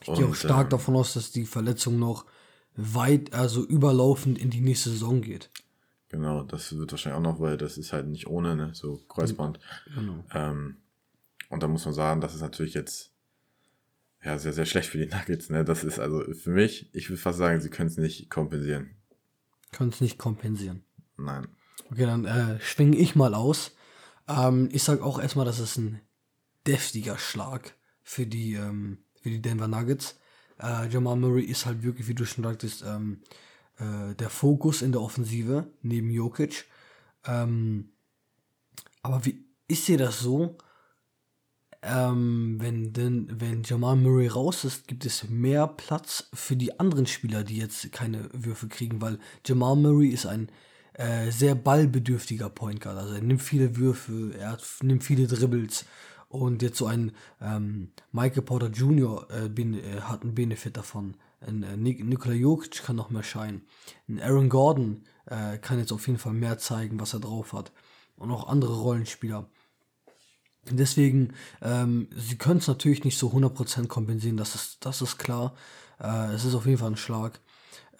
Ich 0.00 0.12
gehe 0.12 0.26
auch 0.26 0.34
stark 0.34 0.64
ähm, 0.64 0.70
davon 0.70 0.96
aus, 0.96 1.14
dass 1.14 1.30
die 1.30 1.46
Verletzung 1.46 1.98
noch 1.98 2.26
weit, 2.76 3.32
also 3.32 3.64
überlaufend 3.64 4.38
in 4.38 4.50
die 4.50 4.60
nächste 4.60 4.90
Saison 4.90 5.20
geht. 5.20 5.50
Genau, 6.08 6.42
das 6.42 6.76
wird 6.76 6.92
wahrscheinlich 6.92 7.18
auch 7.18 7.32
noch, 7.32 7.40
weil 7.40 7.56
das 7.56 7.78
ist 7.78 7.92
halt 7.92 8.06
nicht 8.06 8.26
ohne, 8.26 8.54
ne? 8.54 8.70
so 8.72 9.00
Kreuzband. 9.08 9.58
Genau. 9.94 10.24
Ähm, 10.32 10.76
und 11.48 11.62
da 11.62 11.68
muss 11.68 11.84
man 11.84 11.94
sagen, 11.94 12.20
das 12.20 12.34
ist 12.34 12.40
natürlich 12.40 12.74
jetzt 12.74 13.13
ja 14.24 14.38
sehr, 14.38 14.52
sehr 14.52 14.66
schlecht 14.66 14.88
für 14.88 14.98
die 14.98 15.06
Nuggets. 15.06 15.50
Ne? 15.50 15.64
Das 15.64 15.84
ist 15.84 15.98
also 15.98 16.24
für 16.34 16.50
mich, 16.50 16.94
ich 16.94 17.08
würde 17.10 17.20
fast 17.20 17.38
sagen, 17.38 17.60
sie 17.60 17.70
können 17.70 17.88
es 17.88 17.96
nicht 17.96 18.30
kompensieren. 18.30 18.90
Können 19.72 19.90
es 19.90 20.00
nicht 20.00 20.18
kompensieren. 20.18 20.84
Nein. 21.16 21.48
Okay, 21.90 22.06
dann 22.06 22.24
äh, 22.24 22.58
schwinge 22.60 22.96
ich 22.96 23.14
mal 23.14 23.34
aus. 23.34 23.72
Ähm, 24.28 24.68
ich 24.72 24.82
sage 24.82 25.04
auch 25.04 25.20
erstmal, 25.20 25.44
das 25.44 25.58
ist 25.58 25.76
ein 25.76 26.00
deftiger 26.66 27.18
Schlag 27.18 27.74
für 28.02 28.26
die, 28.26 28.54
ähm, 28.54 28.98
für 29.20 29.30
die 29.30 29.42
Denver 29.42 29.68
Nuggets. 29.68 30.18
Äh, 30.60 30.88
Jamal 30.88 31.16
Murray 31.16 31.44
ist 31.44 31.66
halt 31.66 31.82
wirklich, 31.82 32.08
wie 32.08 32.14
du 32.14 32.24
schon 32.24 32.44
sagtest, 32.44 32.82
ähm, 32.86 33.22
äh, 33.78 34.14
der 34.14 34.30
Fokus 34.30 34.82
in 34.82 34.92
der 34.92 35.02
Offensive 35.02 35.68
neben 35.82 36.10
Jokic. 36.10 36.66
Ähm, 37.26 37.90
aber 39.02 39.24
wie 39.26 39.44
ist 39.68 39.88
dir 39.88 39.98
das 39.98 40.20
so? 40.20 40.56
Ähm, 41.86 42.56
wenn, 42.60 42.94
denn, 42.94 43.28
wenn 43.40 43.62
Jamal 43.62 43.96
Murray 43.96 44.28
raus 44.28 44.64
ist, 44.64 44.88
gibt 44.88 45.04
es 45.04 45.28
mehr 45.28 45.66
Platz 45.66 46.30
für 46.32 46.56
die 46.56 46.80
anderen 46.80 47.06
Spieler, 47.06 47.44
die 47.44 47.58
jetzt 47.58 47.92
keine 47.92 48.30
Würfe 48.32 48.68
kriegen, 48.68 49.02
weil 49.02 49.18
Jamal 49.44 49.76
Murray 49.76 50.08
ist 50.08 50.24
ein 50.24 50.48
äh, 50.94 51.30
sehr 51.30 51.54
ballbedürftiger 51.54 52.48
Point 52.48 52.80
Guard. 52.80 52.96
Also 52.96 53.14
er 53.14 53.20
nimmt 53.20 53.42
viele 53.42 53.76
Würfe, 53.76 54.32
er 54.38 54.52
hat, 54.52 54.64
nimmt 54.82 55.04
viele 55.04 55.26
Dribbles 55.26 55.84
und 56.28 56.62
jetzt 56.62 56.78
so 56.78 56.86
ein 56.86 57.12
ähm, 57.42 57.90
Michael 58.12 58.42
Porter 58.42 58.68
Jr. 58.68 59.26
Äh, 59.30 59.48
bin, 59.50 59.74
äh, 59.74 60.00
hat 60.00 60.22
einen 60.22 60.34
Benefit 60.34 60.78
davon. 60.78 61.16
Ein 61.40 61.62
äh, 61.64 61.76
Nik 61.76 62.02
Nikola 62.02 62.34
Jokic 62.34 62.82
kann 62.82 62.96
noch 62.96 63.10
mehr 63.10 63.22
scheinen. 63.22 63.62
Ein 64.08 64.20
Aaron 64.20 64.48
Gordon 64.48 65.04
äh, 65.26 65.58
kann 65.58 65.78
jetzt 65.78 65.92
auf 65.92 66.06
jeden 66.06 66.18
Fall 66.18 66.32
mehr 66.32 66.56
zeigen, 66.56 66.98
was 66.98 67.12
er 67.12 67.20
drauf 67.20 67.52
hat. 67.52 67.72
Und 68.16 68.30
auch 68.30 68.48
andere 68.48 68.74
Rollenspieler. 68.74 69.50
Deswegen, 70.70 71.34
ähm, 71.62 72.08
sie 72.14 72.36
können 72.36 72.60
es 72.60 72.68
natürlich 72.68 73.04
nicht 73.04 73.18
so 73.18 73.30
100% 73.30 73.86
kompensieren, 73.86 74.36
das 74.36 74.54
ist, 74.54 74.84
das 74.84 75.02
ist 75.02 75.18
klar. 75.18 75.54
Äh, 76.00 76.32
es 76.32 76.44
ist 76.44 76.54
auf 76.54 76.66
jeden 76.66 76.78
Fall 76.78 76.92
ein 76.92 76.96
Schlag. 76.96 77.40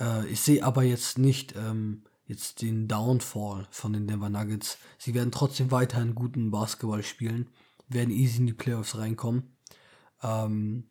Äh, 0.00 0.26
ich 0.28 0.40
sehe 0.40 0.64
aber 0.64 0.82
jetzt 0.82 1.18
nicht 1.18 1.54
ähm, 1.56 2.02
jetzt 2.26 2.62
den 2.62 2.88
Downfall 2.88 3.66
von 3.70 3.92
den 3.92 4.06
Denver 4.06 4.30
Nuggets. 4.30 4.78
Sie 4.98 5.14
werden 5.14 5.32
trotzdem 5.32 5.70
weiterhin 5.70 6.14
guten 6.14 6.50
Basketball 6.50 7.02
spielen 7.02 7.50
werden 7.88 8.10
easy 8.10 8.38
in 8.38 8.46
die 8.46 8.52
Playoffs 8.52 8.96
reinkommen. 8.96 9.54
Ähm, 10.22 10.84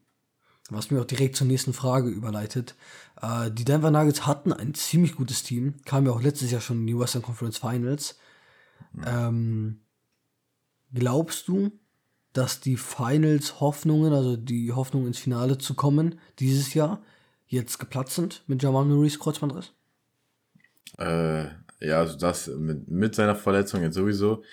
was 0.69 0.91
mir 0.91 1.01
auch 1.01 1.05
direkt 1.05 1.35
zur 1.35 1.47
nächsten 1.47 1.73
Frage 1.73 2.09
überleitet. 2.09 2.75
Äh, 3.21 3.51
die 3.51 3.65
Denver 3.65 3.91
Nuggets 3.91 4.25
hatten 4.25 4.53
ein 4.53 4.73
ziemlich 4.73 5.15
gutes 5.15 5.43
Team, 5.43 5.75
kamen 5.85 6.07
ja 6.07 6.13
auch 6.13 6.21
letztes 6.21 6.51
Jahr 6.51 6.61
schon 6.61 6.79
in 6.79 6.87
die 6.87 6.97
Western 6.97 7.21
Conference 7.21 7.57
Finals. 7.57 8.17
Ähm, 9.05 9.81
glaubst 10.93 11.47
du, 11.47 11.71
dass 12.33 12.59
die 12.59 12.77
Finals 12.77 13.59
Hoffnungen, 13.59 14.13
also 14.13 14.35
die 14.38 14.71
Hoffnung 14.71 15.07
ins 15.07 15.19
Finale 15.19 15.57
zu 15.57 15.73
kommen, 15.75 16.19
dieses 16.39 16.73
Jahr 16.73 17.03
jetzt 17.47 17.77
geplatzt 17.77 18.15
sind 18.15 18.43
mit 18.47 18.63
Jamal 18.63 18.86
Murray's 18.86 19.19
Kreuzbandriss? 19.19 19.73
Äh, 20.97 21.45
ja, 21.79 21.99
also 21.99 22.17
das 22.17 22.47
mit, 22.47 22.88
mit 22.88 23.15
seiner 23.15 23.36
Verletzung 23.36 23.82
jetzt 23.82 23.95
sowieso. 23.95 24.43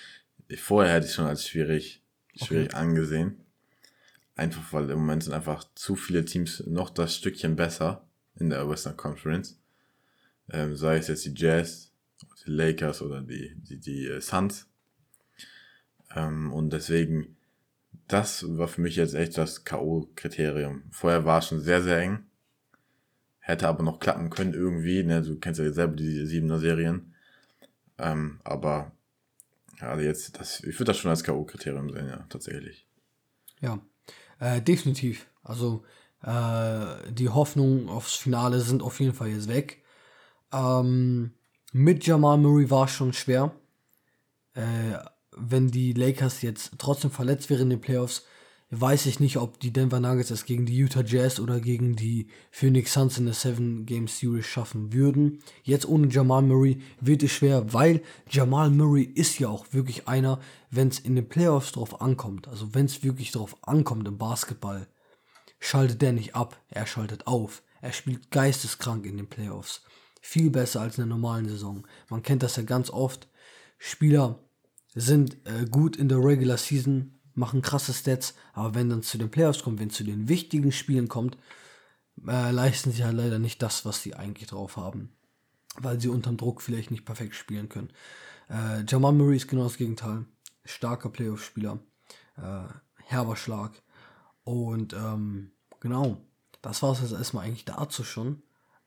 Vorher 0.57 0.93
hätte 0.93 1.07
ich 1.07 1.13
schon 1.13 1.25
als 1.25 1.47
schwierig 1.47 2.01
schwierig 2.35 2.69
okay. 2.69 2.77
angesehen. 2.77 3.37
Einfach 4.35 4.73
weil 4.73 4.89
im 4.89 4.99
Moment 4.99 5.23
sind 5.23 5.33
einfach 5.33 5.65
zu 5.75 5.95
viele 5.95 6.25
Teams 6.25 6.63
noch 6.65 6.89
das 6.89 7.15
Stückchen 7.15 7.55
besser 7.55 8.07
in 8.35 8.49
der 8.49 8.67
Western 8.69 8.97
Conference. 8.97 9.59
Ähm, 10.49 10.75
sei 10.75 10.97
es 10.97 11.07
jetzt 11.07 11.25
die 11.25 11.33
Jazz, 11.35 11.91
die 12.45 12.51
Lakers 12.51 13.01
oder 13.01 13.21
die, 13.21 13.53
die, 13.55 13.77
die 13.77 14.07
äh, 14.07 14.21
Suns. 14.21 14.67
Ähm, 16.15 16.51
und 16.53 16.71
deswegen, 16.71 17.37
das 18.07 18.45
war 18.57 18.67
für 18.67 18.81
mich 18.81 18.95
jetzt 18.95 19.13
echt 19.13 19.37
das 19.37 19.63
K.O.-Kriterium. 19.63 20.81
Vorher 20.91 21.25
war 21.25 21.39
es 21.39 21.47
schon 21.47 21.59
sehr, 21.59 21.81
sehr 21.81 21.99
eng. 21.99 22.25
Hätte 23.39 23.67
aber 23.67 23.83
noch 23.83 23.99
klappen 23.99 24.29
können 24.29 24.53
irgendwie. 24.53 25.03
Ne? 25.03 25.21
Du 25.21 25.37
kennst 25.39 25.59
ja 25.59 25.71
selber 25.71 25.95
die 25.95 26.25
siebener 26.25 26.59
Serien. 26.59 27.13
Ähm, 27.97 28.39
aber 28.43 28.91
also 29.79 30.03
jetzt, 30.03 30.39
das, 30.39 30.59
ich 30.61 30.75
würde 30.75 30.91
das 30.91 30.97
schon 30.97 31.09
als 31.09 31.23
K.O.-Kriterium 31.23 31.91
sehen, 31.91 32.07
ja, 32.07 32.25
tatsächlich. 32.29 32.85
Ja, 33.61 33.79
äh, 34.39 34.61
definitiv. 34.61 35.27
Also 35.43 35.83
äh, 36.21 37.11
die 37.11 37.29
Hoffnungen 37.29 37.89
aufs 37.89 38.15
Finale 38.15 38.61
sind 38.61 38.83
auf 38.83 38.99
jeden 38.99 39.13
Fall 39.13 39.29
jetzt 39.29 39.47
weg. 39.47 39.83
Ähm, 40.53 41.33
mit 41.71 42.05
Jamal 42.05 42.37
Murray 42.37 42.69
war 42.69 42.85
es 42.85 42.91
schon 42.91 43.13
schwer. 43.13 43.53
Äh, 44.53 44.97
wenn 45.49 45.69
die 45.69 45.93
Lakers 45.93 46.41
jetzt 46.41 46.71
trotzdem 46.77 47.11
verletzt 47.11 47.49
wären 47.49 47.63
in 47.63 47.69
den 47.71 47.81
Playoffs, 47.81 48.23
weiß 48.71 49.05
ich 49.05 49.19
nicht, 49.19 49.37
ob 49.37 49.59
die 49.59 49.71
Denver 49.71 49.99
Nuggets 49.99 50.31
es 50.31 50.45
gegen 50.45 50.65
die 50.65 50.77
Utah 50.77 51.03
Jazz 51.03 51.39
oder 51.39 51.59
gegen 51.59 51.95
die 51.95 52.27
Phoenix 52.51 52.93
Suns 52.93 53.17
in 53.17 53.25
der 53.25 53.33
7 53.33 53.85
Game 53.85 54.07
Series 54.07 54.45
schaffen 54.45 54.93
würden. 54.93 55.39
Jetzt 55.63 55.87
ohne 55.87 56.07
Jamal 56.07 56.41
Murray 56.41 56.81
wird 57.01 57.21
es 57.21 57.31
schwer, 57.31 57.73
weil 57.73 58.01
Jamal 58.29 58.69
Murray 58.69 59.03
ist 59.03 59.39
ja 59.39 59.49
auch 59.49 59.65
wirklich 59.71 60.07
einer, 60.07 60.39
wenn 60.69 60.87
es 60.87 60.99
in 60.99 61.15
den 61.15 61.27
Playoffs 61.27 61.73
drauf 61.73 62.01
ankommt, 62.01 62.47
also 62.47 62.73
wenn 62.73 62.85
es 62.85 63.03
wirklich 63.03 63.31
drauf 63.31 63.57
ankommt 63.61 64.07
im 64.07 64.17
Basketball, 64.17 64.87
schaltet 65.59 66.01
der 66.01 66.13
nicht 66.13 66.35
ab, 66.35 66.57
er 66.69 66.87
schaltet 66.87 67.27
auf. 67.27 67.63
Er 67.81 67.93
spielt 67.93 68.31
geisteskrank 68.31 69.05
in 69.05 69.17
den 69.17 69.27
Playoffs. 69.27 69.81
Viel 70.21 70.51
besser 70.51 70.81
als 70.81 70.97
in 70.97 71.01
der 71.01 71.15
normalen 71.15 71.49
Saison. 71.49 71.85
Man 72.09 72.21
kennt 72.21 72.43
das 72.43 72.55
ja 72.55 72.63
ganz 72.63 72.91
oft. 72.91 73.27
Spieler 73.79 74.37
sind 74.93 75.37
äh, 75.45 75.65
gut 75.65 75.95
in 75.95 76.09
der 76.09 76.19
Regular 76.19 76.57
Season, 76.57 77.19
machen 77.33 77.61
krasse 77.61 77.93
Stats, 77.93 78.35
aber 78.53 78.75
wenn 78.75 78.89
dann 78.89 79.03
zu 79.03 79.17
den 79.17 79.31
Playoffs 79.31 79.63
kommt, 79.63 79.79
wenn 79.79 79.89
zu 79.89 80.03
den 80.03 80.27
wichtigen 80.27 80.71
Spielen 80.71 81.07
kommt, 81.07 81.37
äh, 82.27 82.51
leisten 82.51 82.91
sie 82.91 83.03
halt 83.03 83.15
leider 83.15 83.39
nicht 83.39 83.61
das, 83.61 83.85
was 83.85 84.01
sie 84.01 84.15
eigentlich 84.15 84.49
drauf 84.49 84.77
haben. 84.77 85.11
Weil 85.77 85.99
sie 86.01 86.09
unterm 86.09 86.37
Druck 86.37 86.61
vielleicht 86.61 86.91
nicht 86.91 87.05
perfekt 87.05 87.35
spielen 87.35 87.69
können. 87.69 87.91
Äh, 88.49 88.83
Jamal 88.87 89.13
Murray 89.13 89.37
ist 89.37 89.47
genau 89.47 89.63
das 89.63 89.77
Gegenteil. 89.77 90.25
Starker 90.65 91.09
Playoff-Spieler. 91.09 91.79
Äh, 92.37 92.63
herber 93.05 93.37
Schlag. 93.37 93.81
Und 94.43 94.93
ähm, 94.93 95.51
genau, 95.79 96.17
das 96.61 96.81
war 96.83 96.91
es 96.91 97.01
jetzt 97.01 97.13
erstmal 97.13 97.45
eigentlich 97.45 97.65
dazu 97.65 98.03
schon. 98.03 98.43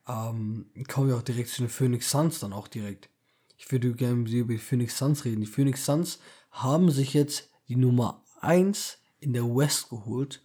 Ähm, 0.07 0.67
kommen 0.88 1.09
wir 1.09 1.17
auch 1.17 1.23
direkt 1.23 1.49
zu 1.49 1.62
den 1.62 1.71
Phoenix 1.71 2.11
Suns 2.11 2.40
dann 2.40 2.53
auch 2.53 2.69
direkt. 2.69 3.09
Ich 3.57 3.71
würde 3.71 3.93
gerne 3.95 4.29
über 4.29 4.53
die 4.53 4.59
Phoenix 4.59 4.99
Suns 4.99 5.25
reden. 5.25 5.40
Die 5.40 5.47
Phoenix 5.47 5.85
Suns 5.85 6.19
haben 6.51 6.90
sich 6.90 7.14
jetzt 7.14 7.51
die 7.69 7.77
Nummer 7.77 8.25
1 8.40 8.99
in 9.21 9.33
der 9.33 9.45
West 9.45 9.88
geholt, 9.88 10.45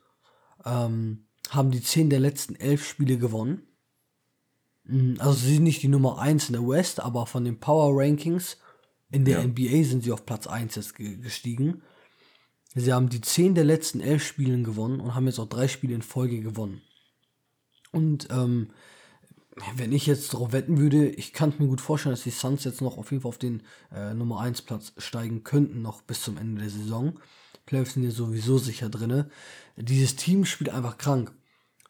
ähm, 0.65 1.25
haben 1.49 1.71
die 1.71 1.81
10 1.81 2.09
der 2.09 2.19
letzten 2.19 2.55
11 2.55 2.87
Spiele 2.87 3.17
gewonnen. 3.17 3.67
Mm, 4.83 5.15
also 5.19 5.33
sie 5.33 5.55
sind 5.55 5.63
nicht 5.63 5.83
die 5.83 5.87
Nummer 5.87 6.19
1 6.19 6.49
in 6.49 6.53
der 6.53 6.67
West, 6.67 6.99
aber 6.99 7.25
von 7.25 7.43
den 7.43 7.59
Power 7.59 7.91
Rankings 8.01 8.57
in 9.11 9.25
der 9.25 9.39
ja. 9.39 9.47
NBA 9.47 9.83
sind 9.83 10.03
sie 10.03 10.11
auf 10.11 10.25
Platz 10.25 10.47
1 10.47 10.75
jetzt 10.75 10.95
gestiegen. 10.95 11.81
Sie 12.75 12.93
haben 12.93 13.09
die 13.09 13.21
10 13.21 13.55
der 13.55 13.63
letzten 13.63 13.99
11 13.99 14.23
Spiele 14.23 14.61
gewonnen 14.61 14.99
und 14.99 15.15
haben 15.15 15.25
jetzt 15.25 15.39
auch 15.39 15.49
drei 15.49 15.67
Spiele 15.67 15.95
in 15.95 16.03
Folge 16.03 16.39
gewonnen. 16.41 16.81
Und 17.91 18.27
ähm, 18.29 18.69
wenn 19.75 19.91
ich 19.91 20.05
jetzt 20.05 20.33
darauf 20.33 20.51
wetten 20.51 20.77
würde, 20.77 21.09
ich 21.09 21.33
kann 21.33 21.53
mir 21.57 21.67
gut 21.67 21.81
vorstellen, 21.81 22.13
dass 22.13 22.23
die 22.23 22.29
Suns 22.29 22.63
jetzt 22.63 22.81
noch 22.81 22.97
auf 22.97 23.11
jeden 23.11 23.21
Fall 23.21 23.29
auf 23.29 23.37
den 23.37 23.63
äh, 23.93 24.13
Nummer 24.13 24.39
1 24.39 24.61
Platz 24.61 24.93
steigen 24.97 25.43
könnten, 25.43 25.81
noch 25.81 26.01
bis 26.01 26.21
zum 26.21 26.37
Ende 26.37 26.61
der 26.61 26.69
Saison. 26.69 27.19
Playoffs 27.65 27.93
sind 27.93 28.03
ja 28.03 28.11
sowieso 28.11 28.57
sicher 28.57 28.89
drin. 28.89 29.25
Dieses 29.75 30.15
Team 30.15 30.45
spielt 30.45 30.69
einfach 30.69 30.97
krank. 30.97 31.31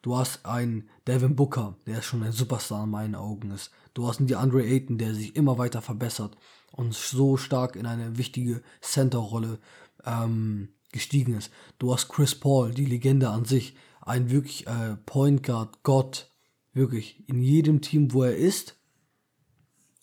Du 0.02 0.18
hast 0.18 0.46
einen 0.46 0.90
Devin 1.08 1.36
Booker, 1.36 1.76
der 1.86 2.02
schon 2.02 2.24
ein 2.24 2.32
Superstar 2.32 2.86
in 2.86 2.90
meinen 2.90 3.16
Augen 3.16 3.52
ist. 3.52 3.72
Du 3.94 4.08
hast 4.08 4.20
einen 4.20 4.28
DeAndre 4.28 4.64
Ayton, 4.64 4.98
der 4.98 5.14
sich 5.14 5.36
immer 5.36 5.58
weiter 5.58 5.82
verbessert 5.82 6.38
und 6.72 6.94
so 6.94 7.38
stark 7.38 7.76
in 7.76 7.86
eine 7.86 8.18
wichtige 8.18 8.62
Center-Rolle 8.82 9.60
ähm, 10.06 10.70
gestiegen 10.92 11.36
ist. 11.36 11.52
Du 11.80 11.94
hast 11.94 12.08
Chris 12.08 12.36
Paul, 12.36 12.74
die 12.74 12.86
Legende 12.86 13.30
an 13.30 13.46
sich, 13.46 13.76
ein 14.02 14.32
wirklich 14.32 14.68
äh, 14.68 14.96
Point 15.06 15.44
Guard 15.44 15.84
Gott, 15.84 16.29
wirklich 16.74 17.24
in 17.28 17.42
jedem 17.42 17.82
Team, 17.82 18.14
wo 18.14 18.24
er 18.24 18.36
ist. 18.36 18.76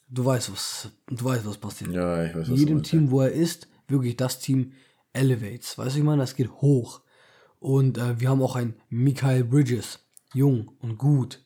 Du 0.09 0.25
weißt 0.25 0.53
was, 0.53 0.91
du 1.09 1.25
weißt 1.25 1.47
was 1.47 1.59
passiert. 1.59 1.93
Ja, 1.93 2.25
ich 2.25 2.35
weiß. 2.35 2.49
In 2.49 2.57
jedem 2.57 2.83
Team, 2.83 3.11
wo 3.11 3.23
er 3.23 3.33
ist, 3.33 3.69
wirklich 3.89 4.17
das 4.17 4.39
Team 4.39 4.73
elevates. 5.13 5.77
Weißt 5.79 5.97
du, 5.97 6.01
ich 6.01 6.05
meine, 6.05 6.23
das 6.23 6.37
geht 6.37 6.51
hoch. 6.51 7.01
Und 7.59 7.99
äh, 7.99 8.21
wir 8.21 8.29
haben 8.29 8.43
auch 8.43 8.57
einen 8.57 8.75
Michael 8.89 9.45
Bridges, 9.45 10.01
jung 10.35 10.71
und 10.81 10.99
gut. 10.99 11.43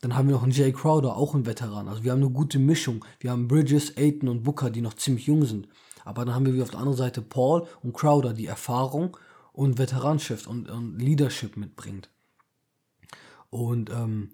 Dann 0.00 0.16
haben 0.16 0.26
wir 0.26 0.34
noch 0.34 0.42
einen 0.42 0.52
Jay 0.52 0.72
Crowder, 0.72 1.16
auch 1.16 1.34
ein 1.34 1.46
Veteran. 1.46 1.86
Also 1.88 2.02
wir 2.02 2.10
haben 2.10 2.22
eine 2.22 2.30
gute 2.30 2.58
Mischung. 2.58 3.04
Wir 3.20 3.30
haben 3.30 3.46
Bridges, 3.46 3.96
Aiton 3.96 4.28
und 4.28 4.42
Booker, 4.42 4.70
die 4.70 4.80
noch 4.80 4.94
ziemlich 4.94 5.26
jung 5.26 5.44
sind. 5.44 5.68
Aber 6.04 6.24
dann 6.24 6.34
haben 6.34 6.46
wir 6.46 6.54
wie 6.54 6.62
auf 6.62 6.70
der 6.70 6.80
anderen 6.80 6.98
Seite 6.98 7.22
Paul 7.22 7.68
und 7.82 7.92
Crowder, 7.92 8.32
die 8.32 8.46
Erfahrung 8.46 9.16
und 9.52 9.78
Veteranschaft 9.78 10.48
und, 10.48 10.68
und 10.68 10.98
Leadership 10.98 11.56
mitbringt. 11.56 12.10
Und 13.50 13.90
ähm, 13.90 14.32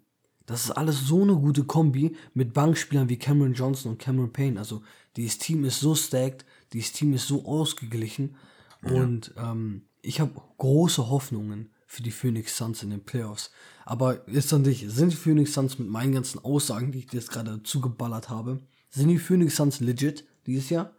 das 0.49 0.65
ist 0.65 0.71
alles 0.71 1.07
so 1.07 1.23
eine 1.23 1.35
gute 1.35 1.65
Kombi 1.65 2.17
mit 2.33 2.55
Bankspielern 2.55 3.11
wie 3.11 3.19
Cameron 3.19 3.53
Johnson 3.53 3.93
und 3.93 3.99
Cameron 3.99 4.33
Payne. 4.33 4.59
Also 4.59 4.83
dieses 5.15 5.37
Team 5.37 5.63
ist 5.67 5.79
so 5.79 5.95
stacked, 5.95 6.47
dieses 6.73 6.93
Team 6.93 7.13
ist 7.13 7.29
so 7.29 7.45
ausgeglichen. 7.45 8.35
Und 8.83 9.35
ähm, 9.37 9.83
ich 10.01 10.21
habe 10.21 10.41
große 10.57 11.11
Hoffnungen 11.11 11.69
für 11.87 12.03
die 12.03 12.11
Phoenix 12.11 12.57
Suns 12.57 12.83
in 12.83 12.89
den 12.89 13.05
Playoffs. 13.05 13.51
Aber 13.85 14.27
jetzt 14.27 14.51
an 14.55 14.65
dich, 14.65 14.87
sind 14.89 15.13
die 15.13 15.17
Phoenix 15.17 15.53
Suns 15.53 15.79
mit 15.79 15.89
meinen 15.89 16.15
ganzen 16.15 16.39
Aussagen, 16.39 16.93
die 16.93 17.01
ich 17.01 17.09
dir 17.09 17.19
jetzt 17.19 17.31
gerade 17.31 17.63
zugeballert 17.63 18.31
habe, 18.31 18.63
sind 18.89 19.09
die 19.09 19.19
Phoenix 19.19 19.57
Suns 19.57 19.81
legit 19.81 20.25
dieses 20.47 20.71
Jahr? 20.71 20.97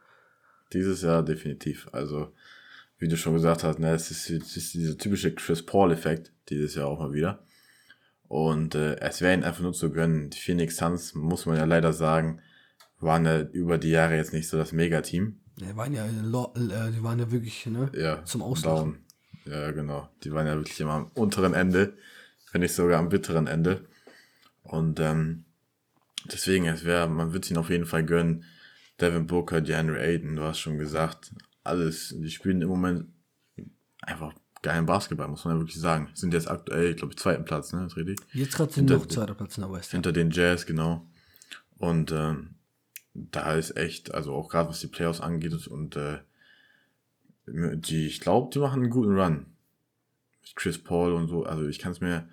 Dieses 0.73 1.01
Jahr 1.01 1.23
definitiv. 1.25 1.89
Also, 1.91 2.33
wie 2.99 3.07
du 3.07 3.17
schon 3.17 3.33
gesagt 3.33 3.63
hast, 3.63 3.79
ne, 3.79 3.93
es 3.93 4.11
ist, 4.11 4.29
es 4.29 4.57
ist 4.57 4.75
dieser 4.75 4.95
typische 4.95 5.33
Chris 5.33 5.65
Paul-Effekt 5.65 6.31
dieses 6.49 6.75
Jahr 6.75 6.85
auch 6.85 6.99
mal 6.99 7.13
wieder. 7.13 7.43
Und 8.29 8.75
äh, 8.75 8.95
es 8.99 9.19
wäre 9.21 9.33
ihnen 9.33 9.43
einfach 9.43 9.61
nur 9.63 9.73
zu 9.73 9.91
gönnen. 9.91 10.29
Die 10.29 10.39
Phoenix 10.39 10.77
Suns, 10.77 11.15
muss 11.15 11.45
man 11.47 11.57
ja 11.57 11.65
leider 11.65 11.91
sagen, 11.93 12.41
waren 12.99 13.25
ja 13.25 13.41
über 13.41 13.77
die 13.77 13.89
Jahre 13.89 14.15
jetzt 14.15 14.33
nicht 14.33 14.47
so 14.47 14.55
das 14.57 14.71
Megateam. 14.71 15.39
Die 15.57 15.75
waren 15.75 15.93
ja, 15.93 16.05
lo- 16.23 16.53
äh, 16.55 16.91
die 16.91 17.03
waren 17.03 17.17
ja 17.19 17.31
wirklich 17.31 17.65
ne, 17.65 17.91
Ja, 17.93 18.23
zum 18.23 18.43
Auslachen. 18.43 19.01
down. 19.45 19.51
Ja, 19.53 19.71
genau. 19.71 20.09
Die 20.23 20.31
waren 20.31 20.45
ja 20.47 20.55
wirklich 20.55 20.79
immer 20.79 20.93
am 20.93 21.11
unteren 21.15 21.53
Ende, 21.55 21.97
wenn 22.51 22.61
nicht 22.61 22.73
sogar 22.75 22.99
am 22.99 23.09
bitteren 23.09 23.47
Ende. 23.47 23.85
Und 24.61 24.99
ähm, 24.99 25.45
deswegen, 26.31 26.65
es 26.67 26.85
wäre, 26.85 27.09
man 27.09 27.33
wird 27.33 27.49
ihn 27.49 27.57
auf 27.57 27.69
jeden 27.71 27.85
Fall 27.87 28.05
gönnen. 28.05 28.45
Devin 29.01 29.25
Booker, 29.27 29.61
DeAndre 29.61 29.99
Ayton, 29.99 30.35
du 30.35 30.43
hast 30.43 30.59
schon 30.59 30.77
gesagt, 30.77 31.31
alles, 31.63 32.13
die 32.15 32.29
spielen 32.29 32.61
im 32.61 32.67
Moment 32.69 33.05
einfach 34.01 34.33
geilen 34.61 34.85
Basketball, 34.85 35.27
muss 35.27 35.45
man 35.45 35.55
ja 35.55 35.59
wirklich 35.61 35.79
sagen. 35.79 36.09
Sind 36.13 36.33
jetzt 36.33 36.49
aktuell, 36.49 36.93
glaube 36.95 37.13
ich, 37.13 37.19
zweiten 37.19 37.45
Platz, 37.45 37.71
ne? 37.73 37.85
Ist 37.85 37.95
richtig? 37.97 38.17
Jetzt 38.33 38.55
gerade 38.55 38.71
sind 38.73 38.89
noch 38.89 39.05
zweiter 39.07 39.33
Platz 39.35 39.57
in 39.57 39.61
der 39.63 39.71
West. 39.71 39.91
Hinter 39.91 40.11
den 40.11 40.31
Jazz, 40.31 40.65
genau. 40.65 41.05
Und 41.77 42.11
ähm, 42.11 42.55
da 43.13 43.53
ist 43.55 43.77
echt, 43.77 44.13
also 44.13 44.33
auch 44.33 44.49
gerade 44.49 44.69
was 44.69 44.79
die 44.81 44.87
Playoffs 44.87 45.21
angeht 45.21 45.67
und 45.67 45.95
äh, 45.95 46.19
die, 47.47 48.05
ich 48.07 48.19
glaube, 48.19 48.51
die 48.53 48.59
machen 48.59 48.81
einen 48.81 48.91
guten 48.91 49.17
Run. 49.17 49.45
Mit 50.41 50.55
Chris 50.55 50.77
Paul 50.77 51.13
und 51.13 51.27
so. 51.27 51.43
Also 51.45 51.67
ich 51.67 51.79
kann 51.79 51.91
es 51.91 52.01
mir 52.01 52.27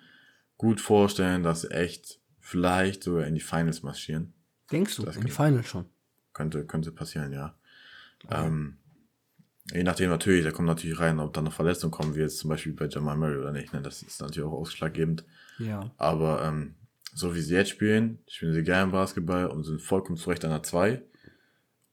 gut 0.57 0.79
vorstellen, 0.81 1.43
dass 1.43 1.61
sie 1.61 1.71
echt 1.71 2.19
vielleicht 2.39 3.03
sogar 3.03 3.25
in 3.25 3.33
die 3.35 3.41
Finals 3.41 3.83
marschieren. 3.83 4.33
Denkst 4.71 4.95
du, 4.97 5.03
Das 5.03 5.15
in 5.15 5.23
die 5.23 5.31
kann- 5.31 5.47
Finals 5.47 5.67
schon? 5.67 5.85
Könnte, 6.33 6.65
könnte 6.65 6.91
passieren, 6.91 7.31
ja. 7.31 7.55
Ähm, 8.29 8.77
je 9.73 9.83
nachdem 9.83 10.09
natürlich, 10.09 10.43
da 10.43 10.51
kommt 10.51 10.67
natürlich 10.67 10.99
rein, 10.99 11.19
ob 11.19 11.33
da 11.33 11.41
noch 11.41 11.53
Verletzungen 11.53 11.91
kommen, 11.91 12.15
wie 12.15 12.21
jetzt 12.21 12.39
zum 12.39 12.49
Beispiel 12.49 12.73
bei 12.73 12.87
Jamal 12.87 13.17
Murray 13.17 13.37
oder 13.37 13.51
nicht. 13.51 13.73
Ne? 13.73 13.81
Das 13.81 14.01
ist 14.01 14.21
natürlich 14.21 14.47
auch 14.47 14.53
ausschlaggebend. 14.53 15.25
Ja. 15.59 15.91
Aber 15.97 16.43
ähm, 16.43 16.75
so 17.13 17.35
wie 17.35 17.41
sie 17.41 17.55
jetzt 17.55 17.69
spielen, 17.69 18.19
spielen 18.27 18.53
sie 18.53 18.63
gerne 18.63 18.91
Basketball 18.91 19.47
und 19.47 19.63
sind 19.63 19.81
vollkommen 19.81 20.17
zurecht 20.17 20.45
an 20.45 20.51
der 20.51 20.63
2. 20.63 21.01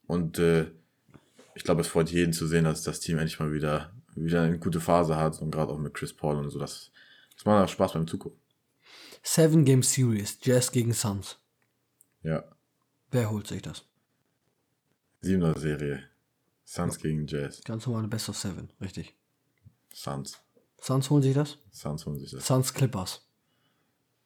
Und 0.06 0.38
äh, 0.38 0.70
ich 1.54 1.64
glaube, 1.64 1.80
es 1.80 1.88
freut 1.88 2.10
jeden 2.10 2.32
zu 2.32 2.46
sehen, 2.46 2.64
dass 2.64 2.82
das 2.82 3.00
Team 3.00 3.18
endlich 3.18 3.38
mal 3.40 3.52
wieder, 3.52 3.92
wieder 4.14 4.42
eine 4.42 4.58
gute 4.58 4.80
Phase 4.80 5.16
hat 5.16 5.40
und 5.40 5.50
gerade 5.50 5.72
auch 5.72 5.78
mit 5.78 5.94
Chris 5.94 6.12
Paul 6.12 6.36
und 6.36 6.50
so. 6.50 6.58
Das, 6.58 6.90
das 7.34 7.44
macht 7.44 7.64
auch 7.64 7.68
Spaß 7.68 7.94
beim 7.94 8.06
Zugucken. 8.06 8.38
Seven 9.22 9.64
Game 9.64 9.82
Series, 9.82 10.38
Jazz 10.42 10.70
gegen 10.70 10.92
Suns. 10.92 11.38
Ja. 12.22 12.44
Wer 13.10 13.30
holt 13.30 13.46
sich 13.46 13.62
das? 13.62 13.84
Siebener 15.22 15.58
Serie. 15.58 16.02
Suns 16.64 16.98
gegen 16.98 17.26
Jazz. 17.26 17.62
Ganz 17.64 17.86
normal 17.86 18.00
eine 18.02 18.08
Best 18.08 18.28
of 18.28 18.36
Seven, 18.38 18.70
richtig. 18.80 19.14
Suns. 19.92 20.38
Suns 20.80 21.08
holen 21.10 21.22
sich 21.22 21.34
das? 21.34 21.58
Suns 21.70 22.04
holen 22.06 22.18
sich 22.18 22.30
das. 22.30 22.46
Suns 22.46 22.72
Clippers. 22.74 23.26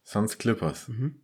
Suns 0.05 0.38
Clippers. 0.38 0.88
Mhm. 0.88 1.20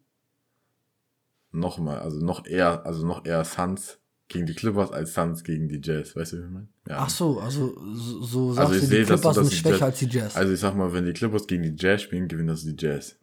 Nochmal, 1.53 2.01
also 2.01 2.19
noch 2.19 2.47
eher, 2.47 2.85
also 2.85 3.07
noch 3.07 3.25
eher 3.25 3.45
Suns 3.45 3.99
gegen 4.29 4.47
die 4.47 4.55
Clippers 4.55 4.91
als 4.91 5.15
Suns 5.15 5.45
gegen 5.45 5.69
die 5.69 5.81
Jazz. 5.83 6.17
Weißt 6.17 6.33
du, 6.33 6.39
wie 6.39 6.45
ich 6.47 6.51
meine? 6.51 6.69
Ja. 6.89 6.99
Ach 6.99 7.11
so, 7.11 7.39
also 7.41 7.75
so, 7.95 8.23
so 8.23 8.53
sagst 8.53 8.73
Also 8.73 8.75
ich 8.75 8.81
du, 8.83 8.87
sehe, 8.89 8.99
die 9.05 9.07
dass 9.07 9.21
du 9.21 9.29
Clippers 9.29 9.37
das 9.37 9.49
sind 9.49 9.59
schwächer 9.61 9.75
Jazz- 9.77 9.83
als 9.83 9.99
die 10.01 10.07
Jazz. 10.07 10.37
Also 10.37 10.53
ich 10.53 10.61
sag 10.61 10.75
mal, 10.75 10.93
wenn 10.93 11.05
die 11.07 11.13
Clippers 11.13 11.47
gegen 11.47 11.63
die 11.63 11.75
Jazz 11.79 12.03
spielen, 12.03 12.27
gewinnen 12.29 12.49
das 12.49 12.65
die 12.65 12.75
Jazz. 12.79 13.17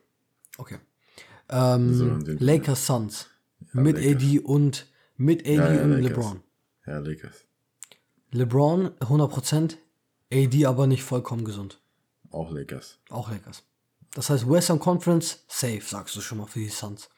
okay. 0.58 0.78
Ähm, 1.50 1.94
So. 1.94 2.06
Lakers 2.40 2.86
Suns. 2.88 3.28
mit 3.74 3.98
Lakers. 3.98 4.16
AD 4.24 4.40
und 4.40 4.88
mit 5.18 5.42
AD 5.42 5.56
Ja, 5.56 5.74
ja, 5.74 5.84
und 5.84 5.92
Lakers. 5.92 6.10
LeBron. 6.10 6.44
Ja, 6.88 7.00
Lakers. 7.00 7.46
LeBron 8.32 8.92
100%, 9.00 9.78
AD 10.34 10.66
aber 10.66 10.88
nicht 10.88 11.04
vollkommen 11.04 11.44
gesund. 11.46 11.82
Auch 12.30 12.52
Lakers. 12.52 13.00
Auch 13.10 13.30
Lakers. 13.30 13.64
Das 14.14 14.30
heißt, 14.30 14.50
Western 14.50 14.80
Conference, 14.80 15.44
safe, 15.48 15.82
sagst 15.82 16.16
du 16.16 16.22
schon 16.22 16.38
mal 16.38 16.48
für 16.48 16.60
die 16.60 16.70
Suns. 16.70 17.10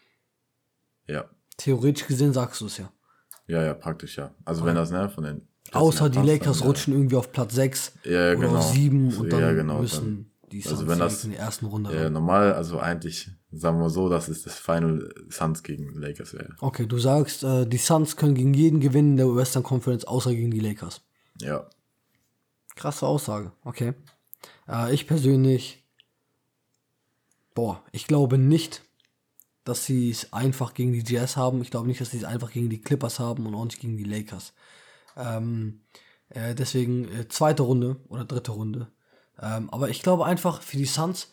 Ja. 1.07 1.25
Theoretisch 1.57 2.07
gesehen 2.07 2.33
sagst 2.33 2.61
du 2.61 2.65
es 2.65 2.77
ja. 2.77 2.91
Ja, 3.47 3.63
ja, 3.63 3.73
praktisch 3.73 4.17
ja. 4.17 4.33
Also 4.45 4.65
wenn 4.65 4.75
das, 4.75 4.89
ne, 4.91 5.09
von 5.09 5.23
den 5.23 5.47
Außer 5.71 6.09
die 6.09 6.17
passt, 6.19 6.27
Lakers 6.29 6.57
dann, 6.59 6.67
rutschen 6.67 6.93
irgendwie 6.93 7.15
auf 7.15 7.31
Platz 7.31 7.53
6 7.55 7.93
Ja, 8.03 8.11
ja, 8.11 8.37
oder 8.37 8.47
genau. 8.47 8.59
auf 8.59 8.71
7 8.73 9.11
So, 9.11 9.21
und 9.21 9.29
dann 9.31 9.39
ja, 9.41 9.53
genau, 9.53 9.79
müssen 9.81 10.31
die 10.51 10.61
Suns 10.61 10.73
also 10.79 10.87
wenn 10.87 10.99
das- 10.99 11.23
in 11.23 11.31
der 11.31 11.39
ersten 11.39 11.65
Runde 11.65 11.93
Ja, 11.95 12.03
ran. 12.03 12.13
normal, 12.13 12.53
also 12.53 12.79
eigentlich, 12.79 13.29
sagen 13.55 13.79
wir 13.79 13.89
so, 13.89 14.09
dass 14.09 14.27
es 14.27 14.43
das 14.43 14.55
Final 14.55 15.13
Suns 15.29 15.63
gegen 15.63 15.93
Lakers 15.93 16.33
wäre. 16.33 16.55
Okay, 16.59 16.85
du 16.85 16.97
sagst, 16.97 17.43
äh, 17.43 17.65
die 17.65 17.77
Suns 17.77 18.17
können 18.17 18.35
gegen 18.35 18.53
jeden 18.53 18.79
gewinnen 18.79 19.11
in 19.11 19.17
der 19.17 19.35
Western 19.35 19.63
Conference, 19.63 20.05
außer 20.05 20.33
gegen 20.33 20.51
die 20.51 20.59
Lakers. 20.59 21.01
Ja. 21.39 21.67
Krasse 22.75 23.05
Aussage, 23.05 23.51
okay. 23.63 23.93
Äh, 24.67 24.93
ich 24.93 25.07
persönlich, 25.07 25.83
boah, 27.53 27.83
ich 27.91 28.07
glaube 28.07 28.37
nicht, 28.37 28.81
dass 29.63 29.85
sie 29.85 30.09
es 30.09 30.33
einfach 30.33 30.73
gegen 30.73 30.91
die 30.91 31.03
Jazz 31.05 31.37
haben. 31.37 31.61
Ich 31.61 31.71
glaube 31.71 31.87
nicht, 31.87 32.01
dass 32.01 32.11
sie 32.11 32.17
es 32.17 32.23
einfach 32.25 32.51
gegen 32.51 32.69
die 32.69 32.81
Clippers 32.81 33.19
haben 33.19 33.45
und 33.45 33.55
auch 33.55 33.63
nicht 33.63 33.79
gegen 33.79 33.97
die 33.97 34.03
Lakers. 34.03 34.53
Ähm, 35.15 35.81
äh, 36.29 36.55
deswegen 36.55 37.05
äh, 37.05 37.27
zweite 37.29 37.63
Runde 37.63 37.97
oder 38.09 38.25
dritte 38.25 38.51
Runde. 38.51 38.87
Ähm, 39.41 39.69
aber 39.69 39.89
ich 39.89 40.01
glaube 40.01 40.25
einfach 40.25 40.61
für 40.61 40.77
die 40.77 40.85
Suns, 40.85 41.31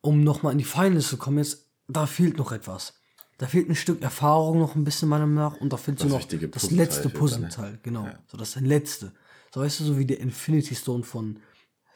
um 0.00 0.22
nochmal 0.22 0.52
in 0.52 0.58
die 0.58 0.64
Finals 0.64 1.08
zu 1.08 1.16
kommen, 1.16 1.38
jetzt, 1.38 1.66
da 1.88 2.06
fehlt 2.06 2.38
noch 2.38 2.52
etwas. 2.52 2.94
Da 3.38 3.46
fehlt 3.46 3.68
ein 3.68 3.74
Stück 3.74 4.02
Erfahrung 4.02 4.58
noch 4.58 4.74
ein 4.76 4.84
bisschen 4.84 5.08
meiner 5.08 5.26
Meinung 5.26 5.52
nach 5.52 5.60
und 5.60 5.72
da 5.72 5.76
fehlt 5.76 5.98
so 5.98 6.08
Das 6.08 6.12
noch 6.12 6.50
das 6.50 6.70
letzte? 6.70 7.08
Puzzleteil, 7.10 7.78
genau. 7.82 8.08
So 8.28 8.38
das 8.38 8.56
letzte. 8.56 9.12
So 9.54 9.60
weißt 9.60 9.80
du, 9.80 9.84
so 9.84 9.98
wie 9.98 10.06
der 10.06 10.20
Infinity 10.20 10.74
Stone 10.74 11.02
von 11.02 11.38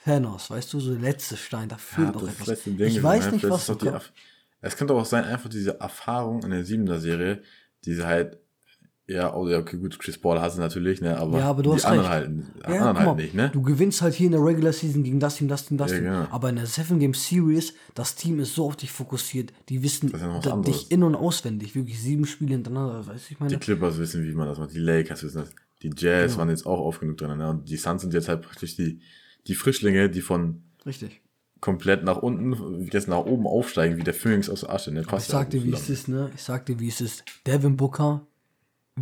Thanos, 0.04 0.50
weißt 0.50 0.72
du, 0.72 0.80
so 0.80 0.92
der 0.92 1.00
letzte 1.00 1.36
Stein, 1.36 1.68
da 1.68 1.76
fehlt 1.76 2.14
noch 2.14 2.22
das 2.22 2.48
etwas. 2.48 2.62
Ding 2.64 2.78
ich 2.78 3.02
weiß 3.02 3.26
ne, 3.26 3.32
nicht, 3.32 3.48
was 3.48 3.66
die 3.66 3.90
Es 4.60 4.76
könnte 4.76 4.94
auch 4.94 5.04
sein, 5.04 5.24
einfach 5.24 5.48
diese 5.48 5.78
Erfahrung 5.80 6.42
in 6.42 6.50
der 6.50 6.64
Siebener 6.64 6.98
Serie, 6.98 7.42
diese 7.84 8.06
halt, 8.06 8.38
ja, 9.10 9.34
oh, 9.34 9.48
ja, 9.48 9.58
okay, 9.58 9.76
gut, 9.76 9.98
Chris 9.98 10.16
Paul 10.16 10.40
hast 10.40 10.56
du 10.56 10.60
natürlich, 10.60 11.00
ne, 11.00 11.16
aber, 11.16 11.38
Ja, 11.38 11.46
aber 11.50 11.62
du 11.62 11.70
die 11.70 11.76
hast 11.76 11.84
anderen 11.86 12.10
recht. 12.12 12.64
halt, 12.64 12.74
Ja, 12.74 12.86
anderen 12.88 13.06
halt 13.08 13.16
nicht, 13.18 13.34
ne? 13.34 13.50
Du 13.52 13.60
gewinnst 13.62 14.02
halt 14.02 14.14
hier 14.14 14.26
in 14.26 14.32
der 14.32 14.44
Regular 14.44 14.72
Season 14.72 15.02
gegen 15.02 15.18
das 15.18 15.36
Team, 15.36 15.48
das 15.48 15.66
Team, 15.66 15.76
das 15.78 15.90
Ja, 15.90 15.96
Team. 15.98 16.06
genau. 16.06 16.26
Aber 16.30 16.48
in 16.48 16.56
der 16.56 16.66
Seven 16.66 16.98
Game 17.00 17.14
Series, 17.14 17.74
das 17.94 18.14
Team 18.14 18.38
ist 18.38 18.54
so 18.54 18.66
auf 18.66 18.76
dich 18.76 18.92
fokussiert. 18.92 19.52
Die 19.68 19.82
wissen 19.82 20.12
ja 20.42 20.56
dich 20.58 20.90
in- 20.90 21.02
und 21.02 21.14
auswendig. 21.16 21.74
Wirklich 21.74 22.00
sieben 22.00 22.24
Spiele 22.26 22.52
hintereinander, 22.52 23.06
weißt 23.06 23.28
du, 23.28 23.32
ich 23.34 23.40
meine. 23.40 23.52
Die 23.52 23.58
Clippers 23.58 23.98
wissen, 23.98 24.22
wie 24.24 24.32
man 24.34 24.46
das 24.46 24.58
macht, 24.58 24.72
die 24.72 24.78
Lakers 24.78 25.22
wissen 25.24 25.38
das, 25.38 25.50
die 25.82 25.90
Jazz 25.96 26.32
Genau. 26.32 26.38
waren 26.40 26.50
jetzt 26.50 26.66
auch 26.66 26.78
oft 26.80 27.00
genug 27.00 27.16
drin, 27.16 27.36
ne? 27.36 27.50
Und 27.50 27.68
die 27.68 27.76
Suns 27.76 28.02
sind 28.02 28.14
jetzt 28.14 28.28
halt 28.28 28.42
praktisch 28.42 28.76
die, 28.76 29.00
die 29.46 29.54
Frischlinge, 29.54 30.08
die 30.08 30.20
von 30.20 30.62
Richtig. 30.86 31.20
komplett 31.60 32.04
nach 32.04 32.18
unten, 32.18 32.88
jetzt 32.92 33.08
nach 33.08 33.24
oben 33.24 33.46
aufsteigen, 33.46 33.96
wie 33.96 34.02
der 34.04 34.14
Phönix 34.14 34.48
aus 34.48 34.60
der 34.60 34.70
Asche, 34.70 34.92
ne? 34.92 35.00
Ich 35.00 35.06
Passt 35.08 35.28
ja 35.28 35.38
sag 35.38 35.46
auch 35.46 35.50
dir, 35.50 35.60
gut 35.60 35.66
wie 35.68 35.74
es 35.74 35.90
ist, 35.90 36.08
ne? 36.08 36.30
Ich 36.34 36.42
sag 36.42 36.66
dir, 36.66 36.78
wie 36.78 36.88
es 36.88 37.00
ist. 37.00 37.24
Devin 37.46 37.76
Booker 37.76 38.26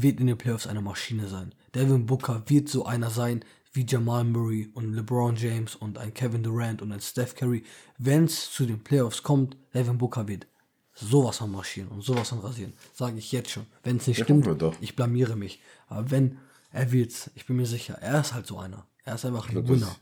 wird 0.03 0.21
in 0.21 0.27
den 0.27 0.39
Playoffs 0.39 0.67
eine 0.67 0.81
Maschine 0.81 1.29
sein. 1.29 1.55
Devin 1.75 2.07
Booker 2.07 2.43
wird 2.47 2.69
so 2.69 2.87
einer 2.87 3.11
sein 3.11 3.45
wie 3.73 3.85
Jamal 3.87 4.25
Murray 4.25 4.71
und 4.75 4.95
LeBron 4.95 5.37
James 5.37 5.75
und 5.77 5.99
ein 5.99 6.15
Kevin 6.15 6.43
Durant 6.43 6.81
und 6.83 6.91
ein 6.93 7.01
Steph 7.01 7.35
Curry. 7.35 7.65
Wenn 7.99 8.25
es 8.25 8.51
zu 8.51 8.67
den 8.67 8.83
Playoffs 8.83 9.23
kommt, 9.23 9.57
Devin 9.75 9.99
Booker 9.99 10.27
wird 10.27 10.47
sowas 10.95 11.37
von 11.39 11.51
marschieren 11.53 11.89
und 11.91 12.03
sowas 12.03 12.31
von 12.31 12.41
rasieren. 12.41 12.73
Sage 12.95 13.19
ich 13.19 13.31
jetzt 13.31 13.51
schon. 13.51 13.67
Wenn 13.85 13.99
es 13.99 14.07
nicht 14.07 14.19
Ja, 14.19 14.25
stimmt, 14.25 14.49
ich 14.81 14.97
blamiere 14.97 15.37
mich. 15.37 15.61
Aber 15.87 16.11
wenn, 16.11 16.39
er 16.73 16.91
wird's. 16.93 17.31
Ich 17.35 17.47
bin 17.47 17.57
mir 17.57 17.67
sicher. 17.67 17.95
Er 18.01 18.21
ist 18.21 18.35
halt 18.35 18.47
so 18.47 18.59
einer. 18.59 18.87
Er 19.05 19.15
ist 19.15 19.25
einfach 19.25 19.47
ein 19.49 19.53
glaub, 19.53 19.69
Winner. 19.69 19.87
das- 19.87 20.01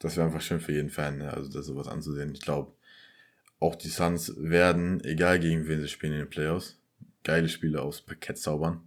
Das 0.00 0.16
wäre 0.16 0.26
einfach 0.26 0.40
schön 0.42 0.60
für 0.60 0.72
jeden 0.72 0.90
Fan, 0.90 1.18
ne? 1.18 1.32
also 1.32 1.50
das 1.50 1.66
sowas 1.66 1.86
anzusehen. 1.88 2.32
Ich 2.34 2.40
glaube, 2.40 2.72
auch 3.60 3.74
die 3.76 3.88
Suns 3.88 4.32
werden, 4.36 5.02
egal 5.04 5.38
gegen 5.40 5.68
wen 5.68 5.80
sie 5.80 5.88
spielen 5.88 6.12
in 6.14 6.18
den 6.20 6.30
Playoffs, 6.30 6.78
geile 7.24 7.48
Spiele 7.48 7.80
aufs 7.82 8.00
Parkett 8.02 8.38
zaubern. 8.38 8.80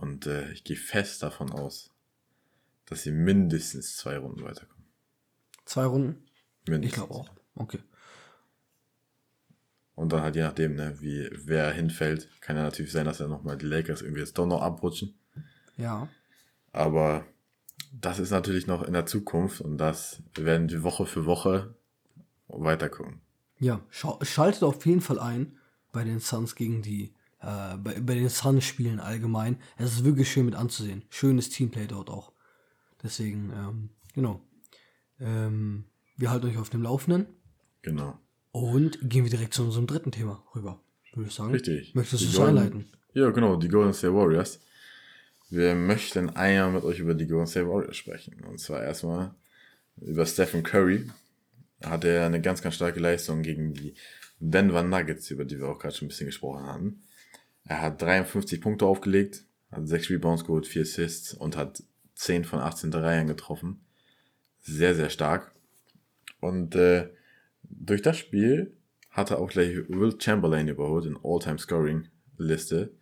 Und 0.00 0.26
äh, 0.26 0.50
ich 0.52 0.64
gehe 0.64 0.76
fest 0.76 1.22
davon 1.22 1.52
aus, 1.52 1.90
dass 2.86 3.02
sie 3.02 3.12
mindestens 3.12 3.96
zwei 3.96 4.16
Runden 4.16 4.42
weiterkommen. 4.42 4.86
Zwei 5.66 5.84
Runden? 5.84 6.24
Mindestens. 6.66 6.86
Ich 6.86 6.94
glaube 6.94 7.14
auch. 7.14 7.30
Okay. 7.54 7.80
Und 9.94 10.12
dann 10.12 10.22
halt 10.22 10.36
je 10.36 10.42
nachdem, 10.42 10.76
ne, 10.76 10.96
wie 11.00 11.28
wer 11.44 11.70
hinfällt, 11.72 12.28
kann 12.40 12.56
ja 12.56 12.62
natürlich 12.62 12.92
sein, 12.92 13.04
dass 13.04 13.18
ja 13.18 13.28
nochmal 13.28 13.58
die 13.58 13.66
Lakers 13.66 14.00
irgendwie 14.00 14.22
jetzt 14.22 14.38
doch 14.38 14.46
noch 14.46 14.62
abrutschen. 14.62 15.14
Ja. 15.76 16.08
Aber 16.72 17.26
das 17.92 18.18
ist 18.18 18.30
natürlich 18.30 18.66
noch 18.66 18.82
in 18.82 18.94
der 18.94 19.04
Zukunft 19.04 19.60
und 19.60 19.76
das 19.76 20.22
werden 20.34 20.70
wir 20.70 20.82
Woche 20.82 21.04
für 21.04 21.26
Woche 21.26 21.74
weiter 22.48 22.88
gucken. 22.88 23.20
Ja, 23.58 23.82
schaltet 23.90 24.62
auf 24.62 24.86
jeden 24.86 25.02
Fall 25.02 25.18
ein 25.18 25.58
bei 25.92 26.02
den 26.04 26.20
Suns 26.20 26.54
gegen 26.54 26.80
die, 26.80 27.12
äh, 27.40 27.76
bei, 27.76 28.00
bei 28.00 28.14
den 28.14 28.28
Suns-Spielen 28.28 29.00
allgemein. 29.00 29.56
Es 29.78 29.92
ist 29.92 30.04
wirklich 30.04 30.30
schön 30.30 30.46
mit 30.46 30.54
anzusehen. 30.54 31.02
Schönes 31.10 31.48
Teamplay 31.50 31.86
dort 31.86 32.10
auch. 32.10 32.32
Deswegen, 33.02 33.50
ähm, 33.54 33.90
genau. 34.14 34.40
Ähm, 35.18 35.84
wir 36.16 36.30
halten 36.30 36.46
euch 36.46 36.58
auf 36.58 36.70
dem 36.70 36.82
Laufenden 36.82 37.26
Genau. 37.82 38.18
und 38.52 38.98
gehen 39.02 39.24
wir 39.24 39.30
direkt 39.30 39.54
zu 39.54 39.64
unserem 39.64 39.86
dritten 39.86 40.12
Thema 40.12 40.42
rüber, 40.54 40.80
würde 41.14 41.28
ich 41.28 41.34
sagen. 41.34 41.52
Richtig. 41.52 41.94
Möchtest 41.94 42.22
du 42.24 42.28
es 42.28 42.38
einleiten? 42.38 42.86
Ja, 43.14 43.30
genau, 43.30 43.56
die 43.56 43.68
Golden 43.68 43.92
State 43.94 44.14
Warriors. 44.14 44.60
Wir 45.48 45.74
möchten 45.74 46.30
einmal 46.30 46.72
mit 46.72 46.84
euch 46.84 47.00
über 47.00 47.14
die 47.14 47.26
Golden 47.26 47.46
State 47.46 47.66
Warriors 47.68 47.96
sprechen. 47.96 48.44
Und 48.44 48.60
zwar 48.60 48.82
erstmal 48.82 49.34
über 49.96 50.24
Stephen 50.26 50.62
Curry. 50.62 51.10
Hat 51.82 52.04
er 52.04 52.26
eine 52.26 52.40
ganz, 52.40 52.60
ganz 52.62 52.74
starke 52.76 53.00
Leistung 53.00 53.42
gegen 53.42 53.72
die 53.74 53.94
Denver 54.38 54.82
Nuggets, 54.82 55.30
über 55.30 55.44
die 55.44 55.58
wir 55.58 55.68
auch 55.68 55.78
gerade 55.78 55.94
schon 55.94 56.06
ein 56.06 56.08
bisschen 56.08 56.26
gesprochen 56.26 56.66
hatten. 56.66 57.02
Er 57.64 57.82
hat 57.82 58.02
53 58.02 58.60
Punkte 58.60 58.86
aufgelegt, 58.86 59.44
hat 59.70 59.86
6 59.86 60.10
Rebounds 60.10 60.44
geholt, 60.44 60.66
4 60.66 60.82
Assists 60.82 61.34
und 61.34 61.56
hat 61.56 61.82
10 62.14 62.44
von 62.44 62.60
18 62.60 62.90
Dreiern 62.90 63.26
getroffen. 63.26 63.80
Sehr, 64.60 64.94
sehr 64.94 65.10
stark. 65.10 65.52
Und 66.40 66.74
äh, 66.74 67.08
durch 67.62 68.02
das 68.02 68.18
Spiel 68.18 68.76
hat 69.10 69.30
er 69.30 69.38
auch 69.38 69.50
gleich 69.50 69.76
Will 69.88 70.16
Chamberlain 70.18 70.68
überholt 70.68 71.06
in 71.06 71.18
All-Time-Scoring-Liste. 71.22 72.92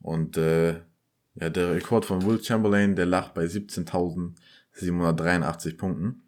Und 0.00 0.36
äh, 0.36 0.80
ja, 1.34 1.50
der 1.50 1.74
Rekord 1.74 2.04
von 2.04 2.24
Will 2.26 2.42
Chamberlain, 2.42 2.96
der 2.96 3.06
lag 3.06 3.28
bei 3.30 3.44
17.783 3.44 5.76
Punkten. 5.76 6.22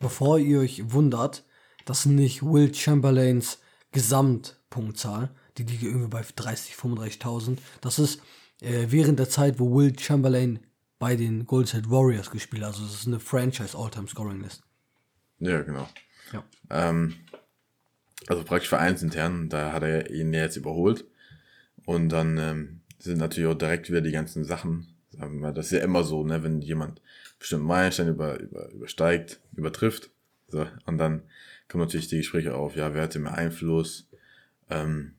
Bevor 0.00 0.38
ihr 0.38 0.60
euch 0.60 0.92
wundert, 0.92 1.44
das 1.84 2.02
sind 2.02 2.16
nicht 2.16 2.42
Will 2.42 2.74
Chamberlains 2.74 3.60
Gesamtpunktzahl, 3.94 5.30
die 5.56 5.62
liegt 5.62 5.82
irgendwie 5.82 6.08
bei 6.08 6.22
30, 6.22 6.74
35.000. 6.74 7.58
Das 7.80 7.98
ist 7.98 8.20
äh, 8.60 8.86
während 8.88 9.18
der 9.18 9.28
Zeit, 9.30 9.58
wo 9.58 9.74
Will 9.74 9.98
Chamberlain 9.98 10.58
bei 10.98 11.16
den 11.16 11.46
Golden 11.46 11.68
State 11.68 11.90
Warriors 11.90 12.30
gespielt 12.30 12.62
hat. 12.62 12.72
Also 12.72 12.82
das 12.84 12.94
ist 12.94 13.06
eine 13.06 13.20
Franchise 13.20 13.78
All-Time 13.78 14.08
Scoring 14.08 14.42
List. 14.42 14.62
Ja, 15.38 15.62
genau. 15.62 15.88
Ja. 16.32 16.44
Ähm, 16.70 17.14
also 18.26 18.42
praktisch 18.42 18.68
vereinsintern, 18.68 19.48
da 19.48 19.72
hat 19.72 19.82
er 19.82 20.10
ihn 20.10 20.34
jetzt 20.34 20.56
überholt. 20.56 21.04
Und 21.86 22.08
dann 22.08 22.36
ähm, 22.38 22.80
sind 22.98 23.18
natürlich 23.18 23.48
auch 23.48 23.58
direkt 23.58 23.90
wieder 23.90 24.00
die 24.00 24.12
ganzen 24.12 24.44
Sachen. 24.44 24.96
Sagen 25.10 25.34
wir, 25.34 25.40
mal, 25.40 25.54
das 25.54 25.66
ist 25.66 25.72
ja 25.72 25.84
immer 25.84 26.02
so, 26.02 26.24
ne, 26.24 26.42
wenn 26.42 26.60
jemand 26.62 27.00
bestimmten 27.38 27.66
Meilenstein 27.66 28.08
über, 28.08 28.40
über, 28.40 28.70
übersteigt, 28.70 29.40
übertrifft. 29.54 30.10
So, 30.48 30.66
und 30.86 30.98
dann 30.98 31.22
kommen 31.68 31.84
natürlich 31.84 32.08
die 32.08 32.18
Gespräche 32.18 32.54
auf, 32.54 32.76
ja, 32.76 32.94
wer 32.94 33.02
hatte 33.02 33.18
mehr 33.18 33.34
Einfluss? 33.34 34.08
Ähm, 34.70 35.14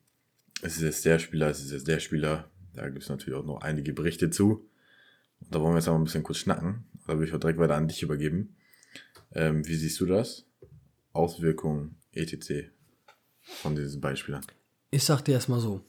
ist 0.62 0.78
es 0.78 0.82
jetzt 0.82 1.06
der 1.06 1.20
Spieler, 1.20 1.50
ist 1.50 1.64
es 1.64 1.72
jetzt 1.72 1.88
der 1.88 2.00
Spieler? 2.00 2.50
Da 2.74 2.88
gibt 2.90 3.04
es 3.04 3.10
natürlich 3.10 3.38
auch 3.38 3.46
noch 3.46 3.62
einige 3.62 3.94
Berichte 3.94 4.30
zu. 4.30 4.70
Und 5.40 5.54
da 5.54 5.60
wollen 5.62 5.74
wir 5.74 5.80
jetzt 5.80 5.88
aber 5.88 5.98
ein 5.98 6.04
bisschen 6.04 6.24
kurz 6.24 6.40
schnacken. 6.40 6.86
Da 7.08 7.18
will 7.18 7.28
ich 7.28 7.34
auch 7.34 7.40
direkt 7.40 7.60
weiter 7.60 7.76
an 7.76 7.88
dich 7.88 8.02
übergeben. 8.02 8.56
Ähm, 9.32 9.66
wie 9.68 9.76
siehst 9.76 10.00
du 10.00 10.06
das? 10.06 10.46
Auswirkungen, 11.14 11.98
etc. 12.12 12.70
von 13.42 13.76
diesen 13.76 14.02
Beispielern. 14.02 14.46
Ich 14.92 15.04
sag 15.04 15.22
dir 15.22 15.34
erstmal 15.34 15.60
so. 15.60 15.82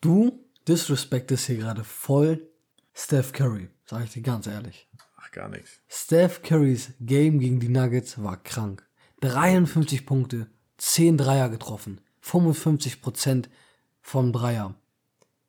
Du 0.00 0.44
disrespektest 0.66 1.46
hier 1.46 1.58
gerade 1.58 1.84
voll 1.84 2.48
Steph 2.94 3.32
Curry, 3.32 3.68
sag 3.84 4.04
ich 4.04 4.12
dir 4.12 4.22
ganz 4.22 4.46
ehrlich. 4.46 4.88
Ach, 5.16 5.30
gar 5.30 5.48
nichts. 5.48 5.80
Steph 5.88 6.42
Currys 6.42 6.92
Game 7.00 7.38
gegen 7.38 7.60
die 7.60 7.68
Nuggets 7.68 8.22
war 8.22 8.42
krank. 8.42 8.86
53 9.22 10.04
Punkte, 10.04 10.48
10 10.78 11.16
Dreier 11.16 11.48
getroffen, 11.48 12.00
55% 12.24 13.46
vom 14.00 14.32
Dreier. 14.32 14.74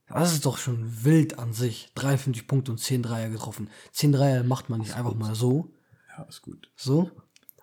Das 0.07 0.33
ist 0.33 0.45
doch 0.45 0.59
schon 0.59 1.03
wild 1.03 1.39
an 1.39 1.53
sich. 1.53 1.91
53 1.95 2.47
Punkte 2.47 2.71
und 2.71 2.77
10 2.77 3.01
Dreier 3.01 3.29
getroffen. 3.29 3.69
10 3.93 4.11
Dreier 4.11 4.43
macht 4.43 4.69
man 4.69 4.79
nicht 4.79 4.95
einfach 4.95 5.15
mal 5.15 5.33
so. 5.33 5.73
Ja, 6.15 6.23
ist 6.25 6.43
gut. 6.43 6.69
So. 6.75 7.09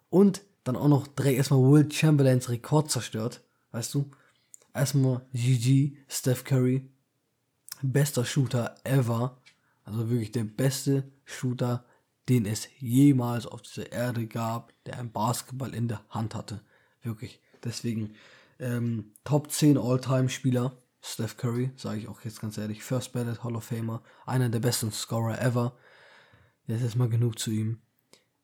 Und 0.08 0.42
dann 0.64 0.74
auch 0.74 0.88
noch 0.88 1.06
direkt 1.06 1.36
erstmal 1.36 1.60
Will 1.60 1.90
Chamberlains 1.90 2.48
Rekord 2.48 2.90
zerstört. 2.90 3.44
Weißt 3.70 3.94
du? 3.94 4.10
Erstmal 4.74 5.24
GG, 5.32 5.96
Steph 6.08 6.42
Curry. 6.42 6.90
Bester 7.82 8.24
Shooter 8.24 8.74
ever. 8.82 9.38
Also 9.84 10.10
wirklich 10.10 10.32
der 10.32 10.44
beste 10.44 11.04
Shooter, 11.24 11.84
den 12.30 12.46
es 12.46 12.68
jemals 12.78 13.44
auf 13.44 13.60
dieser 13.60 13.90
Erde 13.90 14.28
gab, 14.28 14.72
der 14.86 14.98
ein 14.98 15.10
Basketball 15.10 15.74
in 15.74 15.88
der 15.88 16.00
Hand 16.10 16.36
hatte. 16.36 16.60
Wirklich. 17.02 17.40
Deswegen 17.64 18.14
ähm, 18.60 19.12
Top 19.24 19.50
10 19.50 19.76
All-Time-Spieler. 19.76 20.76
Steph 21.02 21.36
Curry, 21.36 21.72
sage 21.76 21.98
ich 21.98 22.08
auch 22.08 22.20
jetzt 22.22 22.40
ganz 22.40 22.56
ehrlich. 22.56 22.84
First 22.84 23.12
Ballot 23.12 23.42
Hall 23.42 23.56
of 23.56 23.64
Famer. 23.64 24.02
Einer 24.26 24.48
der 24.48 24.60
besten 24.60 24.92
Scorer 24.92 25.40
ever. 25.40 25.76
Jetzt 26.68 26.82
ist 26.82 26.94
mal 26.94 27.08
genug 27.08 27.36
zu 27.38 27.50
ihm. 27.50 27.80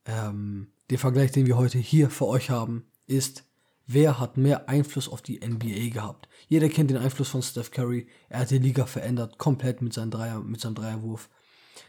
Ähm, 0.05 0.73
der 0.91 0.99
Vergleich, 0.99 1.31
den 1.31 1.47
wir 1.47 1.57
heute 1.57 1.79
hier 1.79 2.11
für 2.11 2.27
euch 2.27 2.51
haben, 2.51 2.87
ist, 3.07 3.45
wer 3.87 4.19
hat 4.19 4.37
mehr 4.37 4.69
Einfluss 4.69 5.09
auf 5.09 5.23
die 5.23 5.39
NBA 5.47 5.91
gehabt? 5.91 6.29
Jeder 6.49 6.69
kennt 6.71 6.91
den 6.91 6.97
Einfluss 6.97 7.29
von 7.29 7.43
Steph 7.43 7.71
Curry. 7.71 8.09
Er 8.31 8.41
hat 8.41 8.51
die 8.51 8.59
Liga 8.59 8.87
verändert, 8.87 9.39
komplett 9.39 9.81
mit 9.81 9.93
seinem, 9.93 10.11
Dreier, 10.11 10.41
mit 10.41 10.61
seinem 10.61 10.75
Dreierwurf. 10.75 11.29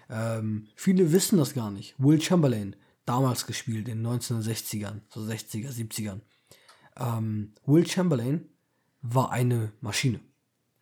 Ähm, 0.10 0.67
viele 0.76 1.12
wissen 1.12 1.38
das 1.38 1.54
gar 1.54 1.71
nicht. 1.71 1.95
Will 1.97 2.21
Chamberlain, 2.21 2.76
damals 3.06 3.45
gespielt 3.45 3.88
in 3.88 4.04
den 4.04 4.08
1960ern, 4.08 5.02
so 5.10 5.21
60er, 5.21 5.71
70ern. 5.71 6.21
Ähm, 7.00 7.54
Will 7.65 7.88
Chamberlain 7.88 8.50
war 9.02 9.32
eine 9.32 9.71
Maschine. 9.82 10.19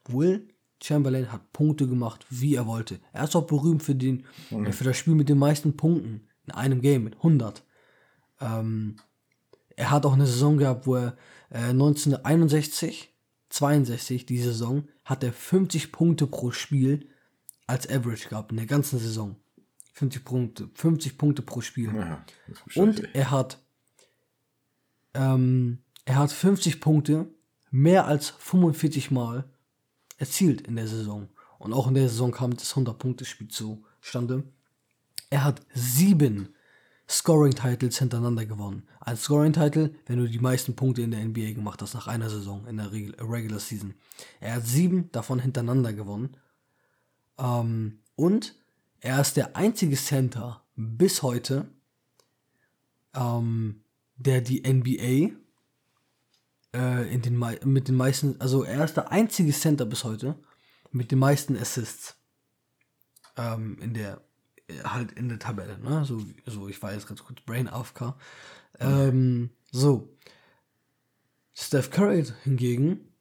Will 0.07 0.47
Chamberlain 0.81 1.31
hat 1.31 1.51
Punkte 1.53 1.87
gemacht, 1.87 2.25
wie 2.29 2.55
er 2.55 2.67
wollte. 2.67 2.99
Er 3.13 3.23
ist 3.23 3.35
auch 3.35 3.47
berühmt 3.47 3.83
für, 3.83 3.95
den, 3.95 4.25
äh, 4.51 4.71
für 4.71 4.83
das 4.83 4.97
Spiel 4.97 5.15
mit 5.15 5.29
den 5.29 5.37
meisten 5.37 5.77
Punkten 5.77 6.27
in 6.45 6.53
einem 6.53 6.81
Game 6.81 7.03
mit 7.03 7.15
100. 7.17 7.63
Ähm, 8.41 8.97
er 9.75 9.91
hat 9.91 10.05
auch 10.05 10.13
eine 10.13 10.27
Saison 10.27 10.57
gehabt, 10.57 10.87
wo 10.87 10.95
er 10.95 11.17
äh, 11.49 11.69
1961, 11.69 13.13
62, 13.49 14.25
die 14.25 14.39
Saison, 14.39 14.87
hat 15.03 15.23
er 15.23 15.33
50 15.33 15.91
Punkte 15.91 16.27
pro 16.27 16.51
Spiel 16.51 17.07
als 17.67 17.89
Average 17.89 18.29
gehabt 18.29 18.51
in 18.51 18.57
der 18.57 18.65
ganzen 18.65 18.99
Saison. 18.99 19.35
50 19.93 20.25
Punkte, 20.25 20.69
50 20.73 21.17
Punkte 21.17 21.41
pro 21.41 21.61
Spiel. 21.61 21.93
Ja, 21.95 22.25
Und 22.75 23.15
er 23.15 23.31
hat, 23.31 23.59
ähm, 25.13 25.79
er 26.05 26.17
hat 26.17 26.31
50 26.31 26.81
Punkte 26.81 27.27
mehr 27.71 28.05
als 28.05 28.29
45 28.29 29.11
Mal 29.11 29.45
erzielt 30.17 30.61
in 30.61 30.75
der 30.75 30.87
Saison. 30.87 31.29
Und 31.59 31.73
auch 31.73 31.87
in 31.87 31.93
der 31.93 32.09
Saison 32.09 32.31
kam 32.31 32.55
das 32.55 32.75
100-Punkte-Spiel 32.75 33.47
zustande. 33.47 34.43
Er 35.29 35.43
hat 35.43 35.61
sieben 35.73 36.49
Scoring-Titles 37.09 37.99
hintereinander 37.99 38.45
gewonnen. 38.45 38.83
Ein 38.99 39.17
Scoring-Title, 39.17 39.93
wenn 40.05 40.19
du 40.19 40.27
die 40.29 40.39
meisten 40.39 40.75
Punkte 40.75 41.01
in 41.01 41.11
der 41.11 41.23
NBA 41.23 41.53
gemacht 41.53 41.81
hast 41.81 41.93
nach 41.93 42.07
einer 42.07 42.29
Saison, 42.29 42.65
in 42.67 42.77
der 42.77 42.91
Reg- 42.91 43.15
Regular 43.21 43.59
Season. 43.59 43.93
Er 44.39 44.55
hat 44.55 44.65
sieben 44.67 45.11
davon 45.11 45.39
hintereinander 45.39 45.93
gewonnen. 45.93 46.35
Ähm, 47.37 47.99
und 48.15 48.55
er 48.99 49.21
ist 49.21 49.37
der 49.37 49.55
einzige 49.55 49.95
Center 49.95 50.63
bis 50.75 51.21
heute, 51.21 51.69
ähm, 53.13 53.83
der 54.17 54.41
die 54.41 54.61
NBA 54.61 55.35
äh, 56.73 57.13
in 57.13 57.21
den 57.21 57.37
mit 57.63 57.87
den 57.87 57.95
meisten, 57.95 58.39
also 58.39 58.63
er 58.63 58.83
ist 58.83 58.97
der 58.97 59.11
einzige 59.11 59.51
Center 59.51 59.85
bis 59.85 60.03
heute 60.03 60.35
mit 60.91 61.11
den 61.11 61.19
meisten 61.19 61.57
Assists 61.57 62.17
ähm, 63.37 63.77
in 63.81 63.93
der 63.93 64.21
äh, 64.67 64.81
halt 64.83 65.11
in 65.13 65.29
der 65.29 65.39
Tabelle, 65.39 65.77
ne? 65.79 66.05
So, 66.05 66.23
so 66.45 66.67
ich 66.67 66.81
war 66.81 66.93
jetzt 66.93 67.07
ganz 67.07 67.23
kurz 67.23 67.41
Brain 67.41 67.67
AFK. 67.67 68.15
Ähm, 68.79 69.51
so. 69.71 70.09
Steph 71.53 71.89
Curry 71.89 72.25
hingegen, 72.43 73.13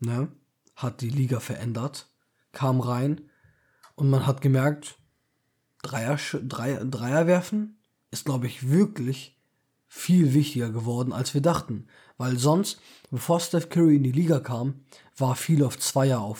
ne, 0.00 0.32
hat 0.74 1.00
die 1.00 1.10
Liga 1.10 1.38
verändert, 1.38 2.08
kam 2.54 2.80
rein 2.80 3.20
und 3.94 4.08
man 4.08 4.26
hat 4.26 4.40
gemerkt, 4.40 4.96
Dreier, 5.82 6.18
Dreier, 6.42 6.84
Dreier 6.84 7.26
werfen 7.26 7.78
ist, 8.10 8.24
glaube 8.24 8.46
ich, 8.46 8.70
wirklich 8.70 9.38
viel 9.86 10.34
wichtiger 10.34 10.70
geworden, 10.70 11.12
als 11.12 11.34
wir 11.34 11.40
dachten. 11.40 11.86
Weil 12.16 12.38
sonst, 12.38 12.80
bevor 13.10 13.38
Steph 13.38 13.68
Curry 13.68 13.96
in 13.96 14.02
die 14.02 14.12
Liga 14.12 14.40
kam, 14.40 14.80
war 15.16 15.36
viel 15.36 15.62
auf 15.62 15.78
Zweier 15.78 16.34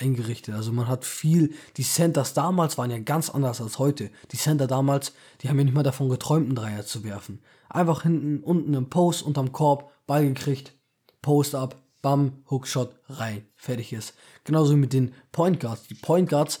eingerichtet. 0.00 0.54
Also 0.54 0.72
man 0.72 0.88
hat 0.88 1.04
viel, 1.04 1.54
die 1.76 1.82
Centers 1.82 2.34
damals 2.34 2.78
waren 2.78 2.90
ja 2.90 2.98
ganz 2.98 3.30
anders 3.30 3.60
als 3.60 3.78
heute. 3.78 4.10
Die 4.32 4.38
Center 4.38 4.66
damals, 4.66 5.12
die 5.40 5.48
haben 5.48 5.58
ja 5.58 5.64
nicht 5.64 5.74
mal 5.74 5.82
davon 5.82 6.08
geträumt, 6.08 6.46
einen 6.46 6.54
Dreier 6.54 6.86
zu 6.86 7.04
werfen. 7.04 7.40
Einfach 7.68 8.02
hinten, 8.02 8.42
unten 8.42 8.72
im 8.74 8.88
Post, 8.88 9.22
unterm 9.22 9.52
Korb, 9.52 9.90
Ball 10.06 10.26
gekriegt, 10.26 10.74
Post 11.20 11.54
ab, 11.54 11.76
bam, 12.02 12.44
Hookshot, 12.50 12.94
rein, 13.08 13.46
fertig 13.56 13.92
ist. 13.92 14.14
Genauso 14.44 14.72
wie 14.72 14.78
mit 14.78 14.92
den 14.92 15.14
Point 15.32 15.60
Guards. 15.60 15.88
Die 15.88 15.94
Point 15.94 16.28
Guards, 16.28 16.60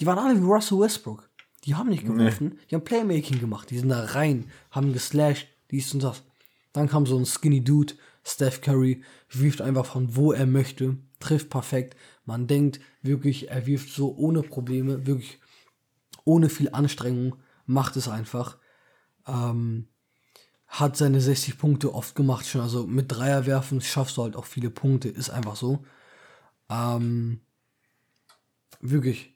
die 0.00 0.06
waren 0.06 0.18
alle 0.18 0.40
wie 0.40 0.44
Russell 0.44 0.80
Westbrook. 0.80 1.28
Die 1.64 1.74
haben 1.74 1.88
nicht 1.88 2.06
geworfen, 2.06 2.58
die 2.70 2.74
haben 2.74 2.84
Playmaking 2.84 3.40
gemacht. 3.40 3.70
Die 3.70 3.78
sind 3.78 3.88
da 3.88 4.04
rein, 4.04 4.50
haben 4.70 4.92
geslashed, 4.92 5.48
dies 5.70 5.92
und 5.92 6.02
das. 6.02 6.22
Dann 6.72 6.88
kam 6.88 7.06
so 7.06 7.18
ein 7.18 7.26
Skinny 7.26 7.62
Dude, 7.62 7.94
Steph 8.24 8.60
Curry, 8.60 9.02
wirft 9.30 9.60
einfach 9.60 9.86
von 9.86 10.16
wo 10.16 10.32
er 10.32 10.46
möchte, 10.46 10.96
trifft 11.18 11.50
perfekt. 11.50 11.96
Man 12.24 12.46
denkt 12.46 12.80
wirklich, 13.02 13.50
er 13.50 13.66
wirft 13.66 13.90
so 13.90 14.14
ohne 14.16 14.42
Probleme, 14.42 15.06
wirklich 15.06 15.40
ohne 16.24 16.48
viel 16.48 16.70
Anstrengung, 16.70 17.36
macht 17.66 17.96
es 17.96 18.08
einfach. 18.08 18.58
Ähm, 19.26 19.88
hat 20.68 20.96
seine 20.96 21.20
60 21.20 21.58
Punkte 21.58 21.94
oft 21.94 22.14
gemacht 22.14 22.46
schon. 22.46 22.60
Also 22.60 22.86
mit 22.86 23.10
Dreier 23.10 23.46
werfen 23.46 23.80
schaffst 23.80 24.16
du 24.16 24.22
halt 24.22 24.36
auch 24.36 24.44
viele 24.44 24.70
Punkte, 24.70 25.08
ist 25.08 25.30
einfach 25.30 25.56
so. 25.56 25.84
Ähm, 26.70 27.40
wirklich. 28.80 29.34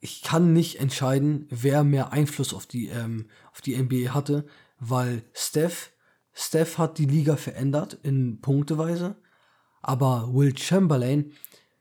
Ich 0.00 0.22
kann 0.22 0.52
nicht 0.52 0.80
entscheiden, 0.80 1.46
wer 1.50 1.84
mehr 1.84 2.12
Einfluss 2.12 2.54
auf 2.54 2.66
die, 2.66 2.88
ähm, 2.88 3.28
auf 3.52 3.60
die 3.60 3.76
NBA 3.76 4.14
hatte, 4.14 4.46
weil 4.78 5.22
Steph, 5.32 5.90
Steph 6.32 6.78
hat 6.78 6.98
die 6.98 7.06
Liga 7.06 7.36
verändert 7.36 7.98
in 8.02 8.40
Punkteweise, 8.40 9.16
aber 9.82 10.32
Will 10.32 10.56
Chamberlain, 10.56 11.32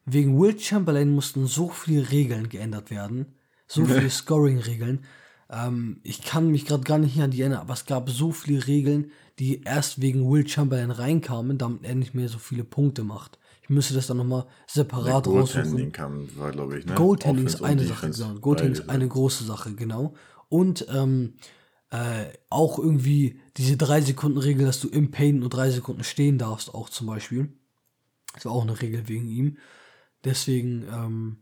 wegen 0.06 0.40
Will 0.40 0.58
Chamberlain 0.60 1.14
mussten 1.14 1.46
so 1.48 1.70
viele 1.70 2.10
Regeln 2.10 2.50
geändert 2.50 2.90
werden, 2.90 3.36
so 3.68 3.86
viele 3.86 4.10
Scoring-Regeln. 4.10 5.06
Ähm, 5.50 6.00
ich 6.04 6.22
kann 6.24 6.52
mich 6.52 6.66
gerade 6.66 6.84
gar 6.84 6.98
nicht 6.98 7.20
an 7.20 7.32
die 7.32 7.42
erinnern, 7.42 7.60
aber 7.60 7.74
es 7.74 7.86
gab 7.86 8.10
so 8.10 8.32
viele 8.32 8.66
Regeln, 8.68 9.12
die 9.40 9.62
erst 9.64 10.02
wegen 10.02 10.30
Will 10.30 10.48
Chamberlain 10.48 10.92
reinkamen, 10.92 11.58
damit 11.58 11.84
er 11.84 11.96
nicht 11.96 12.14
mehr 12.14 12.30
so 12.30 12.38
viele 12.38 12.64
Punkte 12.64 13.04
macht. 13.04 13.38
Ich 13.62 13.70
müsste 13.70 13.96
das 13.96 14.08
dann 14.08 14.18
nochmal 14.18 14.46
separat 14.68 15.28
raussuchen. 15.28 15.64
Goaltending 15.64 15.92
kam, 15.92 16.38
war, 16.38 16.52
glaube 16.52 16.78
ich, 16.78 16.86
ne? 16.86 16.94
Goaltending 16.96 17.48
ist 17.48 17.64
eine 17.64 17.84
Sache, 17.84 18.12
genau. 18.12 18.36
Goaltending 18.36 18.84
ist 18.84 18.90
eine 18.90 19.08
große 19.08 19.44
Sache, 19.44 19.74
genau. 19.74 20.14
Und 20.50 20.86
ähm, 20.94 21.34
äh, 21.90 22.26
auch 22.50 22.78
irgendwie 22.78 23.40
diese 23.58 23.76
3-Sekunden-Regel, 23.76 24.66
dass 24.66 24.80
du 24.82 24.88
im 24.88 25.12
Paint 25.12 25.40
nur 25.40 25.50
3 25.50 25.72
Sekunden 25.72 26.04
stehen 26.04 26.38
darfst, 26.38 26.74
auch 26.74 26.90
zum 26.90 27.08
Beispiel. 27.08 27.54
Das 28.34 28.46
war 28.46 28.52
auch 28.52 28.64
eine 28.64 28.80
Regel 28.80 29.08
wegen 29.08 29.28
ihm. 29.28 29.58
Deswegen, 30.24 30.84
ähm, 30.92 31.38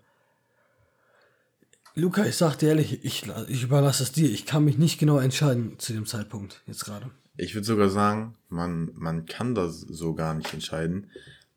Luca, 1.96 2.26
ich 2.26 2.36
sag 2.36 2.56
dir 2.58 2.70
ehrlich, 2.70 3.06
ich, 3.06 3.26
ich 3.48 3.64
überlasse 3.64 4.04
es 4.04 4.12
dir. 4.12 4.30
Ich 4.30 4.46
kann 4.46 4.66
mich 4.66 4.78
nicht 4.78 5.00
genau 5.00 5.20
entscheiden 5.20 5.78
zu 5.78 5.94
dem 5.94 6.08
Zeitpunkt, 6.08 6.62
jetzt 6.66 6.86
gerade. 6.86 7.12
Ich 7.38 7.54
würde 7.54 7.66
sogar 7.66 7.90
sagen, 7.90 8.36
man, 8.50 8.92
man 8.96 9.26
kann 9.26 9.54
das 9.54 9.80
so 9.82 10.14
gar 10.16 10.34
nicht 10.34 10.54
entscheiden. 10.54 11.10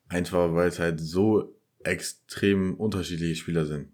Einfach 0.09 0.55
weil 0.55 0.69
es 0.69 0.79
halt 0.79 1.01
so 1.01 1.55
extrem 1.83 2.75
unterschiedliche 2.75 3.37
Spieler 3.37 3.65
sind. 3.65 3.89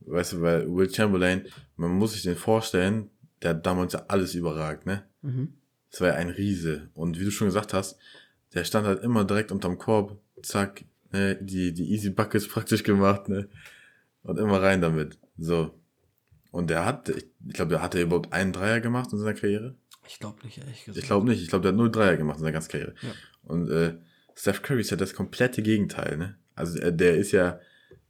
Weißt 0.00 0.34
du, 0.34 0.40
weil 0.42 0.70
Will 0.74 0.92
Chamberlain, 0.92 1.46
man 1.76 1.90
muss 1.90 2.12
sich 2.12 2.22
den 2.22 2.36
vorstellen, 2.36 3.10
der 3.42 3.50
hat 3.50 3.66
damals 3.66 3.94
ja 3.94 4.04
alles 4.08 4.34
überragt, 4.34 4.86
ne? 4.86 5.04
Das 5.90 6.00
war 6.00 6.08
ja 6.08 6.14
ein 6.14 6.30
Riese. 6.30 6.88
Und 6.94 7.18
wie 7.18 7.24
du 7.24 7.30
schon 7.30 7.48
gesagt 7.48 7.72
hast, 7.72 7.98
der 8.54 8.64
stand 8.64 8.86
halt 8.86 9.02
immer 9.02 9.24
direkt 9.24 9.52
unterm 9.52 9.78
Korb, 9.78 10.18
zack, 10.42 10.84
ne, 11.12 11.36
die, 11.36 11.72
die 11.72 11.92
Easy 11.92 12.10
Buckets 12.10 12.48
praktisch 12.48 12.82
gemacht, 12.82 13.28
ne? 13.28 13.48
Und 14.22 14.38
immer 14.38 14.60
rein 14.60 14.80
damit. 14.80 15.18
So. 15.40 15.74
Und 16.52 16.68
der 16.70 16.84
hat, 16.84 17.08
ich, 17.08 17.26
ich 17.46 17.52
glaube, 17.54 17.70
der 17.70 17.82
hatte 17.82 18.00
überhaupt 18.00 18.32
einen 18.32 18.52
Dreier 18.52 18.80
gemacht 18.80 19.12
in 19.12 19.18
seiner 19.18 19.34
Karriere. 19.34 19.76
Ich 20.06 20.18
glaube 20.18 20.42
nicht, 20.44 20.58
ehrlich 20.58 20.84
gesagt. 20.84 20.98
Ich 20.98 21.06
glaube 21.06 21.28
nicht. 21.28 21.42
Ich 21.42 21.48
glaube, 21.48 21.62
der 21.62 21.70
hat 21.72 21.76
null 21.76 21.90
Dreier 21.90 22.16
gemacht 22.16 22.36
in 22.38 22.40
seiner 22.40 22.52
ganzen 22.52 22.70
Karriere. 22.70 22.94
Ja. 23.02 23.10
Und 23.44 23.70
äh, 23.70 23.94
Steph 24.34 24.62
Curry 24.62 24.80
ist 24.80 24.90
ja 24.90 24.96
das 24.96 25.14
komplette 25.14 25.62
Gegenteil. 25.62 26.16
Ne? 26.16 26.36
Also 26.54 26.78
äh, 26.80 26.92
der 26.94 27.16
ist 27.16 27.32
ja 27.32 27.60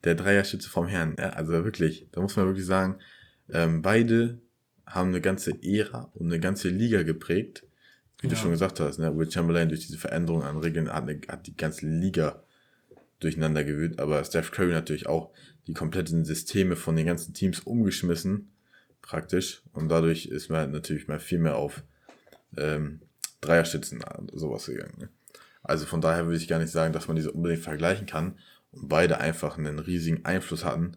der 0.04 0.14
Dreierschütze 0.14 0.68
vom 0.70 0.86
Herrn. 0.86 1.16
Ja? 1.18 1.30
Also 1.30 1.52
wirklich, 1.52 2.08
da 2.12 2.20
muss 2.20 2.36
man 2.36 2.46
wirklich 2.46 2.66
sagen, 2.66 2.98
ähm, 3.50 3.82
beide 3.82 4.40
haben 4.86 5.10
eine 5.10 5.20
ganze 5.20 5.52
Ära 5.62 6.10
und 6.14 6.26
eine 6.26 6.40
ganze 6.40 6.68
Liga 6.68 7.02
geprägt. 7.02 7.64
Wie 8.20 8.28
du 8.28 8.34
Ja. 8.34 8.40
schon 8.40 8.50
gesagt 8.50 8.80
hast, 8.80 8.98
ne? 8.98 9.16
Will 9.16 9.30
Chamberlain 9.30 9.68
durch 9.68 9.80
diese 9.80 9.96
Veränderung 9.98 10.42
an 10.42 10.58
Regeln 10.58 10.92
hat, 10.92 11.08
eine, 11.08 11.20
hat 11.28 11.46
die 11.46 11.56
ganze 11.56 11.86
Liga 11.86 12.42
durcheinander 13.20 13.64
gewühlt, 13.64 14.00
aber 14.00 14.24
Steph 14.24 14.50
Curry 14.50 14.72
natürlich 14.72 15.06
auch 15.06 15.30
die 15.66 15.74
kompletten 15.74 16.24
Systeme 16.24 16.74
von 16.74 16.96
den 16.96 17.06
ganzen 17.06 17.34
Teams 17.34 17.60
umgeschmissen, 17.60 18.50
praktisch. 19.02 19.62
Und 19.72 19.88
dadurch 19.88 20.26
ist 20.26 20.48
man 20.48 20.60
halt 20.60 20.72
natürlich 20.72 21.06
mal 21.06 21.20
viel 21.20 21.38
mehr 21.38 21.56
auf 21.56 21.84
ähm, 22.56 23.00
Dreierstützen 23.40 24.02
und 24.02 24.32
sowas 24.34 24.66
gegangen. 24.66 24.94
Ne? 24.98 25.08
Also 25.62 25.86
von 25.86 26.00
daher 26.00 26.26
würde 26.26 26.38
ich 26.38 26.48
gar 26.48 26.58
nicht 26.58 26.72
sagen, 26.72 26.92
dass 26.92 27.06
man 27.06 27.16
diese 27.16 27.32
unbedingt 27.32 27.62
vergleichen 27.62 28.06
kann. 28.06 28.38
Und 28.72 28.88
beide 28.88 29.18
einfach 29.18 29.58
einen 29.58 29.78
riesigen 29.78 30.24
Einfluss 30.24 30.64
hatten, 30.64 30.96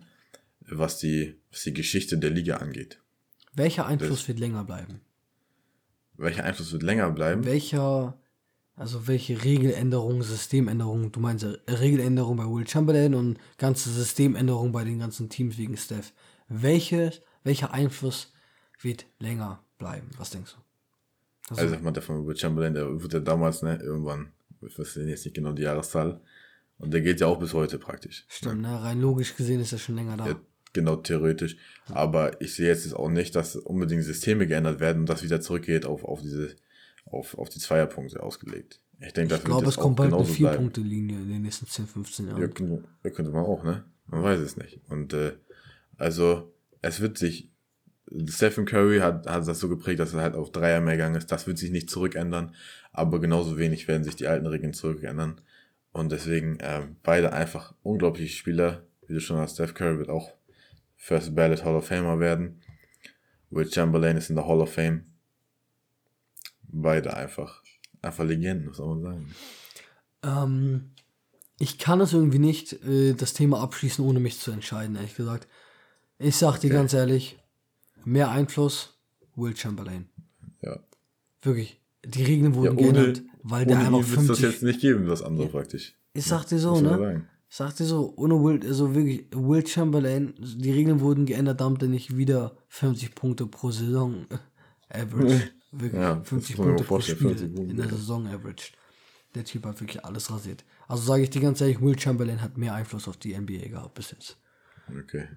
was 0.62 1.00
die, 1.00 1.36
was 1.52 1.64
die 1.64 1.74
Geschichte 1.74 2.18
der 2.18 2.30
Liga 2.30 2.58
angeht. 2.58 3.00
Welcher 3.54 3.86
Einfluss 3.86 4.28
wird 4.28 4.40
länger 4.40 4.64
bleiben? 4.64 5.02
Welcher 6.16 6.44
Einfluss 6.44 6.72
wird 6.72 6.84
länger 6.84 7.12
bleiben? 7.12 7.46
Welcher, 7.46 8.18
also 8.76 9.08
welche 9.08 9.44
Regeländerung, 9.44 10.24
Systemänderung, 10.24 11.12
du 11.12 11.20
meinst 11.20 11.44
ja 11.44 11.54
Regeländerung 11.68 12.38
bei 12.38 12.46
Will 12.46 12.68
Chamberlain 12.68 13.14
und 13.14 13.38
ganze 13.58 13.90
Systemänderung 13.90 14.72
bei 14.72 14.84
den 14.84 15.00
ganzen 15.00 15.30
Teams 15.30 15.58
wegen 15.58 15.78
Steph. 15.78 16.14
Welche, 16.48 17.12
welcher 17.44 17.74
Einfluss 17.74 18.34
wird 18.82 19.06
länger 19.20 19.64
bleiben? 19.78 20.10
Was 20.18 20.32
denkst 20.32 20.56
du? 20.56 21.56
Also, 21.56 21.70
sag 21.70 21.84
mal, 21.84 21.92
der 21.92 22.04
von 22.04 22.26
Will 22.26 22.36
Chamberlain, 22.36 22.74
der 22.74 23.02
wurde 23.02 23.18
ja 23.18 23.24
damals, 23.24 23.62
ne, 23.62 23.80
irgendwann, 23.82 24.32
ich 24.62 24.78
weiß 24.80 24.96
jetzt 24.96 25.26
nicht 25.26 25.36
genau 25.36 25.52
die 25.52 25.64
Jahreszahl. 25.64 26.22
Und 26.80 26.94
der 26.94 27.02
geht 27.02 27.22
ja 27.22 27.28
auch 27.28 27.40
bis 27.40 27.54
heute 27.54 27.78
praktisch. 27.78 28.26
Stimmt, 28.28 28.62
ne? 28.62 28.82
Rein 28.82 29.00
logisch 29.00 29.36
gesehen 29.36 29.62
ist 29.62 29.72
er 29.72 29.78
schon 29.78 29.96
länger 29.96 30.18
da. 30.18 30.28
Ja, 30.28 30.36
genau, 30.74 30.96
theoretisch. 30.96 31.58
Aber 31.88 32.42
ich 32.42 32.56
sehe 32.56 32.68
jetzt 32.68 32.94
auch 32.96 33.10
nicht, 33.10 33.36
dass 33.36 33.56
unbedingt 33.56 34.04
Systeme 34.04 34.48
geändert 34.48 34.80
werden 34.80 35.02
und 35.02 35.10
das 35.10 35.24
wieder 35.24 35.40
zurückgeht 35.40 35.86
auf, 35.86 36.04
auf 36.04 36.22
diese, 36.22 36.56
auf, 37.14 37.38
auf 37.38 37.50
die 37.50 37.60
Zweierpunkte 37.60 38.22
ausgelegt. 38.22 38.80
Ich 39.00 39.14
denke, 39.14 39.30
das 39.30 39.40
ich 39.40 39.46
glaube, 39.46 39.68
es 39.68 39.76
kommt 39.76 39.98
bald 39.98 40.14
eine. 40.14 40.24
Vier-Punkte-Linie 40.24 41.18
in 41.18 41.30
den 41.30 41.42
nächsten 41.42 41.68
10, 41.68 41.88
15 41.88 42.28
Jahren. 42.28 42.42
Ja, 42.42 42.48
genau. 42.48 42.82
ja, 43.04 43.10
könnte 43.10 43.32
man 43.32 43.44
auch, 43.46 43.64
ne? 43.64 43.84
Man 44.08 44.24
weiß 44.24 44.40
es 44.40 44.58
nicht. 44.58 44.80
Und 44.88 45.14
äh, 45.14 45.34
also, 45.98 46.54
es 46.82 47.00
wird 47.02 47.18
sich. 47.18 47.50
Stephen 48.28 48.66
Curry 48.66 49.00
hat, 49.00 49.28
hat 49.28 49.48
das 49.48 49.60
so 49.60 49.70
geprägt, 49.70 50.00
dass 50.00 50.14
er 50.14 50.22
halt 50.22 50.36
auf 50.36 50.52
Dreier 50.52 50.82
mehr 50.82 50.98
gegangen 50.98 51.16
ist. 51.16 51.32
Das 51.32 51.48
wird 51.48 51.58
sich 51.58 51.72
nicht 51.72 51.90
zurückändern. 51.90 52.54
Aber 52.92 53.20
genauso 53.20 53.58
wenig 53.58 53.88
werden 53.88 54.04
sich 54.04 54.16
die 54.16 54.28
alten 54.28 54.46
Regeln 54.46 54.74
zurückändern. 54.74 55.42
Und 55.94 56.12
deswegen 56.12 56.58
ähm, 56.62 56.98
beide 57.02 57.34
einfach 57.34 57.74
unglaubliche 57.82 58.36
Spieler. 58.36 58.84
Wie 59.08 59.14
du 59.14 59.20
schon 59.20 59.38
hast, 59.38 59.56
Steph 59.56 59.74
Curry 59.74 60.00
wird 60.00 60.10
auch 60.10 60.34
First 60.96 61.34
Ballot 61.34 61.64
Hall 61.64 61.76
of 61.76 61.88
Famer 61.88 62.20
werden. 62.20 62.62
Will 63.50 63.72
Chamberlain 63.72 64.18
ist 64.18 64.30
in 64.30 64.36
der 64.36 64.48
Hall 64.48 64.62
of 64.62 64.74
Fame. 64.74 65.06
Beide 66.76 67.16
einfach, 67.16 67.62
einfach 68.02 68.26
Legenden, 68.26 68.70
was 68.70 68.78
soll 68.78 68.96
man 68.96 69.02
sagen. 69.04 69.36
Ähm, 70.24 70.92
ich 71.60 71.78
kann 71.78 72.02
es 72.02 72.14
irgendwie 72.14 72.40
nicht, 72.40 72.74
äh, 72.84 73.14
das 73.14 73.34
Thema 73.34 73.62
abschließen, 73.62 74.04
ohne 74.04 74.20
mich 74.20 74.40
zu 74.40 74.52
entscheiden, 74.52 74.96
ehrlich 74.96 75.16
gesagt. 75.16 75.48
Ich 76.18 76.36
sag 76.36 76.60
dir 76.60 76.68
Okay. 76.68 76.76
ganz 76.78 76.94
ehrlich, 76.94 77.38
mehr 78.06 78.30
Einfluss, 78.32 78.98
Will 79.36 79.56
Chamberlain. 79.56 80.10
Ja. 80.62 80.80
Wirklich. 81.42 81.80
Die 82.06 82.24
Regeln 82.24 82.54
Ja, 82.54 82.58
wurden 82.60 82.78
ohne, 82.78 82.92
geändert, 82.92 83.22
weil 83.44 83.66
der 83.66 83.78
einfach 83.80 83.92
ihn 83.92 84.10
wird 84.10 84.20
es 84.22 84.28
das 84.28 84.40
50... 84.40 84.44
jetzt 84.52 84.64
nicht 84.64 84.82
geben, 84.82 85.06
das 85.08 85.22
andere 85.22 85.48
praktisch. 85.48 85.94
ich 86.14 86.26
sag 86.26 86.46
dir 86.48 86.60
so, 86.60 86.80
ne? 86.82 86.90
sagen. 86.90 87.28
Ich 87.50 87.56
sag 87.58 87.76
dir 87.76 87.86
so, 87.86 88.14
ohne 88.18 88.44
Will, 88.44 88.66
also 88.66 88.96
wirklich, 88.96 89.28
Will 89.32 89.66
Chamberlain, 89.66 90.34
die 90.40 90.72
Regeln 90.72 91.00
wurden 91.02 91.26
geändert, 91.28 91.62
damit 91.62 91.84
er 91.84 91.88
nicht 91.88 92.18
wieder 92.18 92.58
50 92.70 93.14
Punkte 93.14 93.46
pro 93.46 93.70
Saison 93.70 94.26
äh, 94.90 95.02
average. 95.02 95.52
Wirklich, 95.74 96.02
Ja, 96.02 96.16
das 96.16 96.30
50 96.30 96.58
muss 96.58 96.66
man 96.66 96.76
Punkte 96.76 96.88
pro 96.88 97.00
Spiel 97.02 97.16
50 97.16 97.56
Punkte, 97.56 97.72
in 97.72 97.78
der. 97.78 97.90
Saison 97.90 98.28
averaged. 98.28 98.74
Der 99.36 99.44
Typ 99.46 99.66
hat 99.66 99.80
wirklich 99.82 100.06
alles 100.06 100.30
rasiert. 100.32 100.64
Also 100.88 101.04
sage 101.04 101.24
ich 101.24 101.30
dir 101.32 101.42
ganz 101.42 101.60
ehrlich, 101.60 101.82
Will 101.82 101.98
Chamberlain 101.98 102.42
hat 102.42 102.58
mehr 102.58 102.76
Einfluss 102.76 103.08
auf 103.08 103.18
die 103.18 103.34
NBA 103.36 103.68
gehabt 103.70 103.96
bis 103.96 104.12
jetzt. 104.12 104.38
Okay. 105.00 105.28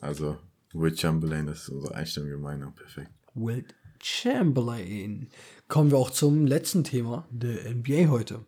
Also, 0.00 0.38
Will 0.72 0.96
Chamberlain, 0.96 1.46
das 1.46 1.62
ist 1.62 1.68
unsere 1.68 1.94
einstimmige 1.94 2.38
Meinung. 2.38 2.74
Perfekt. 2.74 3.10
Will 3.34 3.64
Chamberlain. 4.00 5.28
Kommen 5.68 5.90
wir 5.92 5.98
auch 5.98 6.10
zum 6.10 6.46
letzten 6.46 6.82
Thema 6.84 7.26
der 7.30 7.70
NBA 7.74 8.08
heute. 8.10 8.44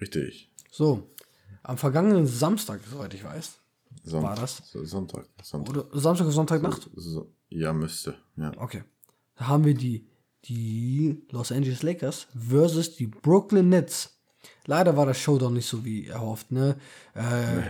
Richtig. 0.00 0.50
So, 0.70 1.10
am 1.62 1.78
vergangenen 1.78 2.26
Samstag, 2.26 2.80
soweit 2.90 3.14
ich 3.14 3.24
weiß, 3.24 3.58
Son 4.04 4.22
War 4.22 4.34
das? 4.36 4.58
So- 4.70 4.84
Sonntag. 4.84 5.26
Sonntag. 5.42 5.76
oder 5.76 6.00
Samstag 6.00 6.26
oder 6.26 6.34
Sonntagnacht? 6.34 6.90
So, 6.94 7.32
ja, 7.48 7.72
müsste. 7.72 8.16
Ja. 8.36 8.52
Okay. 8.56 8.82
Da 9.36 9.46
haben 9.48 9.64
wir 9.64 9.74
die 9.74 10.06
die 10.48 11.22
Los 11.30 11.52
Angeles 11.52 11.82
Lakers 11.82 12.28
versus 12.34 12.96
die 12.96 13.06
Brooklyn 13.06 13.68
Nets. 13.68 14.18
Leider 14.66 14.96
war 14.96 15.06
das 15.06 15.18
Showdown 15.18 15.54
nicht 15.54 15.66
so 15.66 15.84
wie 15.84 16.06
erhofft, 16.06 16.52
ne? 16.52 16.76
Äh, 17.14 17.62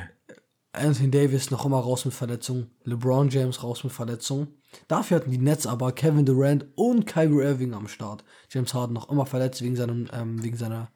Anthony 0.72 1.10
Davis 1.10 1.50
noch 1.50 1.64
immer 1.64 1.78
raus 1.78 2.04
mit 2.04 2.14
Verletzung, 2.14 2.66
LeBron 2.82 3.28
James 3.28 3.62
raus 3.62 3.84
mit 3.84 3.92
Verletzung. 3.92 4.48
Dafür 4.88 5.18
hatten 5.18 5.30
die 5.30 5.38
Nets 5.38 5.68
aber 5.68 5.92
Kevin 5.92 6.26
Durant 6.26 6.66
und 6.74 7.06
Kyrie 7.06 7.44
Irving 7.44 7.74
am 7.74 7.86
Start. 7.86 8.24
James 8.50 8.74
Harden 8.74 8.92
noch 8.92 9.08
immer 9.08 9.24
verletzt 9.24 9.62
wegen 9.62 9.76
seinem, 9.76 10.08
ähm, 10.12 10.42
wegen 10.42 10.56
seiner, 10.56 10.90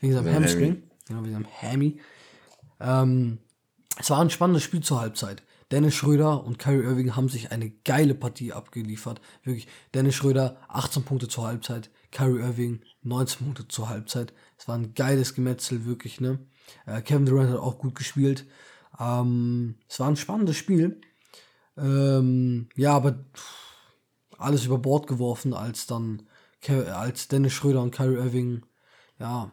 wegen 0.00 0.14
seinem 0.14 0.24
Seinem 0.24 0.34
Hamstring. 0.34 0.70
Hammy. 0.70 0.82
Genau, 1.06 1.22
wegen 1.22 1.32
seinem 1.32 1.46
Hammy. 1.62 2.00
Ähm, 2.80 3.38
es 3.98 4.10
war 4.10 4.20
ein 4.20 4.30
spannendes 4.30 4.64
Spiel 4.64 4.80
zur 4.80 5.00
Halbzeit. 5.00 5.42
Dennis 5.70 5.94
Schröder 5.94 6.44
und 6.44 6.58
Kyrie 6.58 6.84
Irving 6.84 7.16
haben 7.16 7.28
sich 7.28 7.52
eine 7.52 7.70
geile 7.70 8.14
Partie 8.14 8.52
abgeliefert. 8.52 9.20
Wirklich. 9.44 9.68
Dennis 9.94 10.14
Schröder 10.14 10.60
18 10.68 11.04
Punkte 11.04 11.28
zur 11.28 11.46
Halbzeit, 11.46 11.90
Kyrie 12.10 12.40
Irving 12.40 12.82
19 13.02 13.46
Punkte 13.46 13.68
zur 13.68 13.88
Halbzeit. 13.88 14.32
Es 14.58 14.66
war 14.66 14.76
ein 14.76 14.94
geiles 14.94 15.34
Gemetzel, 15.34 15.84
wirklich, 15.84 16.20
ne? 16.20 16.40
Äh, 16.86 17.02
Kevin 17.02 17.26
Durant 17.26 17.50
hat 17.50 17.58
auch 17.58 17.78
gut 17.78 17.94
gespielt. 17.94 18.46
Ähm, 18.98 19.76
es 19.88 20.00
war 20.00 20.08
ein 20.08 20.16
spannendes 20.16 20.56
Spiel. 20.56 21.00
Ähm, 21.76 22.68
ja, 22.76 22.94
aber 22.94 23.24
alles 24.38 24.64
über 24.64 24.78
Bord 24.78 25.06
geworfen, 25.06 25.54
als 25.54 25.86
dann 25.86 26.24
als 26.68 27.28
Dennis 27.28 27.54
Schröder 27.54 27.80
und 27.80 27.94
Kyrie 27.94 28.16
Irving, 28.16 28.66
ja, 29.18 29.50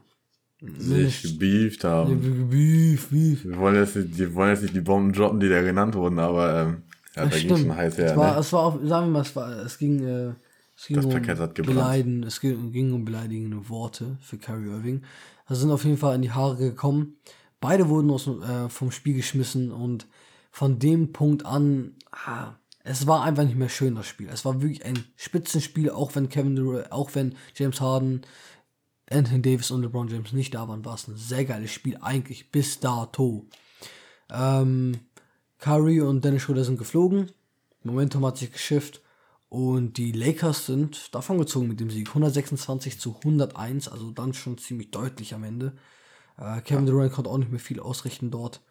Sich 0.60 1.22
gebieft 1.22 1.84
haben. 1.84 2.50
Beef, 2.50 3.10
Beef. 3.10 3.46
Wir 3.46 3.58
wollen 3.58 3.76
jetzt 3.76 3.96
nicht, 3.96 4.18
die 4.18 4.34
wollen 4.34 4.50
jetzt 4.50 4.64
nicht 4.64 4.76
die 4.76 4.82
Bomben 4.82 5.14
droppen, 5.14 5.40
die 5.40 5.50
da 5.50 5.62
genannt 5.62 5.94
wurden, 5.94 6.18
aber 6.18 6.62
ähm, 6.62 6.84
ja, 7.16 7.26
da 7.26 7.38
ging 7.38 7.58
schon 7.58 7.76
heiß 7.76 7.98
her. 7.98 8.12
es, 8.12 8.18
war, 8.18 8.34
ne? 8.34 8.40
es 8.40 8.54
war 8.54 8.64
auch, 8.64 8.80
sagen 8.84 9.08
wir 9.08 9.12
mal, 9.12 9.22
es, 9.22 9.36
war, 9.36 9.50
es 9.60 9.78
ging, 9.78 10.04
äh, 10.04 10.34
es 10.76 10.88
ging 10.88 10.96
Das 10.96 11.06
um 11.06 11.12
Parkett 11.12 11.40
hat 11.40 11.54
gebrannt. 11.54 11.78
Beleiden, 11.78 12.24
es 12.24 12.42
ging, 12.42 12.72
ging 12.72 12.92
um 12.94 13.06
beleidigende 13.06 13.70
Worte 13.70 14.18
für 14.22 14.38
Kyrie 14.38 14.70
Irving. 14.70 15.04
Da 15.48 15.54
sind 15.54 15.70
auf 15.70 15.86
jeden 15.86 15.98
Fall 15.98 16.16
in 16.16 16.24
die 16.24 16.32
Haare 16.32 16.58
gekommen. 16.58 17.18
Beide 17.60 17.88
wurden 17.90 18.10
aus, 18.10 18.28
äh, 18.28 18.70
vom 18.70 18.92
Spiel 18.92 19.16
geschmissen 19.16 19.72
und 19.72 20.08
von 20.52 20.80
dem 20.80 21.14
Punkt 21.14 21.46
an, 21.46 21.96
ah, 22.12 22.56
es 22.84 23.06
war 23.06 23.24
einfach 23.24 23.44
nicht 23.44 23.58
mehr 23.58 23.70
schön, 23.70 23.96
das 23.96 24.08
Spiel. 24.08 24.30
Es 24.32 24.44
war 24.44 24.62
wirklich 24.62 24.86
ein 24.86 25.04
Spitzenspiel, 25.16 25.92
auch 25.92 26.16
wenn 26.16 26.30
Kevin 26.30 26.56
Durant, 26.56 26.92
auch 26.92 27.14
wenn 27.14 27.36
James 27.56 27.80
Harden, 27.80 28.22
Anthony 29.10 29.42
Davis 29.42 29.72
und 29.72 29.82
LeBron 29.82 30.08
James 30.08 30.34
nicht 30.34 30.54
da 30.54 30.68
waren, 30.68 30.84
war 30.84 30.96
es 30.96 31.08
ein 31.08 31.16
sehr 31.16 31.46
geiles 31.46 31.72
Spiel, 31.72 31.98
eigentlich 32.02 32.52
bis 32.52 32.80
dato. 32.80 33.46
Ähm, 34.30 35.00
Curry 35.60 36.02
und 36.02 36.24
Dennis 36.26 36.44
Schröder 36.44 36.64
sind 36.64 36.78
geflogen. 36.78 37.32
Momentum 37.84 38.26
hat 38.26 38.38
sich 38.38 38.52
geschifft. 38.52 39.02
Und 39.50 39.98
die 39.98 40.12
Lakers 40.12 40.66
sind 40.66 41.16
davon 41.16 41.38
gezogen 41.38 41.70
mit 41.70 41.80
dem 41.80 41.90
Sieg. 41.90 42.10
126 42.10 43.00
zu 43.00 43.16
101, 43.16 43.88
also 43.88 44.12
dann 44.12 44.34
schon 44.34 44.58
ziemlich 44.58 44.92
deutlich 44.92 45.34
am 45.34 45.46
Ende. 45.46 45.74
Äh, 46.38 46.62
Kevin 46.62 46.86
Durant 46.86 47.14
konnte 47.14 47.30
auch 47.30 47.38
nicht 47.38 47.52
mehr 47.52 47.60
viel 47.60 47.80
ausrichten 47.80 48.30
dort. 48.30 48.62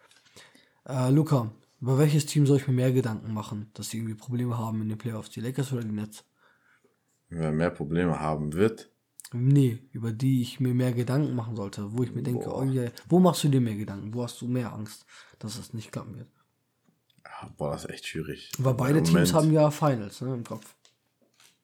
Äh, 0.87 1.09
Luca, 1.09 1.51
über 1.81 1.97
welches 1.97 2.27
Team 2.27 2.45
soll 2.45 2.57
ich 2.57 2.67
mir 2.67 2.73
mehr 2.73 2.91
Gedanken 2.91 3.33
machen, 3.33 3.71
dass 3.73 3.89
sie 3.89 3.97
irgendwie 3.97 4.13
Probleme 4.13 4.57
haben 4.57 4.81
in 4.81 4.89
den 4.89 4.97
Playoffs? 4.99 5.31
Die 5.31 5.41
Lakers 5.41 5.73
oder 5.73 5.83
die 5.83 5.91
Nets? 5.91 6.23
Wer 7.29 7.51
mehr 7.51 7.71
Probleme 7.71 8.19
haben 8.19 8.53
wird, 8.53 8.89
Nee, 9.33 9.79
über 9.91 10.11
die 10.11 10.41
ich 10.41 10.59
mir 10.59 10.73
mehr 10.73 10.93
Gedanken 10.93 11.35
machen 11.35 11.55
sollte, 11.55 11.91
wo 11.97 12.03
ich 12.03 12.13
mir 12.13 12.23
denke, 12.23 12.45
Boah. 12.45 12.61
oh 12.61 12.63
yeah, 12.63 12.91
wo 13.09 13.19
machst 13.19 13.43
du 13.43 13.49
dir 13.49 13.61
mehr 13.61 13.75
Gedanken? 13.75 14.13
Wo 14.13 14.23
hast 14.23 14.39
du 14.41 14.47
mehr 14.47 14.73
Angst, 14.73 15.05
dass 15.39 15.57
es 15.57 15.73
nicht 15.73 15.91
klappen 15.91 16.15
wird? 16.17 16.27
ah, 17.41 17.49
boah, 17.57 17.71
das 17.71 17.85
ist 17.85 17.91
echt 17.91 18.07
schwierig. 18.07 18.51
Weil 18.57 18.73
beide 18.73 19.03
Teams 19.03 19.33
haben 19.33 19.51
ja 19.51 19.69
Finals 19.71 20.21
ne, 20.21 20.33
im 20.33 20.43
Kopf. 20.43 20.75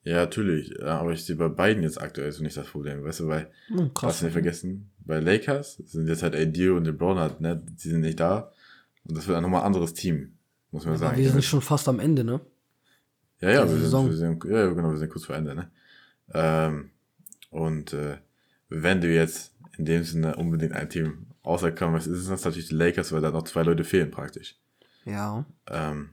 Ja, 0.03 0.17
natürlich. 0.17 0.69
Ja, 0.79 0.99
aber 0.99 1.13
ich 1.13 1.23
sehe 1.23 1.35
bei 1.35 1.47
beiden 1.47 1.83
jetzt 1.83 2.01
aktuell 2.01 2.31
so 2.31 2.43
nicht 2.43 2.57
das 2.57 2.67
Problem. 2.67 3.03
Weißt 3.03 3.21
du, 3.21 3.27
weil, 3.27 3.49
Hm, 3.67 3.91
hast 4.01 4.21
du 4.21 4.25
nicht 4.25 4.33
vergessen, 4.33 4.91
bei 4.99 5.19
Lakers 5.19 5.75
sind 5.85 6.07
jetzt 6.07 6.23
halt 6.23 6.35
AD 6.35 6.69
und 6.69 6.85
LeBron 6.85 7.17
halt, 7.17 7.39
ne, 7.41 7.55
die 7.65 7.89
sind 7.89 8.01
nicht 8.01 8.19
da. 8.19 8.51
Und 9.05 9.17
das 9.17 9.27
wird 9.27 9.37
auch 9.37 9.41
nochmal 9.41 9.61
ein 9.61 9.67
anderes 9.67 9.93
Team, 9.93 10.37
muss 10.71 10.83
man 10.83 10.95
Aber 10.95 10.99
sagen. 10.99 11.17
wir 11.17 11.31
sind 11.31 11.43
schon 11.43 11.61
fast 11.61 11.87
am 11.87 11.99
Ende, 11.99 12.23
ne? 12.23 12.41
Ja, 13.39 13.49
ja, 13.49 13.69
wir 13.69 13.77
sind, 13.77 14.09
wir 14.09 14.15
sind, 14.15 14.43
ja, 14.45 14.59
ja, 14.65 14.69
genau, 14.69 14.91
wir 14.91 14.97
sind 14.97 15.09
kurz 15.09 15.25
vor 15.25 15.35
Ende, 15.35 15.55
ne? 15.55 15.71
Ähm, 16.33 16.91
und 17.53 17.93
äh, 17.93 18.17
wenn 18.69 18.99
du 18.99 19.07
jetzt 19.07 19.53
in 19.77 19.85
dem 19.85 20.03
Sinne 20.03 20.35
unbedingt 20.35 20.73
ein 20.73 20.89
Team 20.89 21.27
auserkommen 21.43 21.97
ist, 21.97 22.07
ist 22.07 22.27
es 22.27 22.43
natürlich 22.43 22.69
die 22.69 22.75
Lakers, 22.75 23.11
weil 23.11 23.21
da 23.21 23.29
noch 23.29 23.43
zwei 23.43 23.61
Leute 23.61 23.83
fehlen 23.83 24.09
praktisch. 24.09 24.55
Ja. 25.05 25.45
Ähm, 25.67 26.09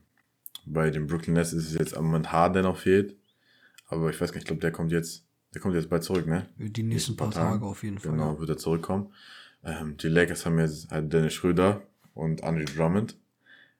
bei 0.67 0.91
den 0.91 1.07
Brooklyn 1.07 1.35
Nets 1.35 1.55
ist 1.55 1.69
es 1.69 1.79
jetzt 1.79 1.97
am 1.97 2.07
Moment 2.07 2.31
Harden, 2.31 2.55
der 2.55 2.63
noch 2.65 2.77
fehlt. 2.77 3.17
Aber 3.87 4.11
ich 4.11 4.21
weiß 4.21 4.33
gar 4.33 4.37
nicht, 4.37 4.43
ich 4.43 4.49
glaube, 4.49 4.61
der 4.61 4.71
kommt 4.71 4.93
jetzt, 4.93 5.25
der 5.55 5.63
kommt 5.63 5.75
jetzt 5.75 5.89
bald 5.89 6.05
zurück, 6.05 6.27
ne? 6.27 6.47
Die 6.59 6.83
nächsten 6.83 7.17
paar 7.17 7.31
Tage 7.31 7.65
auf 7.65 7.83
jeden 7.83 7.99
Fall. 7.99 8.13
Genau, 8.13 8.39
wird 8.39 8.51
er 8.51 8.59
zurückkommen. 8.59 9.13
Ähm, 9.65 9.97
die 9.97 10.09
Lakers 10.09 10.45
haben 10.45 10.59
jetzt 10.59 10.91
halt 10.91 11.11
Dennis 11.13 11.33
Schröder 11.33 11.83
und 12.13 12.45
Andre 12.45 12.67
Drummond. 12.67 13.17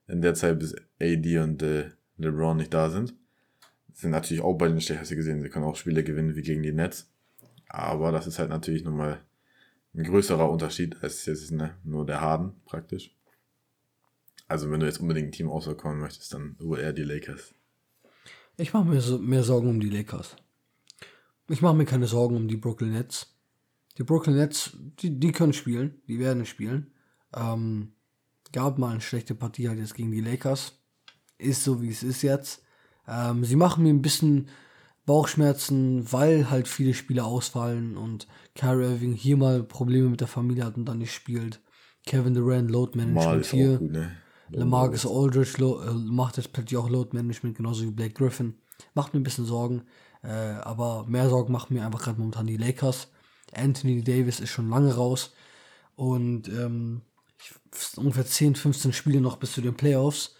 In 0.07 0.21
der 0.21 0.33
Zeit, 0.33 0.57
bis 0.59 0.75
AD 0.99 1.37
und 1.37 1.61
äh, 1.61 1.91
LeBron 2.17 2.57
nicht 2.57 2.73
da 2.73 2.89
sind. 2.89 3.13
Sind 3.93 4.11
natürlich 4.11 4.41
auch 4.41 4.55
beide 4.55 4.73
nicht 4.73 4.85
schlecht, 4.85 5.01
hast 5.01 5.11
du 5.11 5.15
gesehen. 5.15 5.41
Sie 5.41 5.49
können 5.49 5.65
auch 5.65 5.75
Spiele 5.75 6.03
gewinnen 6.03 6.35
wie 6.35 6.41
gegen 6.41 6.63
die 6.63 6.73
Nets. 6.73 7.10
Aber 7.73 8.11
das 8.11 8.27
ist 8.27 8.37
halt 8.37 8.49
natürlich 8.49 8.83
nochmal 8.83 9.21
ein 9.95 10.03
größerer 10.03 10.49
Unterschied 10.49 11.01
als 11.01 11.25
jetzt 11.25 11.51
ne, 11.51 11.77
nur 11.85 12.05
der 12.05 12.19
Harden 12.19 12.53
praktisch. 12.65 13.15
Also 14.49 14.69
wenn 14.69 14.81
du 14.81 14.85
jetzt 14.85 14.99
unbedingt 14.99 15.29
ein 15.29 15.31
Team 15.31 15.49
auserkommen 15.49 16.01
möchtest, 16.01 16.33
dann 16.33 16.57
wohl 16.59 16.79
eher 16.79 16.91
die 16.91 17.03
Lakers. 17.03 17.53
Ich 18.57 18.73
mache 18.73 18.83
mir 18.83 18.99
so 18.99 19.19
mehr 19.19 19.43
Sorgen 19.43 19.69
um 19.69 19.79
die 19.79 19.89
Lakers. 19.89 20.35
Ich 21.47 21.61
mache 21.61 21.75
mir 21.75 21.85
keine 21.85 22.07
Sorgen 22.07 22.35
um 22.35 22.49
die 22.49 22.57
Brooklyn 22.57 22.91
Nets. 22.91 23.37
Die 23.97 24.03
Brooklyn 24.03 24.35
Nets, 24.35 24.75
die, 24.99 25.17
die 25.17 25.31
können 25.31 25.53
spielen, 25.53 26.01
die 26.09 26.19
werden 26.19 26.45
spielen. 26.45 26.91
Ähm, 27.33 27.93
gab 28.51 28.79
mal 28.79 28.91
eine 28.91 29.01
schlechte 29.01 29.33
Partie 29.33 29.69
halt 29.69 29.79
jetzt 29.79 29.95
gegen 29.95 30.11
die 30.11 30.19
Lakers. 30.19 30.77
Ist 31.37 31.63
so, 31.63 31.81
wie 31.81 31.89
es 31.89 32.03
ist 32.03 32.21
jetzt. 32.21 32.63
Ähm, 33.07 33.45
sie 33.45 33.55
machen 33.55 33.83
mir 33.83 33.93
ein 33.93 34.01
bisschen 34.01 34.49
Bauchschmerzen, 35.05 36.11
weil 36.11 36.49
halt 36.49 36.67
viele 36.67 36.93
Spiele 36.93 37.23
ausfallen 37.23 37.97
und 37.97 38.27
Kyrie 38.55 38.85
Irving 38.85 39.13
hier 39.13 39.37
mal 39.37 39.63
Probleme 39.63 40.09
mit 40.09 40.21
der 40.21 40.27
Familie 40.27 40.65
hat 40.65 40.77
und 40.77 40.85
dann 40.85 40.99
nicht 40.99 41.13
spielt. 41.13 41.61
Kevin 42.05 42.33
Durant, 42.33 42.69
Load 42.69 42.97
Management 42.97 43.45
hier. 43.45 43.77
gut, 43.77 43.91
ne? 43.91 44.11
Lamarcus 44.49 45.05
Aldridge 45.05 45.55
lo 45.57 45.81
äh, 45.81 45.93
macht 45.93 46.37
jetzt 46.37 46.51
plötzlich 46.51 46.77
auch 46.77 46.89
Load 46.89 47.09
Management, 47.13 47.55
genauso 47.57 47.83
wie 47.83 47.91
Blake 47.91 48.13
Griffin. 48.13 48.55
Macht 48.93 49.13
mir 49.13 49.19
ein 49.19 49.23
bisschen 49.23 49.45
Sorgen. 49.45 49.83
Äh, 50.23 50.29
aber 50.29 51.05
mehr 51.07 51.29
Sorgen 51.29 51.51
machen 51.51 51.73
mir 51.73 51.85
einfach 51.85 52.03
gerade 52.03 52.19
momentan 52.19 52.47
die 52.47 52.57
Lakers. 52.57 53.07
Anthony 53.53 54.03
Davis 54.03 54.39
ist 54.39 54.49
schon 54.49 54.69
lange 54.69 54.93
raus. 54.93 55.33
Und 55.95 56.47
ähm, 56.49 57.01
ungefähr 57.95 58.25
10, 58.25 58.55
15 58.55 58.93
Spiele 58.93 59.21
noch 59.21 59.37
bis 59.37 59.53
zu 59.53 59.61
den 59.61 59.75
Playoffs. 59.75 60.35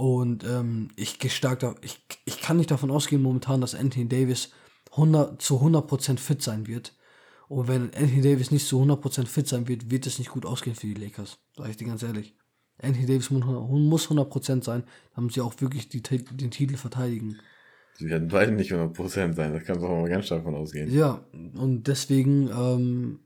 Und 0.00 0.44
ähm, 0.44 0.88
ich 0.96 1.18
gehe 1.18 1.30
stark 1.30 1.58
da, 1.60 1.74
ich, 1.82 2.00
ich 2.24 2.40
kann 2.40 2.56
nicht 2.56 2.70
davon 2.70 2.90
ausgehen 2.90 3.20
momentan, 3.20 3.60
dass 3.60 3.74
Anthony 3.74 4.08
Davis 4.08 4.50
100, 4.92 5.42
zu 5.42 5.60
100% 5.60 6.18
fit 6.18 6.40
sein 6.40 6.66
wird. 6.66 6.94
Und 7.48 7.68
wenn 7.68 7.92
Anthony 7.94 8.22
Davis 8.22 8.50
nicht 8.50 8.66
zu 8.66 8.80
100% 8.82 9.26
fit 9.26 9.46
sein 9.46 9.68
wird, 9.68 9.90
wird 9.90 10.06
es 10.06 10.18
nicht 10.18 10.30
gut 10.30 10.46
ausgehen 10.46 10.74
für 10.74 10.86
die 10.86 10.94
Lakers. 10.94 11.38
Sag 11.54 11.68
ich 11.68 11.76
dir 11.76 11.86
ganz 11.86 12.02
ehrlich. 12.02 12.34
Anthony 12.82 13.04
Davis 13.04 13.30
mu- 13.30 13.40
muss 13.40 14.08
100% 14.08 14.64
sein, 14.64 14.84
damit 15.14 15.34
sie 15.34 15.42
auch 15.42 15.52
wirklich 15.60 15.90
die, 15.90 16.00
den 16.00 16.50
Titel 16.50 16.76
verteidigen. 16.78 17.36
Sie 17.98 18.08
werden 18.08 18.28
beide 18.28 18.52
nicht 18.52 18.72
100% 18.72 19.34
sein, 19.34 19.52
das 19.52 19.64
kannst 19.64 19.82
du 19.82 19.86
auch 19.86 20.00
mal 20.00 20.08
ganz 20.08 20.24
stark 20.24 20.44
von 20.44 20.54
ausgehen. 20.54 20.90
Ja, 20.90 21.26
und 21.32 21.88
deswegen 21.88 22.48
ähm, 22.48 23.20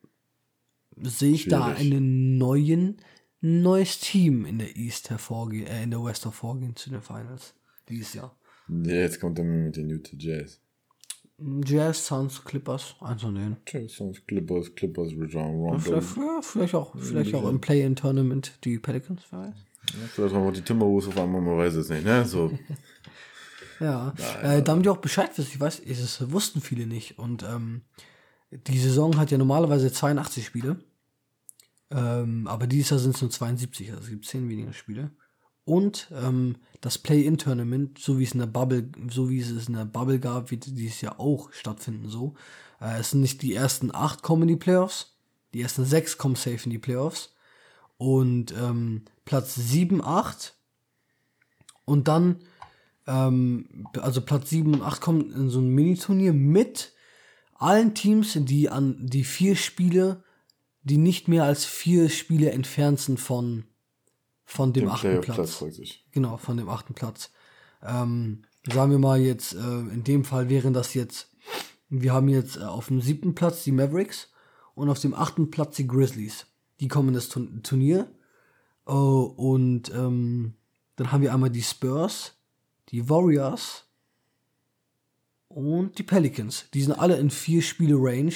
sehe 1.03 1.35
ich 1.35 1.47
da 1.47 1.67
Schwierig. 1.77 1.93
einen 1.93 2.37
neuen, 2.37 2.97
neues 3.45 4.01
Team 4.01 4.47
in 4.47 4.59
der 4.59 4.75
East 4.75 5.11
hervorgehen, 5.11 5.67
äh, 5.67 5.83
in 5.83 5.91
der 5.91 6.03
West 6.03 6.25
hervorgehen 6.25 6.75
zu 6.77 6.91
den 6.91 7.03
Finals 7.03 7.55
dieses 7.89 8.15
Jahr. 8.15 8.35
Ja, 8.69 8.95
jetzt 8.95 9.21
kommt 9.21 9.39
er 9.39 9.45
mit 9.45 9.77
den 9.77 9.91
Utah 9.91 10.17
Jazz. 10.19 10.61
Jazz, 11.67 12.07
Suns, 12.07 12.43
Clippers, 12.43 12.95
eins 13.01 13.23
von 13.23 13.35
denen. 13.35 13.57
Jazz, 13.67 13.97
Suns, 13.97 14.25
Clippers, 14.27 14.75
Clippers, 14.75 15.13
Rajon 15.13 15.61
Rondo. 15.61 15.79
Vielleicht, 15.79 16.17
ja, 16.17 16.41
vielleicht 16.41 16.75
auch, 16.75 16.95
vielleicht 16.97 17.35
auch 17.35 17.49
im 17.49 17.61
Play-in-Tournament 17.61 18.53
die 18.65 18.79
Pelicans, 18.79 19.23
wer 19.31 19.41
weiß. 19.41 19.55
Ja, 19.93 20.07
vielleicht 20.11 20.35
wir 20.35 20.53
die 20.53 20.63
Timberwolves 20.63 21.09
auf 21.09 21.19
einmal, 21.19 21.43
man 21.43 21.59
weiß 21.59 21.75
es 21.75 21.91
nicht, 21.91 22.05
ne? 22.05 22.25
So. 22.25 22.51
Ja, 23.81 24.15
äh, 24.41 24.63
damit 24.63 24.87
ihr 24.87 24.93
auch 24.93 24.99
Bescheid 24.99 25.31
wisst, 25.37 25.53
ich 25.53 25.59
weiß, 25.59 25.83
das 25.85 26.31
wussten 26.31 26.61
viele 26.61 26.87
nicht. 26.87 27.19
Und 27.19 27.43
ähm, 27.43 27.83
die 28.53 28.79
Saison 28.79 29.19
hat 29.19 29.33
ja 29.33 29.37
normalerweise 29.37 29.93
82 29.93 30.47
Spiele. 30.47 30.79
Ähm, 31.95 32.49
aber 32.49 32.67
dieses 32.67 32.91
Jahr 32.91 32.99
sind 32.99 33.15
es 33.15 33.23
nur 33.23 33.31
72, 33.31 33.91
also 33.93 34.03
es 34.03 34.11
gibt 34.11 34.27
10 34.27 34.49
weniger 34.49 34.73
Spiele. 34.73 35.11
Und 35.65 36.09
ähm, 36.13 36.57
das 36.81 36.99
Play-In-Tournament, 36.99 37.99
so 37.99 38.19
wie 38.19 38.25
es 38.25 38.33
in 38.33 38.41
der 38.41 38.47
Bubble, 38.47 38.91
so 39.09 39.31
wie 39.31 39.41
es 39.41 39.69
in 39.69 39.75
der 39.75 39.85
Bubble 39.85 40.19
gab, 40.19 40.51
wird 40.51 40.67
dieses 40.67 41.01
Jahr 41.01 41.21
auch 41.21 41.53
stattfinden. 41.53 42.09
So, 42.09 42.35
äh, 42.81 42.99
es 42.99 43.11
sind 43.11 43.21
nicht 43.21 43.41
die 43.43 43.55
ersten 43.55 43.95
8 43.95 44.23
kommen 44.23 44.43
in 44.43 44.49
die 44.49 44.57
Playoffs, 44.57 45.15
die 45.55 45.63
ersten 45.63 45.85
6 45.85 46.19
kommen 46.19 46.35
safe 46.35 46.65
in 46.65 46.71
die 46.71 46.79
Playoffs. 46.79 47.33
Und 47.97 48.53
ähm, 48.53 49.03
Platz 49.25 49.55
7, 49.55 50.05
8 50.05 50.55
und 51.85 52.09
dann 52.09 52.41
ähm, 53.07 53.87
also 54.01 54.21
Platz 54.21 54.51
7 54.51 54.75
und 54.75 54.83
8 54.83 55.01
kommen 55.01 55.33
in 55.33 55.49
so 55.49 55.61
ein 55.61 55.69
Mini-Turnier 55.69 56.33
mit 56.33 56.93
allen 57.55 57.95
Teams, 57.95 58.37
die 58.41 58.69
an 58.69 58.97
die 59.01 59.25
vier 59.25 59.55
Spiele, 59.55 60.24
die 60.85 60.99
nicht 60.99 61.29
mehr 61.29 61.45
als 61.45 61.65
vier 61.65 62.09
Spiele 62.11 62.53
entfernt 62.53 63.01
sind 63.01 63.19
von, 63.19 63.65
von 64.45 64.73
dem, 64.73 64.85
Dem 64.85 64.91
achten 64.91 65.21
Platz. 65.21 65.65
Genau, 66.13 66.37
von 66.37 66.57
dem 66.57 66.69
achten 66.69 66.95
Platz. 66.95 67.31
Ähm, 67.83 68.43
sagen 68.71 68.91
wir 68.91 68.99
mal 68.99 69.21
jetzt, 69.21 69.55
äh, 69.55 69.59
in 69.59 70.05
dem 70.05 70.25
Fall 70.25 70.49
wären 70.49 70.73
das 70.73 70.95
jetzt, 70.95 71.31
wir 71.89 72.13
haben 72.13 72.29
jetzt 72.29 72.57
äh, 72.57 72.61
auf 72.61 72.89
dem 72.89 73.01
siebten 73.01 73.35
Platz 73.35 73.65
die 73.65 73.73
Mavericks 73.73 74.31
und 74.75 74.91
auf 74.91 75.01
dem 75.01 75.15
achten 75.15 75.51
Platz 75.51 75.77
die 75.77 75.87
Grizzlies. 75.87 76.47
Die 76.81 76.89
kommen 76.89 77.09
in 77.09 77.15
das 77.15 77.29
Turn 77.29 77.63
Turnier. 77.63 78.11
Oh, 78.87 79.33
und 79.37 79.91
ähm, 79.95 80.55
dann 80.97 81.11
haben 81.11 81.23
wir 81.23 81.33
einmal 81.33 81.51
die 81.51 81.63
Spurs, 81.63 82.35
die 82.91 83.09
Warriors 83.09 83.85
und 85.49 85.99
die 85.99 86.03
Pelicans. 86.03 86.67
Die 86.75 86.83
sind 86.83 86.93
alle 86.93 87.17
in 87.17 87.31
vier 87.31 87.63
Spiele 87.63 87.95
Range. 87.97 88.35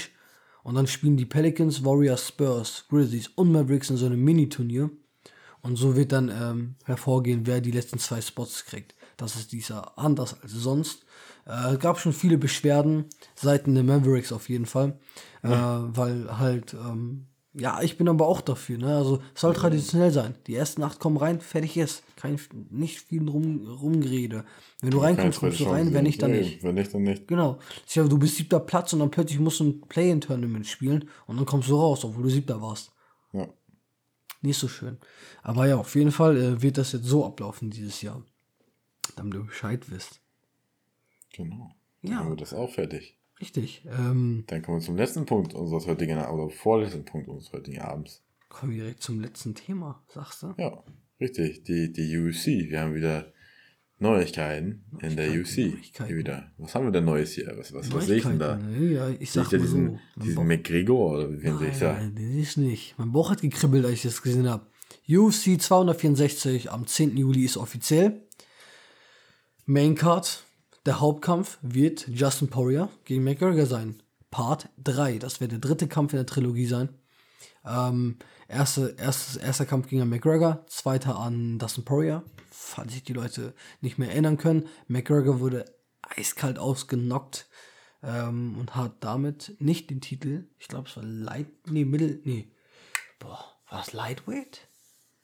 Und 0.62 0.74
dann 0.74 0.86
spielen 0.86 1.16
die 1.16 1.26
Pelicans, 1.26 1.84
Warriors, 1.84 2.28
Spurs, 2.28 2.84
Grizzlies 2.88 3.28
und 3.28 3.52
Mavericks 3.52 3.90
in 3.90 3.96
so 3.96 4.06
einem 4.06 4.22
Mini-Turnier. 4.22 4.90
Und 5.62 5.76
so 5.76 5.96
wird 5.96 6.12
dann 6.12 6.28
ähm, 6.28 6.74
hervorgehen, 6.84 7.46
wer 7.46 7.60
die 7.60 7.70
letzten 7.70 7.98
zwei 7.98 8.20
Spots 8.20 8.64
kriegt. 8.64 8.94
Das 9.16 9.34
ist 9.34 9.52
dieser 9.52 9.98
anders 9.98 10.40
als 10.40 10.52
sonst. 10.52 11.04
Äh, 11.46 11.76
gab 11.78 11.98
schon 11.98 12.12
viele 12.12 12.38
Beschwerden 12.38 13.06
seiten 13.34 13.74
der 13.74 13.84
Mavericks 13.84 14.32
auf 14.32 14.48
jeden 14.48 14.66
Fall. 14.66 14.98
Äh, 15.42 15.48
weil 15.50 16.38
halt, 16.38 16.74
ähm, 16.74 17.26
ja, 17.54 17.82
ich 17.82 17.96
bin 17.96 18.08
aber 18.08 18.26
auch 18.28 18.40
dafür. 18.40 18.78
Ne? 18.78 18.94
Also 18.94 19.22
es 19.34 19.40
soll 19.40 19.54
traditionell 19.54 20.10
sein. 20.10 20.34
Die 20.46 20.54
ersten 20.54 20.82
acht 20.82 21.00
kommen 21.00 21.16
rein, 21.16 21.40
fertig 21.40 21.76
ist. 21.76 22.04
Kein, 22.16 22.38
nicht 22.70 23.00
viel 23.00 23.28
rum, 23.28 23.66
rumgerede. 23.66 24.44
Wenn 24.80 24.90
du 24.90 24.98
reinkommst, 24.98 25.40
kommst 25.40 25.60
du 25.60 25.64
rein, 25.64 25.92
wenn 25.94 26.04
nicht, 26.04 26.22
dann 26.22 26.30
Nee, 26.30 26.40
nicht. 26.40 26.62
Wenn 26.62 26.74
nicht, 26.74 26.94
dann 26.94 27.02
nicht. 27.02 27.26
Genau. 27.26 27.58
Ich 27.86 27.94
sag, 27.94 28.08
du 28.08 28.18
bist 28.18 28.36
siebter 28.36 28.60
Platz 28.60 28.92
und 28.92 29.00
dann 29.00 29.10
plötzlich 29.10 29.40
musst 29.40 29.60
du 29.60 29.64
ein 29.64 29.80
Play-in-Tournament 29.80 30.66
spielen 30.66 31.08
und 31.26 31.36
dann 31.36 31.46
kommst 31.46 31.68
du 31.68 31.76
raus, 31.76 32.04
obwohl 32.04 32.24
du 32.24 32.28
siebter 32.28 32.60
warst. 32.60 32.92
Ja. 33.32 33.48
Nicht 34.42 34.58
so 34.58 34.68
schön. 34.68 34.98
Aber 35.42 35.66
ja, 35.66 35.76
auf 35.76 35.94
jeden 35.94 36.12
Fall 36.12 36.36
äh, 36.36 36.62
wird 36.62 36.78
das 36.78 36.92
jetzt 36.92 37.06
so 37.06 37.24
ablaufen 37.24 37.70
dieses 37.70 38.02
Jahr. 38.02 38.22
Damit 39.16 39.34
du 39.34 39.46
Bescheid 39.46 39.90
wisst. 39.90 40.20
Genau. 41.32 41.74
Ja. 42.02 42.10
Dann 42.10 42.18
haben 42.18 42.28
wir 42.30 42.36
das 42.36 42.52
auch 42.52 42.70
fertig. 42.70 43.17
Richtig. 43.40 43.84
Ähm, 43.86 44.44
Dann 44.48 44.62
kommen 44.62 44.78
wir 44.80 44.84
zum 44.84 44.96
letzten 44.96 45.24
Punkt 45.26 45.54
unseres 45.54 45.86
heutigen, 45.86 46.18
oder 46.18 46.50
vorletzten 46.50 47.04
Punkt 47.04 47.28
unseres 47.28 47.52
heutigen 47.52 47.80
Abends. 47.80 48.22
kommen 48.48 48.72
wir 48.72 48.82
direkt 48.82 49.02
zum 49.02 49.20
letzten 49.20 49.54
Thema, 49.54 50.02
sagst 50.08 50.42
du? 50.42 50.54
Ja, 50.58 50.82
richtig. 51.20 51.62
Die, 51.64 51.92
die 51.92 52.18
UFC. 52.18 52.46
Wir 52.70 52.80
haben 52.80 52.94
wieder 52.94 53.32
Neuigkeiten 54.00 54.84
in 55.00 55.16
der 55.16 55.28
Neuigkeiten, 55.28 55.40
UFC. 55.40 55.74
Neuigkeiten. 55.74 56.06
Hier 56.08 56.16
wieder. 56.16 56.52
Was 56.58 56.74
haben 56.74 56.84
wir 56.86 56.92
denn 56.92 57.04
Neues 57.04 57.32
hier? 57.32 57.52
Was, 57.56 57.72
was, 57.72 57.92
was 57.92 58.06
sehe 58.06 58.16
ich 58.16 58.22
denn 58.24 58.38
da? 58.38 58.56
Neuigkeiten, 58.56 58.86
ne? 58.88 58.92
Ja, 58.94 59.08
ich 59.18 59.30
sag 59.30 59.50
mal 59.52 59.58
diesen, 59.60 60.00
so. 60.16 60.20
Diesen 60.22 60.34
Bauch- 60.36 60.44
McGregor 60.44 61.10
oder 61.18 61.30
wen 61.42 61.58
sehe 61.58 61.68
ich 61.70 61.78
da? 61.78 61.92
Nein, 61.94 62.14
das 62.16 62.24
ist 62.48 62.56
nicht. 62.58 62.94
Mein 62.98 63.12
Bauch 63.12 63.30
hat 63.30 63.40
gekribbelt, 63.40 63.84
als 63.84 63.94
ich 63.94 64.02
das 64.02 64.22
gesehen 64.22 64.48
habe. 64.48 64.66
UFC 65.08 65.60
264 65.60 66.70
am 66.72 66.86
10. 66.86 67.16
Juli 67.16 67.44
ist 67.44 67.56
offiziell. 67.56 68.22
Maincard, 69.66 70.44
der 70.86 71.00
Hauptkampf 71.00 71.58
wird 71.62 72.08
Justin 72.08 72.48
Poirier 72.48 72.88
gegen 73.04 73.24
McGregor 73.24 73.66
sein. 73.66 74.02
Part 74.30 74.68
3, 74.82 75.18
das 75.18 75.40
wird 75.40 75.52
der 75.52 75.58
dritte 75.58 75.88
Kampf 75.88 76.12
in 76.12 76.18
der 76.18 76.26
Trilogie 76.26 76.66
sein. 76.66 76.90
Ähm, 77.64 78.16
erste, 78.48 78.94
erstes, 78.98 79.36
erster 79.36 79.66
Kampf 79.66 79.88
gegen 79.88 80.08
McGregor, 80.08 80.64
zweiter 80.66 81.18
an 81.18 81.58
Dustin 81.58 81.84
Poirier, 81.84 82.22
falls 82.50 82.92
sich 82.92 83.04
die 83.04 83.12
Leute 83.12 83.54
nicht 83.80 83.98
mehr 83.98 84.10
erinnern 84.10 84.38
können. 84.38 84.68
McGregor 84.86 85.40
wurde 85.40 85.64
eiskalt 86.02 86.58
ausgenockt 86.58 87.48
ähm, 88.02 88.56
und 88.58 88.74
hat 88.74 88.96
damit 89.00 89.56
nicht 89.58 89.90
den 89.90 90.00
Titel, 90.00 90.48
ich 90.58 90.68
glaube 90.68 90.88
es 90.88 90.96
war 90.96 91.04
Light, 91.04 91.48
nee, 91.66 91.84
Mittel, 91.84 92.20
nee, 92.24 92.50
boah, 93.18 93.44
war 93.70 93.82
es 93.82 93.92
Lightweight? 93.92 94.68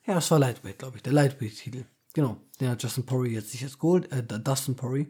Ja, 0.05 0.17
es 0.17 0.29
war 0.29 0.39
Lightweight, 0.39 0.79
glaube 0.79 0.97
ich, 0.97 1.03
der 1.03 1.13
Lightweight-Titel. 1.13 1.85
Genau, 2.13 2.37
den 2.59 2.69
hat 2.69 2.83
Justin 2.83 3.05
Poirier 3.05 3.33
jetzt 3.33 3.51
sich 3.51 3.61
jetzt 3.61 3.79
geholt, 3.79 4.11
äh, 4.11 4.23
Dustin 4.23 4.75
Poirier. 4.75 5.07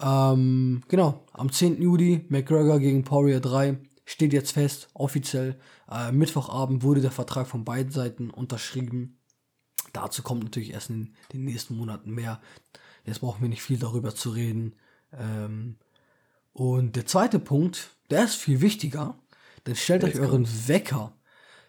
Ähm, 0.00 0.82
genau, 0.88 1.24
am 1.32 1.50
10. 1.50 1.80
Juli, 1.80 2.26
McGregor 2.28 2.78
gegen 2.78 3.04
Poirier 3.04 3.40
3 3.40 3.78
steht 4.04 4.32
jetzt 4.32 4.52
fest, 4.52 4.88
offiziell. 4.94 5.58
Äh, 5.90 6.12
Mittwochabend 6.12 6.82
wurde 6.82 7.00
der 7.00 7.10
Vertrag 7.10 7.46
von 7.46 7.64
beiden 7.64 7.92
Seiten 7.92 8.30
unterschrieben. 8.30 9.18
Dazu 9.92 10.22
kommt 10.22 10.44
natürlich 10.44 10.72
erst 10.72 10.90
in 10.90 11.14
den 11.32 11.44
nächsten 11.44 11.76
Monaten 11.76 12.10
mehr. 12.10 12.40
Jetzt 13.04 13.20
brauchen 13.20 13.42
wir 13.42 13.48
nicht 13.48 13.62
viel 13.62 13.78
darüber 13.78 14.14
zu 14.14 14.30
reden. 14.30 14.74
Ähm, 15.12 15.76
und 16.52 16.96
der 16.96 17.06
zweite 17.06 17.38
Punkt, 17.38 17.90
der 18.10 18.24
ist 18.24 18.36
viel 18.36 18.60
wichtiger. 18.60 19.18
Denn 19.66 19.76
stellt 19.76 20.04
euch 20.04 20.14
Jetzt 20.14 20.20
euren 20.20 20.46
Wecker 20.68 21.12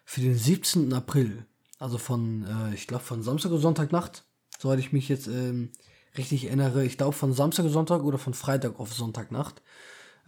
für 0.05 0.21
den 0.21 0.35
17. 0.35 0.93
April. 0.93 1.45
Also 1.79 1.97
von, 1.97 2.43
äh, 2.43 2.73
ich 2.75 2.87
glaube, 2.87 3.03
von 3.03 3.23
Samstag 3.23 3.51
oder 3.51 3.61
Sonntagnacht. 3.61 4.25
Soweit 4.59 4.79
ich 4.79 4.91
mich 4.91 5.09
jetzt 5.09 5.27
ähm, 5.27 5.71
richtig 6.17 6.45
erinnere. 6.45 6.85
Ich 6.85 6.97
glaube, 6.97 7.13
von 7.13 7.33
Samstag 7.33 7.65
auf 7.65 7.71
Sonntag 7.71 8.03
oder 8.03 8.17
von 8.17 8.33
Freitag 8.33 8.79
auf 8.79 8.93
Sonntagnacht. 8.93 9.61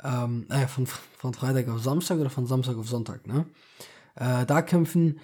Ähm, 0.03 0.45
äh, 0.49 0.67
von, 0.67 0.87
von 0.87 1.33
Freitag 1.33 1.67
auf 1.67 1.81
Samstag 1.81 2.19
oder 2.19 2.29
von 2.29 2.45
Samstag 2.45 2.77
auf 2.77 2.87
Sonntag, 2.87 3.27
ne? 3.27 3.45
Äh, 4.15 4.45
da 4.45 4.61
kämpfen, 4.61 5.19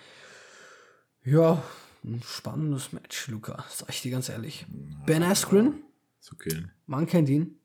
ja, 1.23 1.63
ein 2.03 2.21
spannendes 2.25 2.91
Match, 2.91 3.27
Luca. 3.27 3.63
Sag 3.69 3.89
ich 3.89 4.01
dir 4.01 4.11
ganz 4.11 4.29
ehrlich. 4.29 4.65
Ben 5.05 5.23
Askren, 5.23 5.83
Ist 6.19 6.31
okay. 6.33 6.65
man 6.85 7.05
kennt 7.05 7.29
ihn. 7.29 7.59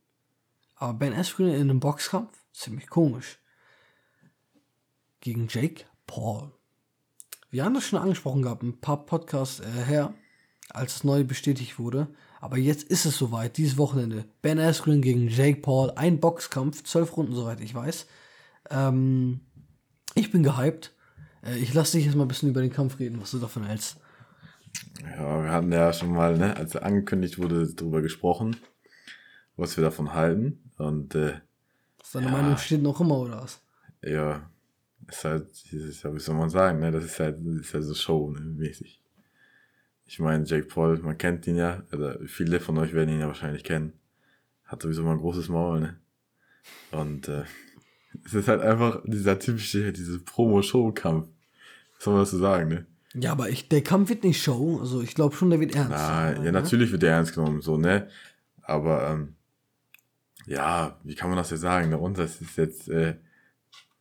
Aber 0.76 0.94
Ben 0.94 1.12
Askren 1.12 1.48
in 1.48 1.62
einem 1.62 1.80
Boxkampf, 1.80 2.36
ziemlich 2.52 2.88
komisch. 2.88 3.38
Gegen 5.20 5.48
Jake 5.48 5.84
Paul. 6.06 6.52
Wir 7.50 7.64
haben 7.64 7.74
das 7.74 7.84
schon 7.84 7.98
angesprochen 7.98 8.42
gehabt, 8.42 8.62
ein 8.62 8.80
paar 8.80 9.04
Podcasts 9.04 9.60
äh, 9.60 9.84
her, 9.84 10.14
als 10.70 10.96
es 10.96 11.04
neu 11.04 11.24
bestätigt 11.24 11.78
wurde. 11.78 12.08
Aber 12.40 12.56
jetzt 12.56 12.84
ist 12.84 13.04
es 13.04 13.18
soweit, 13.18 13.58
dieses 13.58 13.76
Wochenende. 13.76 14.24
Ben 14.40 14.58
Askren 14.58 15.02
gegen 15.02 15.28
Jake 15.28 15.60
Paul, 15.60 15.92
ein 15.94 16.20
Boxkampf, 16.20 16.82
zwölf 16.84 17.16
Runden, 17.16 17.34
soweit 17.34 17.60
ich 17.60 17.74
weiß. 17.74 18.06
Ähm, 18.70 19.40
ich 20.14 20.32
bin 20.32 20.42
gehypt. 20.42 20.94
Äh, 21.42 21.58
ich 21.58 21.74
lasse 21.74 21.96
dich 21.96 22.06
jetzt 22.06 22.16
mal 22.16 22.24
ein 22.24 22.28
bisschen 22.28 22.48
über 22.48 22.62
den 22.62 22.72
Kampf 22.72 22.98
reden, 22.98 23.20
was 23.20 23.30
du 23.32 23.38
davon 23.38 23.64
hältst. 23.64 23.98
Ja, 25.02 25.42
wir 25.42 25.50
hatten 25.50 25.72
ja 25.72 25.92
schon 25.92 26.12
mal, 26.12 26.38
ne, 26.38 26.56
als 26.56 26.74
er 26.74 26.84
angekündigt 26.84 27.38
wurde, 27.38 27.68
darüber 27.74 28.00
gesprochen, 28.00 28.56
was 29.56 29.76
wir 29.76 29.84
davon 29.84 30.14
halten. 30.14 30.70
Und 30.78 31.14
äh, 31.14 31.34
Ist 32.02 32.14
deine 32.14 32.30
Meinung 32.30 32.56
steht 32.56 32.82
noch 32.82 33.00
immer, 33.00 33.18
oder 33.18 33.42
was? 33.42 33.60
ja, 34.02 34.48
ist 35.06 35.24
halt, 35.24 35.48
ja, 35.72 36.14
wie 36.14 36.20
soll 36.20 36.36
man 36.36 36.48
sagen, 36.48 36.80
ne, 36.80 36.90
das 36.90 37.04
ist 37.04 37.20
halt, 37.20 37.38
ist 37.44 37.74
halt 37.74 37.84
so 37.84 37.94
Show, 37.94 38.30
ne, 38.30 38.40
mäßig. 38.40 39.02
Ich 40.10 40.18
meine, 40.18 40.44
Jake 40.44 40.66
Paul, 40.66 40.98
man 40.98 41.16
kennt 41.16 41.46
ihn 41.46 41.54
ja, 41.54 41.84
oder 41.92 42.18
viele 42.26 42.58
von 42.58 42.76
euch 42.78 42.92
werden 42.94 43.10
ihn 43.10 43.20
ja 43.20 43.28
wahrscheinlich 43.28 43.62
kennen. 43.62 43.92
Hat 44.64 44.82
sowieso 44.82 45.04
mal 45.04 45.12
ein 45.12 45.18
großes 45.18 45.48
Maul, 45.48 45.78
ne? 45.78 46.00
Und 46.90 47.28
äh, 47.28 47.44
es 48.24 48.34
ist 48.34 48.48
halt 48.48 48.60
einfach 48.60 49.02
dieser 49.04 49.38
typische, 49.38 49.92
diese 49.92 50.18
Promo-Show-Kampf. 50.18 51.28
Was 51.94 52.04
soll 52.04 52.14
man 52.14 52.24
dazu 52.24 52.38
sagen, 52.38 52.68
ne? 52.68 52.86
Ja, 53.14 53.30
aber 53.30 53.50
ich, 53.50 53.68
der 53.68 53.84
Kampf 53.84 54.08
wird 54.08 54.24
nicht 54.24 54.42
Show. 54.42 54.80
Also 54.80 55.00
ich 55.00 55.14
glaube 55.14 55.36
schon, 55.36 55.48
der 55.48 55.60
wird 55.60 55.76
ernst. 55.76 55.92
Na, 55.92 56.42
ja, 56.42 56.50
natürlich 56.50 56.90
wird 56.90 57.02
der 57.02 57.12
ernst 57.12 57.36
genommen, 57.36 57.60
so, 57.60 57.76
ne? 57.76 58.08
Aber, 58.62 59.10
ähm, 59.10 59.36
ja, 60.46 60.98
wie 61.04 61.14
kann 61.14 61.30
man 61.30 61.36
das 61.36 61.50
jetzt 61.50 61.60
sagen? 61.60 61.90
Ne? 61.90 61.98
Und 61.98 62.18
das 62.18 62.40
ist 62.40 62.56
jetzt 62.56 62.88
äh, 62.88 63.14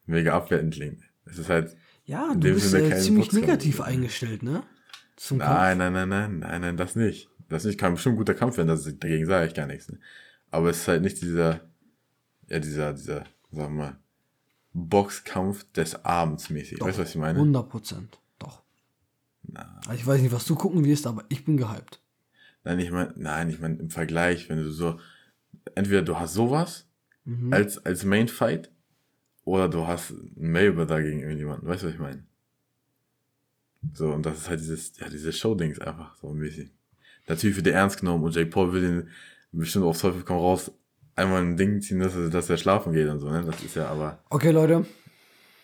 mega 0.08 0.34
abwertend 0.36 0.74
klingt. 0.74 1.04
Es 1.26 1.38
ist 1.38 1.50
halt, 1.50 1.78
Ja, 2.06 2.34
du 2.34 2.52
bist 2.52 2.74
äh, 2.74 2.98
ziemlich 2.98 3.28
Boxkampf. 3.28 3.46
negativ 3.46 3.82
eingestellt, 3.82 4.42
ne? 4.42 4.64
Zum 5.20 5.40
Kampf. 5.40 5.54
nein, 5.54 5.78
nein, 5.78 5.94
nein, 5.94 6.10
nein, 6.10 6.40
nein, 6.40 6.62
nein, 6.62 6.78
das 6.78 6.96
nicht. 6.96 7.30
Das 7.50 7.66
nicht, 7.66 7.78
kann 7.80 7.94
bestimmt 7.94 8.16
ein 8.16 8.18
guter 8.20 8.34
Kampf 8.36 8.58
werden, 8.58 8.68
das, 8.70 8.84
dagegen 8.84 9.26
sage 9.26 9.48
ich 9.48 9.54
gar 9.54 9.68
nichts. 9.68 9.90
Ne? 9.92 10.00
Aber 10.50 10.70
es 10.70 10.78
ist 10.78 10.88
halt 10.88 11.02
nicht 11.02 11.22
dieser, 11.22 11.62
ja, 12.48 12.60
dieser, 12.60 12.94
dieser, 12.94 13.26
sagen 13.52 13.78
wir 13.78 13.84
mal, 13.84 13.98
Boxkampf 14.74 15.70
des 15.74 16.06
Abends 16.06 16.50
mäßig. 16.50 16.80
Weißt 16.80 16.98
du, 16.98 17.02
was 17.02 17.10
ich 17.10 17.16
meine? 17.16 17.40
100 17.40 17.68
Prozent. 17.70 18.20
Doch. 18.38 18.62
Also 19.54 19.94
Ich 19.94 20.06
weiß 20.08 20.22
nicht, 20.22 20.32
was 20.32 20.46
du 20.46 20.56
gucken 20.56 20.86
wirst, 20.86 21.06
aber 21.08 21.26
ich 21.30 21.44
bin 21.44 21.58
gehypt. 21.58 22.02
Nein, 22.64 22.80
ich 22.80 22.92
meine, 22.92 23.14
nein, 23.18 23.50
ich 23.50 23.60
meine 23.60 23.78
im 23.78 23.90
Vergleich, 23.90 24.48
wenn 24.50 24.58
du 24.58 24.72
so, 24.72 25.00
entweder 25.76 26.02
du 26.02 26.18
hast 26.18 26.34
sowas 26.34 26.86
Mhm. 27.26 27.52
als, 27.54 27.84
als 27.86 28.06
Main 28.06 28.28
Fight 28.28 28.72
oder 29.44 29.68
du 29.70 29.86
hast 29.86 30.12
einen 30.12 30.52
Mayweather 30.52 31.02
gegen 31.04 31.20
irgendjemanden. 31.20 31.68
Weißt 31.68 31.84
du, 31.84 31.88
was 31.88 31.94
ich 31.94 32.00
meine? 32.00 32.24
So, 33.94 34.10
und 34.12 34.26
das 34.26 34.40
ist 34.40 34.50
halt 34.50 34.60
dieses, 34.60 34.98
ja, 34.98 35.10
dieses 35.10 35.38
Show-Dings 35.38 35.80
einfach 35.80 36.16
so 36.16 36.34
mäßig. 36.34 36.72
Natürlich 37.28 37.56
wird 37.56 37.68
der 37.68 37.76
ernst 37.76 38.00
genommen 38.00 38.24
und 38.24 38.36
Jake 38.36 38.50
Paul 38.50 38.74
will 38.74 38.82
den 38.82 39.10
bestimmt 39.52 39.86
auf 39.86 40.00
Teufel 40.00 40.24
komm 40.24 40.38
raus 40.38 40.72
einmal 41.16 41.42
ein 41.42 41.58
Ding 41.58 41.82
ziehen, 41.82 42.00
dass 42.00 42.16
er, 42.16 42.30
dass 42.30 42.50
er 42.50 42.58
schlafen 42.58 42.94
geht 42.94 43.08
und 43.08 43.20
so, 43.20 43.30
ne? 43.30 43.44
Das 43.46 43.62
ist 43.62 43.76
ja 43.76 43.90
aber, 43.90 44.24
Okay, 44.30 44.52
Leute, 44.52 44.86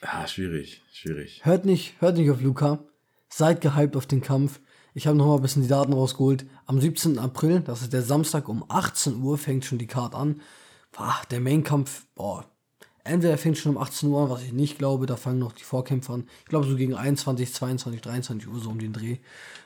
ja, 0.04 0.28
schwierig, 0.28 0.84
schwierig. 0.92 1.42
hört 1.44 1.66
nicht, 1.66 2.00
hört 2.00 2.18
nicht 2.18 2.30
auf 2.30 2.42
Luca. 2.42 2.80
Seid 3.30 3.62
gehypt 3.62 3.96
auf 3.96 4.06
den 4.06 4.22
Kampf. 4.22 4.60
Ich 4.94 5.08
habe 5.08 5.18
noch 5.18 5.26
mal 5.26 5.36
ein 5.36 5.42
bisschen 5.42 5.62
die 5.62 5.68
Daten 5.68 5.94
rausgeholt. 5.94 6.46
Am 6.68 6.80
17. 6.80 7.20
April, 7.20 7.62
das 7.62 7.82
ist 7.82 7.92
der 7.92 8.02
Samstag 8.02 8.48
um 8.48 8.64
18 8.70 9.22
Uhr, 9.22 9.38
fängt 9.38 9.66
schon 9.66 9.78
die 9.78 9.88
Card 9.88 10.16
an. 10.16 10.42
Boah, 10.92 11.22
der 11.32 11.42
Main-Kampf, 11.42 12.06
boah, 12.16 12.46
Entweder 13.08 13.34
er 13.34 13.38
fängt 13.38 13.60
schon 13.60 13.76
um 13.76 13.82
18 13.82 14.10
Uhr 14.10 14.24
an, 14.24 14.30
was 14.32 14.42
ich 14.42 14.52
nicht 14.52 14.80
glaube, 14.80 15.06
da 15.06 15.16
fangen 15.16 15.38
noch 15.38 15.52
die 15.52 15.64
Vorkämpfer 15.64 16.14
an. 16.14 16.28
Ich 16.40 16.46
glaube 16.46 16.66
so 16.66 16.76
gegen 16.76 16.96
21, 16.96 17.54
22, 17.54 18.02
23 18.02 18.48
Uhr 18.48 18.60
so 18.60 18.72
um 18.72 18.80
den 18.80 18.94
Dreh. 18.94 19.18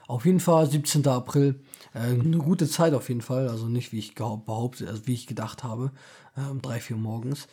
Auf 0.07 0.25
jeden 0.25 0.41
Fall 0.41 0.69
17. 0.69 1.07
April. 1.07 1.61
Äh, 1.93 1.99
eine 1.99 2.37
gute 2.39 2.67
Zeit 2.67 2.93
auf 2.93 3.07
jeden 3.07 3.21
Fall. 3.21 3.47
Also 3.47 3.67
nicht 3.67 3.93
wie 3.93 3.99
ich 3.99 4.13
behaupte, 4.13 4.89
also 4.89 5.07
wie 5.07 5.13
ich 5.13 5.25
gedacht 5.25 5.63
habe. 5.63 5.93
Äh, 6.35 6.49
um 6.51 6.61
3, 6.61 6.81
4 6.81 6.97
Uhr 6.97 7.01
morgens. 7.01 7.47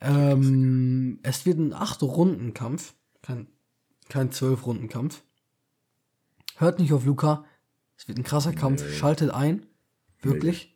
Ähm, 0.00 1.18
es 1.22 1.44
wird 1.44 1.58
ein 1.58 1.74
8-Runden-Kampf. 1.74 2.94
Kein, 3.20 3.48
kein 4.08 4.30
12-Runden-Kampf. 4.30 5.22
Hört 6.56 6.78
nicht 6.78 6.94
auf 6.94 7.04
Luca. 7.04 7.44
Es 7.98 8.08
wird 8.08 8.16
ein 8.16 8.24
krasser 8.24 8.54
Kampf. 8.54 8.90
Schaltet 8.94 9.30
ein. 9.30 9.66
Wirklich. 10.22 10.74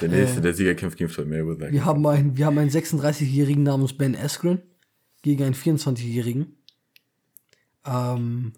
Der 0.00 0.08
nächste, 0.08 0.38
äh, 0.38 0.42
der 0.42 0.54
Sieger 0.54 0.74
kämpft 0.74 0.98
gegen 0.98 1.10
Floyd 1.10 1.28
Mayweather. 1.28 1.72
Wir 1.72 1.84
haben 1.84 2.06
einen, 2.06 2.36
wir 2.36 2.46
haben 2.46 2.58
einen 2.58 2.70
36-Jährigen 2.70 3.62
namens 3.62 3.94
Ben 3.94 4.14
Askren 4.14 4.62
gegen 5.22 5.44
einen 5.44 5.54
24-Jährigen. 5.54 6.56
Ähm, 7.86 8.52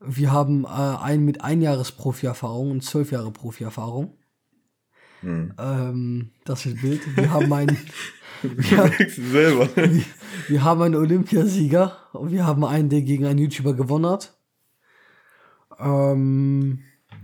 wir 0.00 0.32
haben 0.32 0.64
äh, 0.64 0.68
einen 0.68 1.24
mit 1.24 1.42
ein 1.42 1.62
Jahres 1.62 1.92
Profi-Erfahrung 1.92 2.70
und 2.70 2.84
zwölf 2.84 3.12
Jahre 3.12 3.30
Profi-Erfahrung. 3.30 4.16
Hm. 5.20 5.54
Ähm, 5.58 6.30
das 6.44 6.66
wird 6.66 6.80
Bild. 6.80 7.16
Wir 7.16 7.30
haben 7.30 7.52
einen. 7.52 7.76
wir, 8.42 8.90
wir, 8.98 10.04
wir, 10.48 10.64
haben 10.64 10.82
einen 10.82 10.94
Olympiasieger 10.94 11.96
und 12.12 12.32
wir 12.32 12.46
haben 12.46 12.64
einen, 12.64 12.88
der 12.88 13.02
gegen 13.02 13.26
einen 13.26 13.38
YouTuber 13.38 13.74
gewonnen 13.74 14.06
hat. 14.06 14.34
Ähm, 15.78 16.80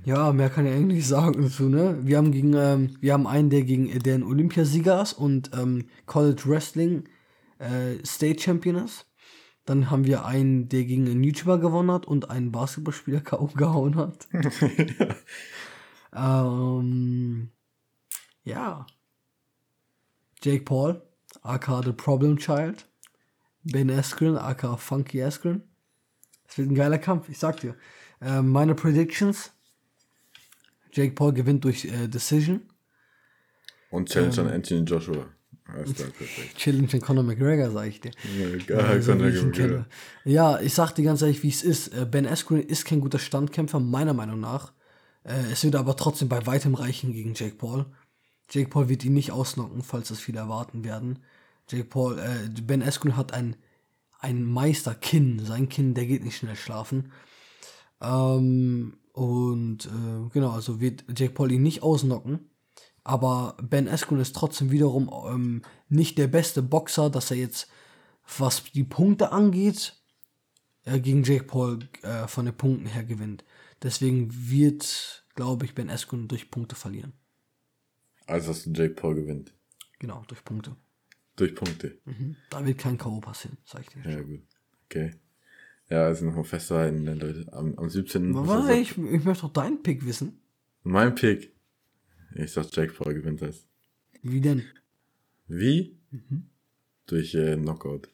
ja, 0.06 0.32
mehr 0.32 0.50
kann 0.50 0.66
ich 0.66 0.72
eigentlich 0.72 1.04
sagen 1.04 1.42
dazu, 1.42 1.68
ne? 1.68 1.98
Wir 2.04 2.18
haben 2.18 2.30
gegen, 2.30 2.54
ähm, 2.54 2.96
wir 3.00 3.12
haben 3.12 3.26
einen, 3.26 3.50
der 3.50 3.64
gegen 3.64 3.98
der 4.04 4.14
ein 4.14 4.22
Olympiasieger 4.22 5.02
ist 5.02 5.14
und 5.14 5.50
ähm, 5.52 5.88
College 6.06 6.44
Wrestling 6.46 7.08
äh, 7.58 7.96
State 8.06 8.40
Champion 8.40 8.76
ist. 8.76 9.06
Dann 9.64 9.90
haben 9.90 10.06
wir 10.06 10.24
einen, 10.24 10.68
der 10.68 10.84
gegen 10.84 11.08
einen 11.08 11.24
YouTuber 11.24 11.58
gewonnen 11.58 11.90
hat 11.90 12.06
und 12.06 12.30
einen 12.30 12.52
Basketballspieler 12.52 13.20
K.O. 13.24 13.46
gehauen 13.48 13.96
hat. 13.96 14.28
ähm, 16.14 17.50
ja. 18.44 18.86
Jake 20.40 20.62
Paul, 20.62 21.02
aka 21.42 21.82
The 21.82 21.90
Problem 21.90 22.38
Child. 22.38 22.88
Ben 23.64 23.90
Askren, 23.90 24.38
aka 24.38 24.76
Funky 24.76 25.20
Askren. 25.20 25.64
Es 26.46 26.58
wird 26.58 26.70
ein 26.70 26.76
geiler 26.76 26.98
Kampf, 26.98 27.28
ich 27.28 27.38
sag 27.40 27.58
dir. 27.58 27.74
Äh, 28.20 28.42
meine 28.42 28.76
Predictions 28.76 29.50
Jake 30.96 31.14
Paul 31.14 31.34
gewinnt 31.34 31.64
durch 31.64 31.84
äh, 31.84 32.08
Decision. 32.08 32.62
Und 33.90 34.08
Challenge 34.08 34.34
ähm, 34.38 34.46
an 34.46 34.52
Anthony 34.54 34.80
Joshua. 34.80 35.26
Challenge 36.56 36.88
an 36.92 37.00
Conor 37.00 37.24
McGregor, 37.24 37.70
sag 37.70 37.88
ich 37.88 38.00
dir. 38.00 38.12
Ja, 38.68 38.78
also, 38.78 39.14
ich 39.14 39.72
ja, 40.24 40.60
ich 40.60 40.74
sag 40.74 40.94
dir 40.94 41.04
ganz 41.04 41.20
ehrlich, 41.22 41.42
wie 41.42 41.48
es 41.48 41.62
ist. 41.62 41.88
Äh, 41.88 42.06
ben 42.10 42.26
Askren 42.26 42.62
ist 42.62 42.86
kein 42.86 43.00
guter 43.00 43.18
Standkämpfer, 43.18 43.78
meiner 43.78 44.14
Meinung 44.14 44.40
nach. 44.40 44.72
Äh, 45.24 45.52
es 45.52 45.64
wird 45.64 45.76
aber 45.76 45.96
trotzdem 45.96 46.28
bei 46.28 46.46
weitem 46.46 46.74
reichen 46.74 47.12
gegen 47.12 47.34
Jake 47.34 47.56
Paul. 47.56 47.84
Jake 48.50 48.70
Paul 48.70 48.88
wird 48.88 49.04
ihn 49.04 49.14
nicht 49.14 49.32
ausnocken, 49.32 49.82
falls 49.82 50.08
das 50.08 50.20
viele 50.20 50.38
erwarten 50.38 50.82
werden. 50.82 51.18
Jake 51.68 51.84
Paul, 51.84 52.18
äh, 52.18 52.48
Ben 52.62 52.82
Askren 52.82 53.16
hat 53.16 53.34
ein, 53.34 53.56
ein 54.20 54.44
Meisterkinn. 54.44 55.44
Sein 55.44 55.68
Kinn, 55.68 55.94
der 55.94 56.06
geht 56.06 56.24
nicht 56.24 56.38
schnell 56.38 56.56
schlafen. 56.56 57.12
Ähm, 58.00 58.94
und 59.16 59.86
äh, 59.86 60.28
genau, 60.30 60.50
also 60.50 60.78
wird 60.78 61.06
Jake 61.08 61.32
Paul 61.32 61.50
ihn 61.50 61.62
nicht 61.62 61.82
ausnocken. 61.82 62.50
Aber 63.02 63.56
Ben 63.62 63.88
Askren 63.88 64.20
ist 64.20 64.36
trotzdem 64.36 64.70
wiederum 64.70 65.10
ähm, 65.26 65.62
nicht 65.88 66.18
der 66.18 66.26
beste 66.26 66.62
Boxer, 66.62 67.08
dass 67.08 67.30
er 67.30 67.38
jetzt, 67.38 67.70
was 68.36 68.64
die 68.64 68.84
Punkte 68.84 69.32
angeht, 69.32 70.02
äh, 70.84 71.00
gegen 71.00 71.22
Jake 71.22 71.44
Paul 71.44 71.78
äh, 72.02 72.28
von 72.28 72.44
den 72.44 72.54
Punkten 72.54 72.84
her 72.84 73.04
gewinnt. 73.04 73.42
Deswegen 73.82 74.28
wird, 74.50 75.24
glaube 75.34 75.64
ich, 75.64 75.74
Ben 75.74 75.88
Askren 75.88 76.28
durch 76.28 76.50
Punkte 76.50 76.76
verlieren. 76.76 77.14
Also, 78.26 78.48
dass 78.48 78.66
Jake 78.66 78.96
Paul 78.96 79.14
gewinnt. 79.14 79.54
Genau, 79.98 80.24
durch 80.28 80.44
Punkte. 80.44 80.76
Durch 81.36 81.54
Punkte. 81.54 81.98
Mhm. 82.04 82.36
Da 82.50 82.66
wird 82.66 82.76
kein 82.76 82.98
K.O. 82.98 83.20
passieren, 83.20 83.56
sag 83.64 83.80
ich 83.80 83.88
dir. 83.88 84.10
Ja, 84.10 84.20
gut. 84.20 84.42
Okay. 84.84 85.12
Ja, 85.88 86.06
also 86.06 86.24
nochmal 86.24 86.44
festzuhalten, 86.44 87.04
ne, 87.04 87.14
Leute. 87.14 87.46
Am, 87.52 87.78
am 87.78 87.88
17. 87.88 88.34
Was, 88.34 88.68
ich, 88.70 88.98
ich 88.98 89.24
möchte 89.24 89.42
doch 89.42 89.52
deinen 89.52 89.82
Pick 89.82 90.04
wissen. 90.04 90.40
Mein 90.82 91.14
Pick. 91.14 91.52
Ich 92.34 92.52
sag, 92.52 92.74
Jack 92.74 92.96
Paul 92.96 93.14
gewinnt 93.14 93.40
das. 93.40 93.66
Wie 94.22 94.40
denn? 94.40 94.64
Wie? 95.46 95.96
Mhm. 96.10 96.48
Durch 97.06 97.34
äh, 97.34 97.56
Knockout. 97.56 98.08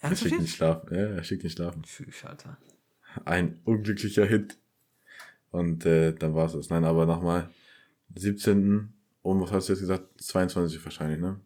Er 0.00 0.14
schickt 0.14 0.40
nicht 0.40 0.56
schlafen. 0.56 0.94
Ja, 0.94 1.00
er 1.00 1.24
schickt 1.24 1.44
nicht 1.44 1.54
schlafen. 1.56 1.82
Tschüss, 1.82 2.24
Alter. 2.24 2.58
Ein 3.24 3.60
unglücklicher 3.64 4.26
Hit. 4.26 4.58
Und 5.50 5.86
äh, 5.86 6.12
dann 6.12 6.34
war's 6.34 6.52
das. 6.52 6.68
Nein, 6.68 6.84
aber 6.84 7.06
nochmal. 7.06 7.48
17. 8.14 8.92
Um, 9.22 9.40
was 9.40 9.50
hast 9.50 9.68
du 9.68 9.72
jetzt 9.72 9.80
gesagt? 9.80 10.20
22 10.20 10.84
wahrscheinlich, 10.84 11.18
ne? 11.18 11.40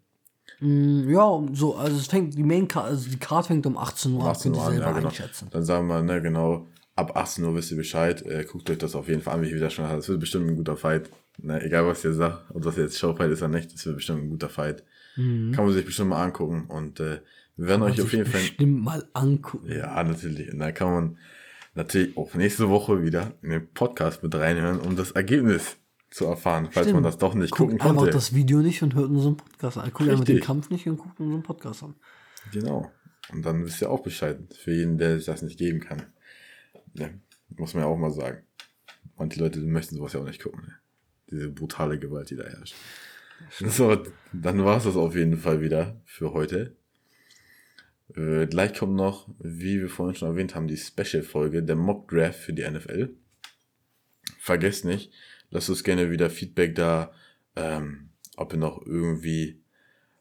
Mm, 0.61 1.09
ja, 1.11 1.43
so, 1.53 1.77
also 1.77 1.97
es 1.97 2.07
fängt, 2.07 2.37
die 2.37 2.43
Main 2.43 2.67
Card, 2.67 2.87
also 2.87 3.11
die 3.11 3.19
Card 3.19 3.47
fängt 3.47 3.67
um 3.67 3.77
18 3.77 4.13
Uhr 4.13 4.25
18 4.25 4.55
Uhr 4.55 4.67
an, 4.67 4.79
ja, 4.79 4.93
genau. 4.93 5.11
Dann 5.51 5.65
sagen 5.65 5.87
wir, 5.87 6.03
ne, 6.03 6.21
genau, 6.21 6.67
ab 6.97 7.17
18 7.17 7.45
Uhr 7.45 7.55
wisst 7.55 7.71
ihr 7.71 7.77
Bescheid, 7.77 8.23
äh, 8.27 8.45
guckt 8.45 8.69
euch 8.71 8.79
das 8.79 8.95
auf 8.95 9.09
jeden 9.09 9.23
Fall 9.23 9.35
an, 9.35 9.43
wie 9.43 9.47
ich 9.47 9.55
wieder 9.55 9.71
schon 9.71 9.87
hatte. 9.87 9.99
Es 9.99 10.09
wird 10.09 10.21
bestimmt 10.21 10.49
ein 10.49 10.57
guter 10.57 10.77
Fight. 10.77 11.11
Ne, 11.41 11.63
egal 11.63 11.87
was 11.87 12.05
ihr 12.05 12.13
sagt, 12.13 12.51
ob 12.53 12.63
das 12.63 12.77
jetzt 12.77 12.99
Showfight 12.99 13.31
ist 13.31 13.43
oder 13.43 13.57
nicht, 13.57 13.73
es 13.73 13.87
wird 13.87 13.97
bestimmt 13.97 14.25
ein 14.25 14.31
guter 14.31 14.49
Fight. 14.49 14.83
Mhm. 15.17 15.53
Kann 15.53 15.65
man 15.65 15.75
sich 15.75 15.85
bestimmt 15.85 16.11
mal 16.11 16.25
angucken 16.25 16.67
und 16.69 16.99
äh, 16.99 17.21
wir 17.57 17.69
werden 17.69 17.83
kann 17.83 17.93
euch 17.93 18.03
auf 18.03 18.13
jeden 18.13 18.27
Fall. 18.27 18.41
Bestimmt 18.41 18.85
mal 18.85 19.09
angucken. 19.13 19.71
Ja, 19.71 20.03
natürlich. 20.03 20.53
Und 20.53 20.59
da 20.59 20.73
kann 20.73 20.91
man 20.91 21.19
natürlich 21.75 22.17
auch 22.17 22.35
nächste 22.35 22.69
Woche 22.69 23.03
wieder 23.03 23.35
in 23.43 23.51
den 23.51 23.73
Podcast 23.73 24.23
mit 24.23 24.35
reinhören, 24.35 24.81
um 24.81 24.97
das 24.97 25.13
Ergebnis 25.13 25.77
zu 26.11 26.25
erfahren, 26.25 26.69
falls 26.71 26.93
man 26.93 27.03
das 27.03 27.19
doch 27.19 27.35
nicht 27.35 27.51
Guck 27.51 27.69
gucken 27.69 27.79
konnte. 27.79 28.01
einfach 28.01 28.13
das 28.13 28.35
Video 28.35 28.61
nicht 28.61 28.83
und 28.83 28.95
hört 28.95 29.11
unseren 29.11 29.37
Podcast 29.37 29.79
an. 29.79 29.93
Guckt 29.93 30.09
einfach 30.09 30.25
den 30.25 30.41
Kampf 30.41 30.71
nicht 30.71 30.87
und 30.87 30.97
guckt 30.97 31.21
unseren 31.21 31.43
Podcast 31.43 31.83
an. 31.83 31.95
Genau. 32.53 32.91
Und 33.31 33.45
dann 33.45 33.65
wisst 33.65 33.83
ihr 33.83 33.91
auch 33.91 34.03
Bescheid. 34.03 34.39
Für 34.55 34.73
jeden, 34.73 34.97
der 34.97 35.17
sich 35.17 35.27
das 35.27 35.43
nicht 35.43 35.59
geben 35.59 35.81
kann. 35.81 36.07
Ja, 36.95 37.11
muss 37.57 37.75
man 37.75 37.83
ja 37.83 37.89
auch 37.89 37.99
mal 37.99 38.11
sagen. 38.11 38.43
Manche 39.17 39.41
Leute 39.41 39.61
möchten 39.61 39.97
sowas 39.97 40.15
ja 40.15 40.21
auch 40.21 40.25
nicht 40.25 40.43
gucken. 40.43 40.63
Ne? 40.63 40.75
Diese 41.31 41.51
brutale 41.51 41.99
Gewalt, 41.99 42.31
die 42.31 42.37
da 42.37 42.45
herrscht. 42.45 42.75
So, 43.61 44.03
dann 44.33 44.65
war 44.65 44.79
es 44.79 44.85
das 44.85 44.97
auf 44.97 45.15
jeden 45.15 45.37
Fall 45.37 45.61
wieder 45.61 46.01
für 46.05 46.33
heute. 46.33 46.77
Äh, 48.17 48.47
gleich 48.47 48.75
kommt 48.75 48.95
noch, 48.95 49.29
wie 49.39 49.81
wir 49.81 49.89
vorhin 49.89 50.17
schon 50.17 50.29
erwähnt 50.29 50.55
haben, 50.55 50.67
die 50.67 50.77
Special-Folge, 50.77 51.63
der 51.63 51.77
Mock 51.77 52.09
Draft 52.09 52.39
für 52.39 52.53
die 52.53 52.69
NFL. 52.69 53.11
Vergesst 54.39 54.85
nicht, 54.85 55.13
lasst 55.51 55.71
uns 55.71 55.85
gerne 55.85 56.11
wieder 56.11 56.31
Feedback 56.31 56.75
da, 56.75 57.13
ähm, 57.57 58.11
ob 58.37 58.53
ihr 58.53 58.59
noch 58.59 58.85
irgendwie 58.85 59.63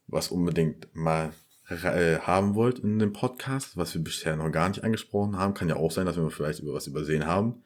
was 0.07 0.29
unbedingt 0.29 0.87
mal 0.95 1.33
äh, 1.69 2.19
haben 2.19 2.55
wollt 2.55 2.79
in 2.79 2.99
dem 2.99 3.13
Podcast, 3.13 3.75
was 3.75 3.93
wir 3.93 4.01
bisher 4.01 4.35
noch 4.35 4.51
gar 4.51 4.69
nicht 4.69 4.83
angesprochen 4.83 5.37
haben. 5.37 5.53
Kann 5.53 5.69
ja 5.69 5.75
auch 5.75 5.91
sein, 5.91 6.05
dass 6.05 6.17
wir 6.17 6.29
vielleicht 6.29 6.59
über 6.59 6.73
was 6.73 6.87
übersehen 6.87 7.25
haben. 7.25 7.63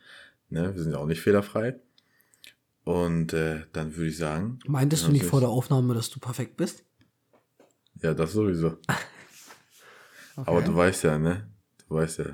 Ne? 0.50 0.74
Wir 0.74 0.82
sind 0.82 0.92
ja 0.92 0.98
auch 0.98 1.06
nicht 1.06 1.22
fehlerfrei. 1.22 1.80
Und 2.84 3.34
äh, 3.34 3.62
dann 3.74 3.96
würde 3.96 4.10
ich 4.10 4.18
sagen. 4.18 4.60
Meintest 4.66 5.08
du 5.08 5.12
nicht 5.12 5.26
vor 5.26 5.40
der 5.40 5.50
Aufnahme, 5.50 5.94
dass 5.94 6.10
du 6.10 6.20
perfekt 6.20 6.58
bist? 6.58 6.84
Ja, 8.02 8.16
das 8.16 8.34
sowieso. 8.34 8.68
okay. 8.88 8.98
Aber 10.36 10.62
du 10.64 10.76
weißt 10.76 11.04
ja, 11.04 11.20
ne? 11.20 11.48
Du 11.88 11.96
weißt 11.96 12.20
ja, 12.20 12.26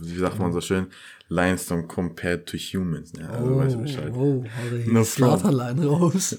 wie 0.00 0.18
sagt 0.18 0.38
man 0.38 0.52
so 0.52 0.60
schön, 0.60 0.86
Limestone 1.28 1.86
compared 1.86 2.46
to 2.46 2.56
humans. 2.56 3.12
Ja, 3.18 3.28
also 3.28 3.52
oh, 3.52 3.58
weißt 3.58 3.74
du 3.74 3.82
Bescheid. 3.82 4.12
Oh, 4.14 4.44
no 4.86 5.04
Slaughterline 5.04 5.84
raus. 5.84 6.38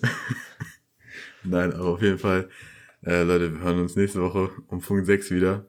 Nein, 1.43 1.73
aber 1.73 1.89
auf 1.89 2.01
jeden 2.01 2.19
Fall, 2.19 2.49
äh, 3.05 3.23
Leute, 3.23 3.53
wir 3.53 3.61
hören 3.61 3.79
uns 3.81 3.95
nächste 3.95 4.21
Woche 4.21 4.49
um 4.67 4.81
Punkt 4.81 5.05
6 5.05 5.31
wieder. 5.31 5.65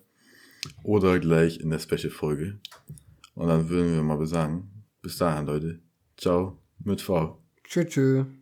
Oder 0.82 1.18
gleich 1.18 1.60
in 1.60 1.70
der 1.70 1.78
Special-Folge. 1.78 2.58
Und 3.34 3.48
dann 3.48 3.68
würden 3.68 3.94
wir 3.94 4.02
mal 4.02 4.16
besagen, 4.16 4.84
bis 5.02 5.16
dahin, 5.18 5.46
Leute. 5.46 5.80
Ciao 6.16 6.58
mit 6.84 7.00
V. 7.00 7.40
Tschüss. 7.64 8.38